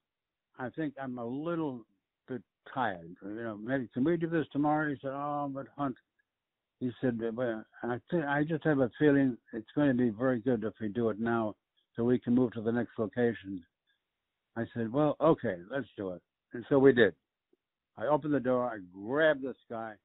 I 0.60 0.70
think 0.70 0.94
I'm 1.02 1.18
a 1.18 1.26
little 1.26 1.86
bit 2.28 2.42
tired. 2.74 3.16
You 3.24 3.44
know, 3.44 3.58
maybe 3.58 3.90
can 3.94 4.04
we 4.04 4.18
do 4.18 4.28
this 4.28 4.46
tomorrow? 4.52 4.90
He 4.90 4.98
said, 5.02 5.12
Oh, 5.14 5.50
but 5.54 5.68
Hunt. 5.78 5.96
He 6.80 6.92
said, 7.02 7.20
well, 7.34 7.66
I 7.84 8.00
I 8.26 8.44
just 8.44 8.64
have 8.64 8.80
a 8.80 8.90
feeling 8.98 9.38
it's 9.52 9.68
going 9.76 9.90
to 9.90 9.94
be 9.94 10.10
very 10.10 10.40
good 10.40 10.64
if 10.64 10.74
we 10.80 10.88
do 10.88 11.10
it 11.10 11.20
now, 11.20 11.56
so 11.96 12.06
we 12.06 12.20
can 12.20 12.36
move 12.36 12.54
to 12.54 12.62
the 12.62 12.72
next 12.72 12.92
location. 12.98 13.62
I 14.56 14.66
said, 14.74 14.92
Well, 14.92 15.16
okay, 15.20 15.58
let's 15.72 15.88
do 15.98 16.12
it. 16.12 16.22
And 16.54 16.66
so 16.70 16.80
we 16.80 16.94
did. 16.94 17.14
I 17.98 18.06
opened 18.08 18.34
the 18.34 18.40
door, 18.40 18.66
I 18.66 18.78
grabbed 18.94 19.44
this 19.44 19.58
guy, 19.70 19.96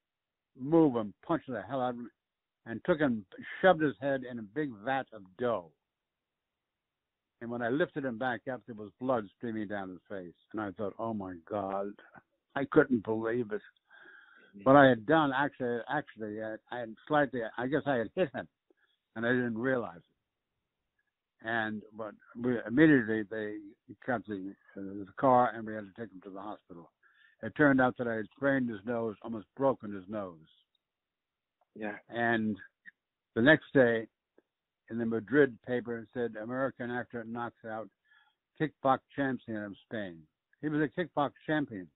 move 0.59 0.95
him, 0.95 1.13
punched 1.25 1.47
the 1.47 1.61
hell 1.61 1.81
out 1.81 1.91
of 1.91 1.95
him, 1.95 2.11
and 2.65 2.81
took 2.85 2.99
him, 2.99 3.25
shoved 3.61 3.81
his 3.81 3.95
head 4.01 4.23
in 4.29 4.39
a 4.39 4.43
big 4.43 4.71
vat 4.83 5.05
of 5.13 5.21
dough. 5.39 5.71
And 7.41 7.51
when 7.51 7.61
I 7.61 7.69
lifted 7.69 8.05
him 8.05 8.17
back 8.17 8.41
up, 8.51 8.61
there 8.65 8.75
was 8.75 8.91
blood 8.99 9.25
streaming 9.37 9.67
down 9.67 9.89
his 9.89 9.99
face. 10.09 10.33
And 10.53 10.61
I 10.61 10.71
thought, 10.71 10.93
oh 10.97 11.13
my 11.13 11.35
God, 11.49 11.91
I 12.55 12.63
couldn't 12.71 13.03
believe 13.03 13.51
it. 13.51 13.61
What 14.63 14.77
I 14.77 14.87
had 14.87 15.05
done, 15.05 15.31
actually, 15.35 15.79
actually, 15.89 16.41
I, 16.41 16.55
I 16.71 16.79
had 16.79 16.95
slightly, 17.07 17.41
I 17.57 17.67
guess 17.67 17.81
I 17.85 17.95
had 17.95 18.09
hit 18.15 18.29
him, 18.33 18.47
and 19.15 19.25
I 19.25 19.29
didn't 19.29 19.57
realize 19.57 19.97
it. 19.97 21.47
And 21.47 21.81
but 21.95 22.13
we, 22.41 22.55
immediately 22.65 23.23
they 23.29 23.57
got 24.07 24.25
the, 24.25 24.53
uh, 24.77 24.81
the 24.81 25.13
car, 25.19 25.51
and 25.53 25.67
we 25.67 25.73
had 25.73 25.81
to 25.81 26.01
take 26.01 26.11
him 26.11 26.21
to 26.23 26.29
the 26.29 26.39
hospital. 26.39 26.89
It 27.43 27.53
turned 27.57 27.81
out 27.81 27.97
that 27.97 28.07
I 28.07 28.15
had 28.15 28.27
sprained 28.35 28.69
his 28.69 28.79
nose, 28.85 29.15
almost 29.21 29.47
broken 29.57 29.93
his 29.93 30.05
nose. 30.07 30.37
Yeah. 31.75 31.95
And 32.09 32.55
the 33.35 33.41
next 33.41 33.65
day, 33.73 34.07
in 34.89 34.97
the 34.97 35.05
Madrid 35.05 35.57
paper, 35.65 36.05
said 36.13 36.35
American 36.41 36.91
actor 36.91 37.23
knocks 37.23 37.63
out 37.65 37.89
kickbox 38.59 38.99
champion 39.15 39.63
of 39.63 39.75
Spain. 39.85 40.19
He 40.61 40.69
was 40.69 40.81
a 40.81 40.87
kickbox 40.99 41.31
champion, 41.45 41.87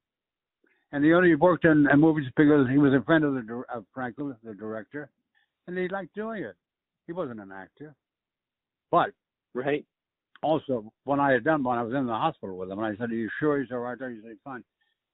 and 0.91 1.03
he 1.03 1.13
only 1.13 1.35
worked 1.35 1.65
in, 1.65 1.87
movies 1.97 2.29
because 2.35 2.67
he 2.69 2.77
was 2.77 2.93
a 2.93 3.01
friend 3.01 3.23
of 3.23 3.33
the 3.33 3.63
of 3.73 3.85
Franco, 3.93 4.35
the 4.43 4.53
director, 4.53 5.09
and 5.67 5.77
he 5.77 5.87
liked 5.87 6.13
doing 6.15 6.43
it. 6.43 6.55
He 7.07 7.13
wasn't 7.13 7.39
an 7.39 7.51
actor, 7.51 7.95
but 8.91 9.13
Right. 9.53 9.85
also 10.43 10.93
when 11.05 11.19
I 11.19 11.31
had 11.31 11.43
done 11.43 11.63
one, 11.63 11.79
I 11.79 11.83
was 11.83 11.93
in 11.93 12.05
the 12.05 12.13
hospital 12.13 12.57
with 12.57 12.69
him, 12.69 12.77
and 12.77 12.87
I 12.87 12.95
said, 12.95 13.09
"Are 13.11 13.15
you 13.15 13.29
sure?" 13.39 13.59
he's 13.59 13.71
all 13.71 13.79
right 13.79 13.89
"Right 13.89 13.99
there." 13.99 14.09
He 14.11 14.21
said, 14.21 14.39
"Fine." 14.43 14.63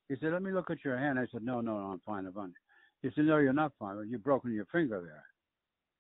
He 0.10 0.16
said, 0.18 0.34
"Let 0.34 0.44
me 0.44 0.52
look 0.52 0.70
at 0.70 0.84
your 0.84 0.98
hand." 0.98 1.18
I 1.18 1.26
said, 1.28 1.44
"No, 1.44 1.62
no, 1.62 1.80
no, 1.80 1.92
I'm 1.92 2.00
fine, 2.00 2.26
I'm 2.26 2.34
fine." 2.34 2.54
He 3.02 3.12
said, 3.12 3.26
"No, 3.26 3.38
you're 3.38 3.54
not 3.54 3.74
fine. 3.80 4.10
You've 4.10 4.24
broken 4.24 4.52
your 4.52 4.66
finger 4.66 5.02
there." 5.02 5.26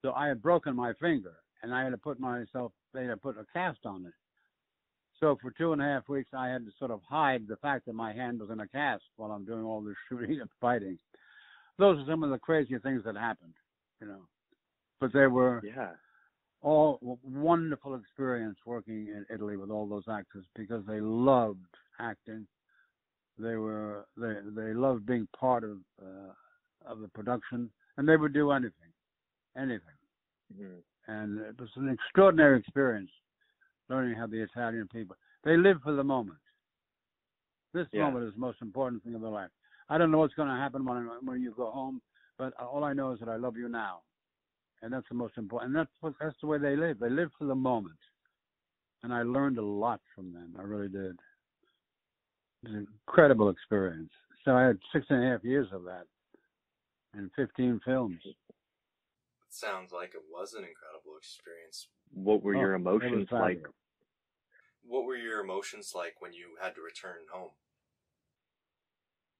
So 0.02 0.14
I 0.14 0.28
had 0.28 0.42
broken 0.42 0.76
my 0.76 0.94
finger, 0.94 1.38
and 1.66 1.74
I 1.74 1.84
had 1.84 1.89
to 1.89 1.97
put 1.97 2.20
myself. 2.20 2.72
They 2.93 3.01
had 3.01 3.09
to 3.09 3.18
put 3.18 3.39
a 3.39 3.45
cast 3.51 3.80
on 3.86 4.05
it. 4.05 4.13
So 5.20 5.36
for 5.41 5.49
two 5.51 5.74
and 5.74 5.82
a 5.82 5.86
half 5.86 6.07
weeks, 6.07 6.30
I 6.32 6.47
had 6.47 6.63
to 6.66 6.72
sort 6.78 6.91
of 6.91 7.01
hide 7.09 7.47
the 7.47 7.55
fact 7.57 7.86
that 7.88 7.93
my 7.95 8.13
hand 8.13 8.39
was 8.39 8.51
in 8.51 8.59
a 8.59 8.68
cast 8.68 9.03
while 9.16 9.32
I'm 9.32 9.45
doing 9.45 9.63
all 9.63 9.82
this 9.82 9.95
shooting 10.09 10.39
and 10.39 10.49
fighting. 10.61 10.99
Those 11.80 11.97
are 11.99 12.05
some 12.07 12.24
of 12.24 12.30
the 12.30 12.38
crazy 12.38 12.78
things 12.78 13.03
that 13.05 13.16
happened, 13.18 13.55
you 13.99 14.07
know. 14.07 14.28
But 15.01 15.11
they 15.11 15.26
were 15.28 15.61
Yeah. 15.63 15.93
all 16.61 16.99
wonderful 17.24 17.95
experience 17.95 18.57
working 18.66 19.07
in 19.07 19.26
Italy 19.34 19.57
with 19.57 19.72
all 19.72 19.88
those 19.88 20.05
actors 20.09 20.45
because 20.55 20.86
they 20.86 20.99
loved 21.01 21.66
acting. 21.99 22.47
They 23.39 23.55
were 23.55 24.05
they 24.16 24.36
they 24.55 24.74
loved 24.74 25.05
being 25.05 25.28
part 25.38 25.63
of 25.63 25.80
uh, 26.01 26.32
of 26.86 26.99
the 26.99 27.09
production, 27.09 27.72
and 27.97 28.07
they 28.07 28.18
would 28.18 28.34
do 28.34 28.51
anything, 28.51 28.93
anything. 29.57 29.97
Mhm. 30.53 30.82
And 31.08 31.39
it 31.39 31.60
was 31.60 31.70
an 31.76 31.89
extraordinary 31.89 32.60
experience 32.60 33.12
learning 33.89 34.16
how 34.16 34.28
the 34.28 34.41
Italian 34.41 34.88
people 34.88 35.16
they 35.43 35.58
live 35.58 35.78
for 35.84 35.93
the 35.93 36.03
moment. 36.03 36.39
This 37.74 37.88
Yeah. 37.91 38.06
moment 38.06 38.26
is 38.26 38.34
the 38.34 38.39
most 38.39 38.62
important 38.62 39.03
thing 39.03 39.14
in 39.14 39.22
their 39.22 39.30
life. 39.30 39.51
I 39.89 39.97
don't 39.97 40.10
know 40.10 40.18
what's 40.18 40.34
going 40.34 40.49
to 40.49 40.56
happen 40.56 40.86
when 40.86 41.08
when 41.26 41.41
you 41.41 41.51
go 41.51 41.70
home, 41.72 42.01
but 42.38 42.53
all 42.60 42.84
I 42.84 42.93
know 42.93 43.12
is 43.12 43.20
that 43.20 43.30
I 43.30 43.36
love 43.36 43.56
you 43.58 43.70
now, 43.70 44.01
and 44.82 44.91
that's 44.91 45.08
the 45.10 45.16
most 45.16 45.38
important. 45.38 45.70
And 45.70 45.76
that's 45.76 45.91
what 46.01 46.14
that's 46.20 46.39
the 46.41 46.47
way 46.47 46.58
they 46.58 46.76
live. 46.76 46.99
They 46.99 47.10
live 47.10 47.32
for 47.38 47.45
the 47.45 47.56
moment, 47.56 47.99
and 49.03 49.14
I 49.14 49.22
learned 49.24 49.58
a 49.60 49.66
lot 49.66 50.01
from 50.16 50.34
them. 50.34 50.56
I 50.58 50.64
really 50.64 50.89
did. 50.89 51.20
It 52.64 52.70
was 52.70 52.74
an 52.74 52.88
incredible 53.08 53.49
experience. 53.49 54.12
So 54.43 54.56
I 54.56 54.64
had 54.64 54.80
six 54.91 55.06
and 55.10 55.24
a 55.24 55.28
half 55.32 55.43
years 55.43 55.68
of 55.72 55.84
that, 55.84 56.08
and 57.14 57.32
15 57.36 57.80
films. 57.86 58.22
It 59.56 59.60
sounds 59.60 59.93
like 59.93 60.10
it 60.14 60.24
was 60.30 60.53
an 60.53 60.66
incredible 60.66 61.16
experience. 61.18 61.88
What 62.14 62.43
were 62.43 62.56
Oh, 62.56 62.60
your 62.60 62.74
emotions 62.74 63.30
like? 63.32 63.66
What 64.84 65.06
were 65.06 65.16
your 65.16 65.39
emotions 65.39 65.93
like 65.95 66.16
when 66.20 66.34
you 66.34 66.58
had 66.62 66.76
to 66.76 66.82
return 66.82 67.28
home? 67.32 67.51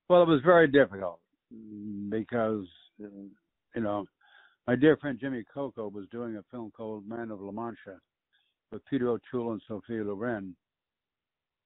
Well, 0.10 0.22
it 0.24 0.30
was 0.30 0.42
very 0.46 0.70
difficult 0.70 1.20
mm, 1.54 2.10
because, 2.10 2.66
you 2.98 3.82
know, 3.82 4.06
my 4.68 4.76
dear 4.76 4.96
friend 4.98 5.20
Jimmy 5.20 5.44
Coco 5.54 5.90
was 5.90 6.08
doing 6.12 6.38
a 6.38 6.44
film 6.50 6.72
called 6.72 7.08
Man 7.08 7.30
of 7.30 7.42
La 7.42 7.52
Mancha 7.52 8.00
with 8.72 8.86
Peter 8.86 9.10
O'Toole 9.10 9.52
and 9.52 9.62
Sophia 9.68 10.04
Loren. 10.04 10.56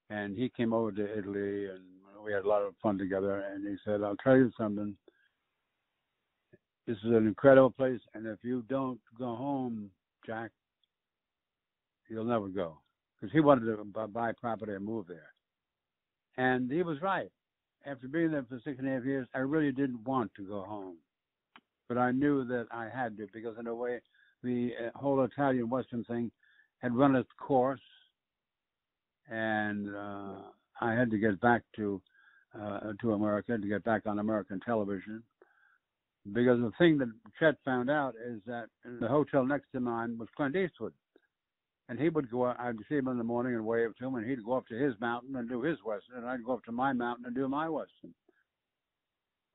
And 0.09 0.35
he 0.35 0.49
came 0.49 0.73
over 0.73 0.91
to 0.91 1.19
Italy 1.19 1.67
and 1.67 1.83
we 2.25 2.33
had 2.33 2.45
a 2.45 2.49
lot 2.49 2.63
of 2.63 2.73
fun 2.81 2.97
together. 2.97 3.41
And 3.41 3.67
he 3.67 3.75
said, 3.85 4.01
I'll 4.01 4.17
tell 4.17 4.37
you 4.37 4.51
something. 4.57 4.97
This 6.89 6.97
is 7.05 7.11
an 7.11 7.27
incredible 7.27 7.69
place. 7.69 7.99
And 8.15 8.25
if 8.25 8.39
you 8.41 8.63
don't 8.67 8.99
go 9.15 9.35
home, 9.35 9.91
Jack, 10.25 10.49
you'll 12.09 12.23
never 12.23 12.47
go. 12.47 12.79
Because 13.15 13.31
he 13.31 13.41
wanted 13.41 13.65
to 13.65 14.07
buy 14.07 14.31
property 14.31 14.73
and 14.73 14.83
move 14.83 15.05
there. 15.07 15.31
And 16.37 16.71
he 16.71 16.81
was 16.81 16.99
right 16.99 17.29
after 17.85 18.07
being 18.07 18.31
there 18.31 18.43
for 18.49 18.59
six 18.63 18.79
and 18.79 18.87
a 18.87 18.91
half 18.91 19.05
years, 19.05 19.27
I 19.35 19.39
really 19.39 19.71
didn't 19.71 20.03
want 20.03 20.31
to 20.37 20.47
go 20.47 20.61
home. 20.61 20.95
But 21.87 21.99
I 21.99 22.09
knew 22.09 22.43
that 22.45 22.65
I 22.71 22.89
had 22.91 23.17
to 23.17 23.27
because, 23.31 23.55
in 23.59 23.67
a 23.67 23.75
way, 23.75 23.99
the 24.41 24.71
uh, 24.87 24.97
whole 24.97 25.23
Italian 25.23 25.69
Western 25.69 26.03
thing 26.05 26.31
had 26.79 26.95
run 26.95 27.15
its 27.15 27.29
course, 27.37 27.79
and 29.29 29.95
uh, 29.95 30.41
I 30.81 30.93
had 30.93 31.11
to 31.11 31.19
get 31.19 31.39
back 31.39 31.61
to 31.75 32.01
uh, 32.59 32.93
to 32.99 33.13
America 33.13 33.59
to 33.59 33.67
get 33.67 33.83
back 33.83 34.07
on 34.07 34.17
American 34.17 34.59
television. 34.59 35.21
Because 36.33 36.59
the 36.59 36.71
thing 36.77 36.97
that 36.99 37.09
Chet 37.39 37.55
found 37.63 37.89
out 37.89 38.13
is 38.15 38.41
that 38.45 38.67
the 38.99 39.07
hotel 39.07 39.45
next 39.45 39.71
to 39.71 39.79
mine 39.79 40.17
was 40.17 40.27
Clint 40.35 40.55
Eastwood. 40.55 40.93
And 41.87 41.99
he 41.99 42.09
would 42.09 42.29
go 42.29 42.45
out, 42.45 42.59
I'd 42.59 42.75
see 42.87 42.95
him 42.97 43.07
in 43.07 43.17
the 43.17 43.23
morning 43.23 43.55
and 43.55 43.65
wave 43.65 43.95
to 43.97 44.05
him, 44.07 44.15
and 44.15 44.29
he'd 44.29 44.43
go 44.45 44.53
up 44.53 44.67
to 44.67 44.75
his 44.75 44.93
mountain 44.99 45.35
and 45.37 45.49
do 45.49 45.63
his 45.63 45.77
Western, 45.83 46.17
and 46.17 46.27
I'd 46.27 46.43
go 46.43 46.53
up 46.53 46.63
to 46.65 46.71
my 46.71 46.93
mountain 46.93 47.25
and 47.25 47.33
do 47.33 47.47
my 47.47 47.67
Western. 47.67 48.13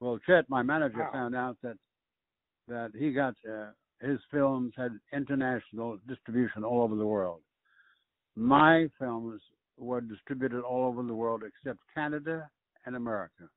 Well, 0.01 0.19
Chet, 0.27 0.49
my 0.49 0.63
manager, 0.63 0.99
Wow. 0.99 1.13
found 1.13 1.35
out 1.37 1.57
that 1.63 1.77
that 2.67 2.93
he 2.99 3.13
got 3.13 3.35
uh, 3.49 3.71
his 4.01 4.19
films 4.31 4.73
had 4.77 4.99
international 5.13 5.99
distribution 6.09 6.65
all 6.65 6.83
over 6.83 6.97
the 6.97 7.07
world. 7.07 7.43
My 8.37 8.89
films 8.99 9.41
were 9.77 10.01
distributed 10.01 10.63
all 10.63 10.87
over 10.87 11.03
the 11.03 11.15
world 11.15 11.43
except 11.45 11.79
Canada 11.95 12.49
and 12.87 12.97
America. 12.97 13.49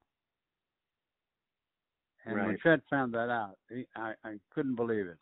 And 2.27 2.35
when 2.35 2.47
Right. 2.49 2.59
Chet 2.61 2.81
found 2.89 3.13
that 3.13 3.29
out, 3.29 3.57
he, 3.69 3.85
I, 3.95 4.13
I 4.23 4.37
couldn't 4.53 4.75
believe 4.75 5.07
it, 5.07 5.17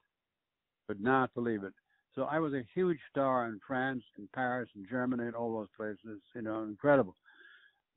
could 0.87 0.99
not 0.99 1.33
believe 1.35 1.63
it. 1.63 1.73
So 2.15 2.23
I 2.23 2.39
was 2.39 2.53
a 2.53 2.63
huge 2.73 2.99
star 3.11 3.45
in 3.45 3.59
France, 3.67 4.03
in 4.17 4.27
Paris, 4.33 4.69
in 4.75 4.87
Germany, 4.89 5.25
and 5.25 5.35
all 5.35 5.53
those 5.53 5.67
places. 5.77 6.21
You 6.33 6.41
know, 6.41 6.63
incredible. 6.63 7.15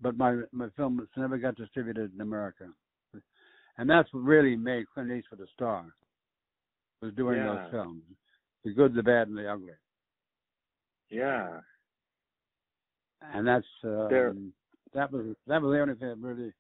But 0.01 0.17
my 0.17 0.43
my 0.53 0.69
films 0.77 1.03
never 1.17 1.39
got 1.39 1.57
distributed 1.57 2.13
in 2.15 2.21
America, 2.21 2.69
and 3.79 3.89
that's 3.89 4.13
what 4.13 4.25
really 4.25 4.57
made 4.57 4.85
Clint 4.93 5.11
Eastwood 5.11 5.41
a 5.41 5.47
star. 5.55 5.87
Was 7.01 7.15
doing 7.15 7.39
Yeah. 7.39 7.55
those 7.55 7.71
films, 7.71 8.03
the 8.65 8.73
good, 8.75 8.93
the 8.95 9.03
bad, 9.03 9.29
and 9.29 9.39
the 9.39 9.51
ugly. 9.51 9.73
Yeah. 11.11 11.61
And 13.33 13.47
that's 13.47 13.67
um, 13.85 14.09
There- 14.11 14.35
that 14.95 15.13
was 15.13 15.37
that 15.47 15.63
was 15.63 15.73
the 15.73 15.81
only 15.81 15.95
thing 15.95 16.09
that 16.09 16.19
really 16.19 16.53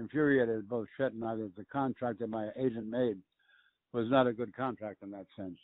infuriated 0.00 0.68
both 0.68 0.88
Chet 0.96 1.12
and 1.12 1.24
I. 1.24 1.36
That 1.36 1.54
the 1.56 1.64
contract 1.66 2.18
that 2.18 2.28
my 2.28 2.48
agent 2.58 2.88
made 2.88 3.18
was 3.92 4.10
not 4.10 4.26
a 4.26 4.32
good 4.32 4.54
contract 4.56 5.02
in 5.02 5.10
that 5.12 5.26
sense. 5.36 5.58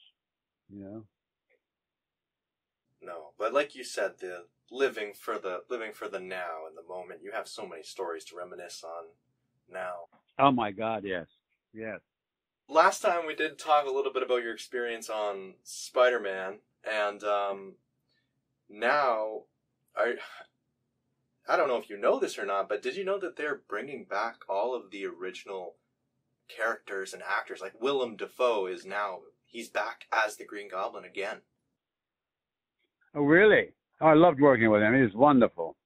You 0.72 0.84
know. 0.84 1.05
No, 3.03 3.32
but 3.39 3.53
like 3.53 3.74
you 3.74 3.84
said, 3.84 4.18
the 4.20 4.45
living 4.70 5.12
for 5.18 5.39
the 5.39 5.62
living 5.68 5.93
for 5.93 6.09
the 6.09 6.20
now 6.20 6.66
and 6.68 6.76
the 6.76 6.89
moment. 6.89 7.20
You 7.22 7.32
have 7.32 7.49
so 7.49 7.66
many 7.66 7.82
stories 7.82 8.24
to 8.26 8.37
reminisce 8.37 8.84
on 8.84 9.07
now. 9.72 9.95
Oh 10.39 10.53
my 10.53 10.70
God! 10.70 11.03
Yes. 11.05 11.26
Yes. 11.72 12.01
Last 12.68 13.01
time 13.01 13.26
we 13.26 13.34
did 13.34 13.59
talk 13.59 13.87
a 13.87 13.93
little 13.93 14.12
bit 14.12 14.24
about 14.24 14.43
your 14.43 14.53
experience 14.53 15.09
on 15.09 15.55
Spider-Man, 15.62 16.59
and 16.84 17.22
um, 17.22 17.74
now 18.68 19.43
I 19.97 20.14
I 21.49 21.57
don't 21.57 21.68
know 21.68 21.76
if 21.76 21.88
you 21.88 21.97
know 21.97 22.18
this 22.18 22.38
or 22.38 22.47
not, 22.47 22.68
but 22.68 22.82
did 22.82 22.97
you 22.97 23.05
know 23.05 23.18
that 23.18 23.36
they're 23.36 23.62
bringing 23.68 24.05
back 24.05 24.36
all 24.49 24.74
of 24.74 24.90
the 24.90 25.07
original 25.07 25.76
characters 26.49 27.12
and 27.14 27.22
actors? 27.22 27.61
Like 27.61 27.80
Willem 27.80 28.16
Dafoe 28.16 28.66
is 28.66 28.84
now 28.84 29.20
he's 29.44 29.68
back 29.68 30.07
as 30.12 30.36
the 30.36 30.44
Green 30.44 30.68
Goblin 30.68 31.05
again. 31.05 31.38
Oh, 33.14 33.22
really? 33.22 33.68
Oh, 34.01 34.07
I 34.09 34.14
loved 34.14 34.40
working 34.40 34.70
with 34.70 34.82
him. 34.82 34.94
He 34.94 35.03
was 35.03 35.14
wonderful. 35.14 35.76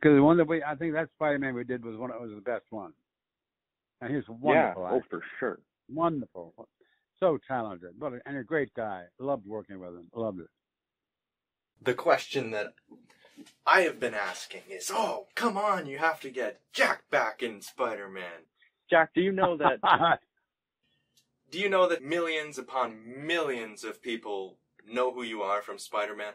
Because 0.00 0.16
the 0.16 0.22
one 0.22 0.36
that 0.38 0.48
we, 0.48 0.62
I 0.62 0.74
think 0.74 0.94
that 0.94 1.10
Spider-Man 1.16 1.54
we 1.54 1.64
did 1.64 1.84
was 1.84 1.96
one, 1.96 2.10
was 2.10 2.32
the 2.34 2.40
best 2.40 2.64
one. 2.70 2.92
And 4.00 4.10
he 4.10 4.16
was 4.16 4.24
Yeah. 4.28 4.74
wonderful. 4.74 4.88
Oh, 4.90 5.02
for 5.10 5.22
sure. 5.38 5.60
wonderful, 5.88 6.54
so 7.20 7.38
talented, 7.46 7.90
but 7.98 8.14
and 8.26 8.36
a 8.36 8.42
great 8.42 8.72
guy. 8.74 9.04
Loved 9.18 9.46
working 9.46 9.78
with 9.78 9.90
him. 9.90 10.08
Loved 10.14 10.40
it. 10.40 10.48
The 11.82 11.94
question 11.94 12.50
that 12.52 12.74
I 13.66 13.82
have 13.82 13.98
been 14.00 14.14
asking 14.14 14.62
is, 14.70 14.90
oh, 14.92 15.26
come 15.34 15.56
on, 15.56 15.86
you 15.86 15.98
have 15.98 16.20
to 16.20 16.30
get 16.30 16.60
Jack 16.72 17.08
back 17.10 17.42
in 17.42 17.60
Spider-Man. 17.60 18.46
Jack, 18.90 19.10
do 19.14 19.20
you 19.20 19.32
know 19.32 19.56
that? 19.58 19.80
Do 21.50 21.58
you 21.58 21.68
know 21.68 21.88
that 21.88 22.02
millions 22.02 22.58
upon 22.58 23.26
millions 23.26 23.84
of 23.84 24.02
people 24.02 24.58
know 24.90 25.12
who 25.12 25.22
you 25.22 25.42
are 25.42 25.62
from 25.62 25.78
Spider-Man? 25.78 26.34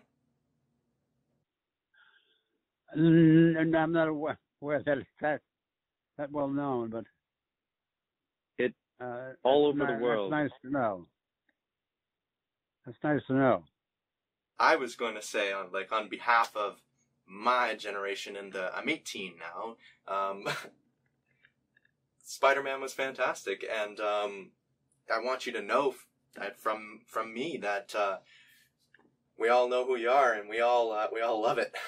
and 2.93 3.75
I'm 3.75 3.91
not 3.91 4.07
aware, 4.07 4.39
aware 4.61 4.81
that 4.85 4.97
that 5.21 5.41
that 6.17 6.31
well 6.31 6.47
known, 6.47 6.89
but 6.89 7.03
It- 8.57 8.73
uh, 8.99 9.33
all 9.43 9.73
that's 9.73 9.81
over 9.81 9.91
the 9.91 9.97
ni- 9.97 10.03
world. 10.03 10.31
That's 10.31 10.51
nice 10.51 10.59
to 10.63 10.71
know. 10.71 11.07
That's 12.85 12.97
nice 13.03 13.21
to 13.27 13.33
know. 13.33 13.63
I 14.59 14.75
was 14.77 14.95
going 14.95 15.15
to 15.15 15.21
say 15.21 15.51
on 15.51 15.71
like 15.71 15.91
on 15.91 16.09
behalf 16.09 16.55
of 16.55 16.81
my 17.27 17.75
generation 17.75 18.35
and 18.35 18.53
the 18.53 18.75
I'm 18.75 18.89
18 18.89 19.33
now. 19.37 19.75
Um, 20.13 20.47
Spider-Man 22.23 22.81
was 22.81 22.93
fantastic, 22.93 23.65
and 23.69 23.99
um, 23.99 24.51
I 25.13 25.19
want 25.19 25.45
you 25.45 25.53
to 25.53 25.61
know 25.61 25.95
that 26.35 26.59
from 26.59 27.01
from 27.05 27.33
me 27.33 27.57
that 27.61 27.93
uh, 27.95 28.17
we 29.37 29.49
all 29.49 29.69
know 29.69 29.85
who 29.85 29.95
you 29.95 30.09
are, 30.09 30.33
and 30.33 30.49
we 30.49 30.59
all 30.59 30.91
uh, 30.91 31.07
we 31.13 31.21
all 31.21 31.41
love 31.41 31.57
it. 31.57 31.73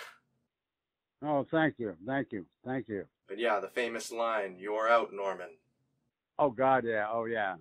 Oh, 1.21 1.45
thank 1.51 1.75
you, 1.79 1.97
thank 2.07 2.31
you, 2.31 2.45
thank 2.65 2.87
you. 2.87 3.03
But 3.27 3.39
yeah, 3.39 3.59
the 3.59 3.67
famous 3.67 4.09
line, 4.09 4.55
"You're 4.57 4.87
out, 4.87 5.11
Norman." 5.11 5.49
Oh 6.37 6.49
God, 6.49 6.85
yeah, 6.85 7.07
oh 7.11 7.25
yeah. 7.25 7.55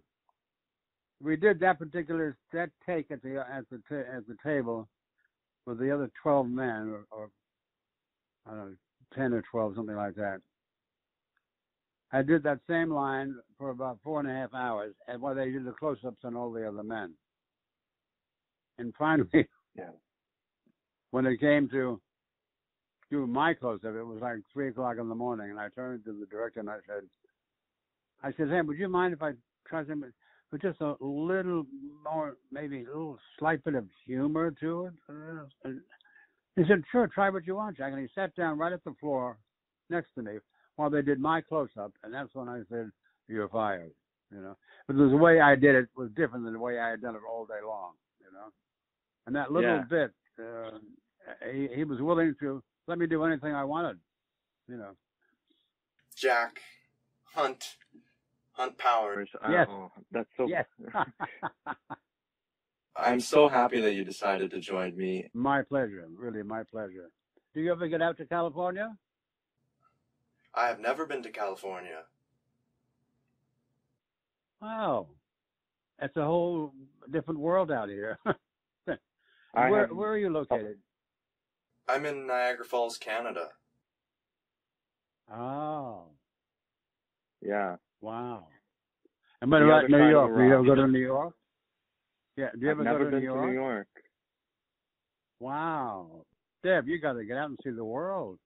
We 1.21 1.35
did 1.35 1.59
that 1.59 1.81
particular 1.81 2.39
that 2.53 2.71
take 2.87 3.11
at 3.11 3.21
the 3.21 3.45
at 3.51 3.65
the 3.69 3.81
at 3.99 4.29
the 4.29 4.37
table 4.45 4.89
with 5.67 5.81
the 5.81 5.91
other 5.91 6.09
twelve 6.23 6.49
men, 6.49 6.89
or, 6.89 7.07
or 7.11 7.31
I 8.49 8.53
don't 8.53 8.71
know, 8.71 8.77
ten 9.15 9.33
or 9.33 9.43
twelve, 9.51 9.75
something 9.77 9.97
like 9.97 10.15
that. 10.17 10.41
I 12.13 12.23
did 12.23 12.43
that 12.45 12.61
same 12.69 12.91
line 12.91 13.35
for 13.59 13.71
about 13.71 13.99
four 14.03 14.21
and 14.21 14.29
a 14.29 14.33
half 14.33 14.55
hours, 14.55 14.95
and 15.07 15.21
while 15.21 15.35
they 15.35 15.51
did 15.51 15.67
the 15.67 15.73
close-ups 15.73 16.25
on 16.25 16.35
all 16.37 16.51
the 16.51 16.67
other 16.67 16.83
men. 16.83 17.13
And 18.79 18.95
finally, 18.99 19.29
Yeah. 19.77 19.91
when 21.11 21.27
it 21.27 21.39
came 21.39 21.69
to 21.69 22.01
do 23.11 23.27
my 23.27 23.53
close-up, 23.55 23.95
it 23.95 24.03
was 24.03 24.21
like 24.23 24.39
three 24.53 24.69
o'clock 24.69 24.97
in 24.99 25.09
the 25.09 25.15
morning, 25.15 25.51
and 25.51 25.61
I 25.61 25.69
turned 25.69 26.05
to 26.05 26.13
the 26.19 26.27
director 26.27 26.61
and 26.61 26.71
I 26.71 26.79
said, 26.87 27.03
I 28.23 28.33
said, 28.37 28.49
hey, 28.49 28.63
would 28.63 28.79
you 28.79 28.89
mind 28.89 29.13
if 29.13 29.23
I 29.23 29.33
try 29.67 29.81
something 29.87 30.13
with 30.51 30.63
just 30.63 30.81
a 30.81 30.97
little 31.01 31.67
more, 32.03 32.37
maybe 32.51 32.85
a 32.85 32.87
little 32.87 33.19
slight 33.39 33.63
bit 33.65 33.75
of 33.75 33.87
humor 34.07 34.51
to 34.61 34.87
it? 34.87 35.77
And 36.59 36.67
he 36.67 36.73
said, 36.73 36.83
sure, 36.91 37.07
try 37.07 37.31
what 37.31 37.47
you 37.47 37.55
want, 37.55 37.77
Jack. 37.77 37.93
And 37.93 38.03
he 38.03 38.09
sat 38.17 38.35
down 38.35 38.59
right 38.59 38.73
at 38.73 38.83
the 38.83 38.93
floor 38.99 39.39
next 39.91 40.09
to 40.17 40.23
me 40.23 40.39
while 40.75 40.91
they 40.91 41.03
did 41.03 41.21
my 41.21 41.41
close-up, 41.41 41.93
and 42.03 42.13
that's 42.13 42.35
when 42.35 42.49
I 42.49 42.63
said, 42.69 42.91
you're 43.29 43.49
fired, 43.49 43.93
you 44.33 44.41
know. 44.41 44.57
But 44.89 44.97
the 44.97 45.17
way 45.17 45.41
I 45.41 45.55
did 45.55 45.77
it 45.77 45.89
was 45.97 46.11
different 46.17 46.45
than 46.45 46.55
the 46.55 46.59
way 46.59 46.81
I 46.81 46.91
had 46.91 47.01
done 47.01 47.15
it 47.15 47.21
all 47.31 47.47
day 47.47 47.61
long, 47.65 47.93
you 48.21 48.27
know. 48.33 48.49
And 49.29 49.37
that 49.37 49.53
little 49.53 49.71
Yeah. 49.71 49.85
bit, 49.85 50.13
uh, 50.41 50.79
he 51.53 51.69
he 51.69 51.85
was 51.85 52.01
willing 52.01 52.35
to 52.41 52.61
let 52.89 52.99
me 52.99 53.07
do 53.07 53.23
anything 53.23 53.55
I 53.55 53.63
wanted, 53.63 54.01
you 54.67 54.79
know. 54.79 54.97
Jack, 56.17 56.61
Hunt, 57.35 57.77
Hunt 58.53 58.77
Powers. 58.79 59.29
Yes. 59.49 59.69
Oh, 59.71 59.93
that's 60.11 60.29
so. 60.37 60.49
Yes. 60.49 60.67
I'm, 62.99 63.21
so 63.21 63.49
happy 63.49 63.81
that 63.81 63.95
you 63.95 64.05
decided 64.05 64.51
to 64.51 64.59
join 64.61 64.97
me. 64.97 65.31
my 65.33 65.63
pleasure, 65.63 66.07
really, 66.17 66.43
my 66.43 66.65
pleasure. 66.65 67.11
Do 67.55 67.61
you 67.61 67.71
ever 67.73 67.87
get 67.89 68.03
out 68.03 68.17
to 68.19 68.27
California? 68.27 68.97
I 70.55 70.67
have 70.67 70.81
never 70.81 71.07
been 71.07 71.23
to 71.23 71.31
California. 71.31 72.03
Wow, 74.61 75.07
that's 76.01 76.17
a 76.17 76.25
whole 76.25 76.73
different 77.11 77.39
world 77.41 77.71
out 77.71 77.89
here. 77.89 78.19
Where 78.85 79.87
have- 79.87 79.91
where 79.97 80.11
are 80.11 80.19
you 80.19 80.31
located? 80.31 80.79
I'm 81.89 82.05
in 82.05 82.27
Niagara 82.27 82.65
Falls, 82.67 82.99
Canada. 82.99 83.49
Oh, 85.33 86.09
Yeah. 87.41 87.77
wow. 88.01 88.49
And 89.41 89.51
what 89.51 89.61
The 89.61 89.65
about 89.67 89.89
New 89.91 90.09
York? 90.09 90.37
Do 90.37 90.43
you 90.43 90.53
ever 90.55 90.65
go 90.65 90.75
to 90.75 90.87
New 90.87 90.99
York? 90.99 91.35
Yeah. 92.39 92.51
Do 92.55 92.61
you 92.61 92.71
I've 92.71 92.77
ever 92.77 92.85
never 92.85 92.99
go 92.99 93.05
to 93.07 93.11
been 93.11 93.21
New 93.21 93.27
York? 93.27 93.41
to 93.43 93.47
New 93.49 93.53
York. 93.53 93.89
Wow, 95.41 96.25
Dev, 96.65 96.89
you 96.89 97.01
got 97.01 97.13
to 97.15 97.25
get 97.25 97.37
out 97.37 97.49
and 97.51 97.59
see 97.63 97.71
the 97.71 97.85
world. 97.85 98.39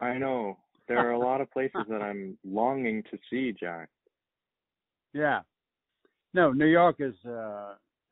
I 0.00 0.18
know. 0.18 0.58
There 0.88 0.98
are 0.98 1.12
a 1.12 1.18
lot 1.18 1.40
of 1.40 1.50
places 1.50 1.80
that 1.88 2.00
I'm 2.00 2.38
longing 2.44 3.02
to 3.10 3.18
see, 3.30 3.52
Jack. 3.58 3.88
Yeah. 5.12 5.40
No, 6.34 6.52
New 6.52 6.66
York 6.66 6.96
is 6.98 7.14
uh, 7.24 7.30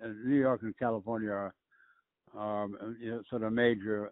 uh, 0.02 0.08
New 0.24 0.36
York 0.40 0.62
and 0.62 0.74
California 0.78 1.28
are, 1.28 1.54
are 2.34 2.64
uh, 2.64 2.68
you 2.98 3.10
know, 3.10 3.22
sort 3.28 3.42
of 3.42 3.52
major 3.52 4.10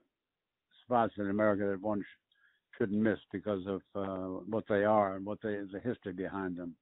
spots 0.85 1.15
in 1.17 1.31
America 1.31 1.65
that 1.71 1.81
one 1.81 2.03
sh- 2.03 2.77
shouldn't 2.77 3.01
miss 3.01 3.19
because 3.33 3.63
of 3.67 3.81
uh, 3.95 4.41
what 4.47 4.65
they 4.69 4.85
are 4.85 5.17
and 5.17 5.25
what 5.25 5.39
they 5.43 5.61
the 5.73 5.81
history 5.83 6.13
behind 6.13 6.59
them. 6.59 6.75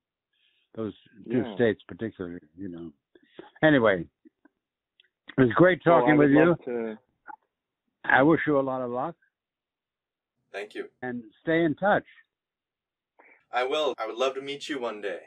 Those 0.75 0.95
two 1.31 1.45
Yeah. 1.47 1.55
states, 1.55 1.81
particularly, 1.87 2.41
you 2.57 2.69
know. 2.69 2.91
Anyway, 3.63 4.05
it 5.37 5.41
was 5.41 5.51
great 5.55 5.83
talking 5.85 6.17
would 6.17 6.31
with 6.31 6.37
you. 6.37 6.57
To, 6.65 6.99
I 8.05 8.23
wish 8.23 8.41
you 8.47 8.59
a 8.59 8.61
lot 8.61 8.83
of 8.83 8.91
luck 8.91 9.17
Thank 10.53 10.75
you. 10.75 10.89
and 11.03 11.23
stay 11.43 11.65
in 11.65 11.75
touch. 11.75 12.05
I 13.53 13.65
will. 13.65 13.95
I 13.99 14.07
would 14.07 14.17
love 14.17 14.35
to 14.35 14.43
meet 14.43 14.69
you 14.69 14.81
one 14.81 15.01
day. 15.01 15.21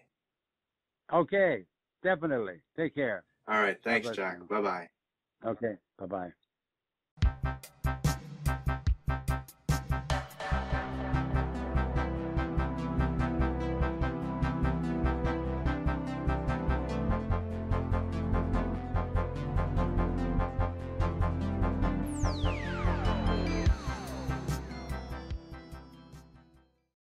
Okay, 1.12 1.66
definitely. 2.02 2.62
Take 2.76 2.96
care. 2.96 3.24
All 3.48 3.60
right. 3.60 3.78
Thanks, 3.84 4.10
Jack. 4.12 4.48
Bye 4.48 4.62
bye. 4.62 4.90
Okay, 5.46 5.76
bye 6.00 6.06
bye. 6.06 6.34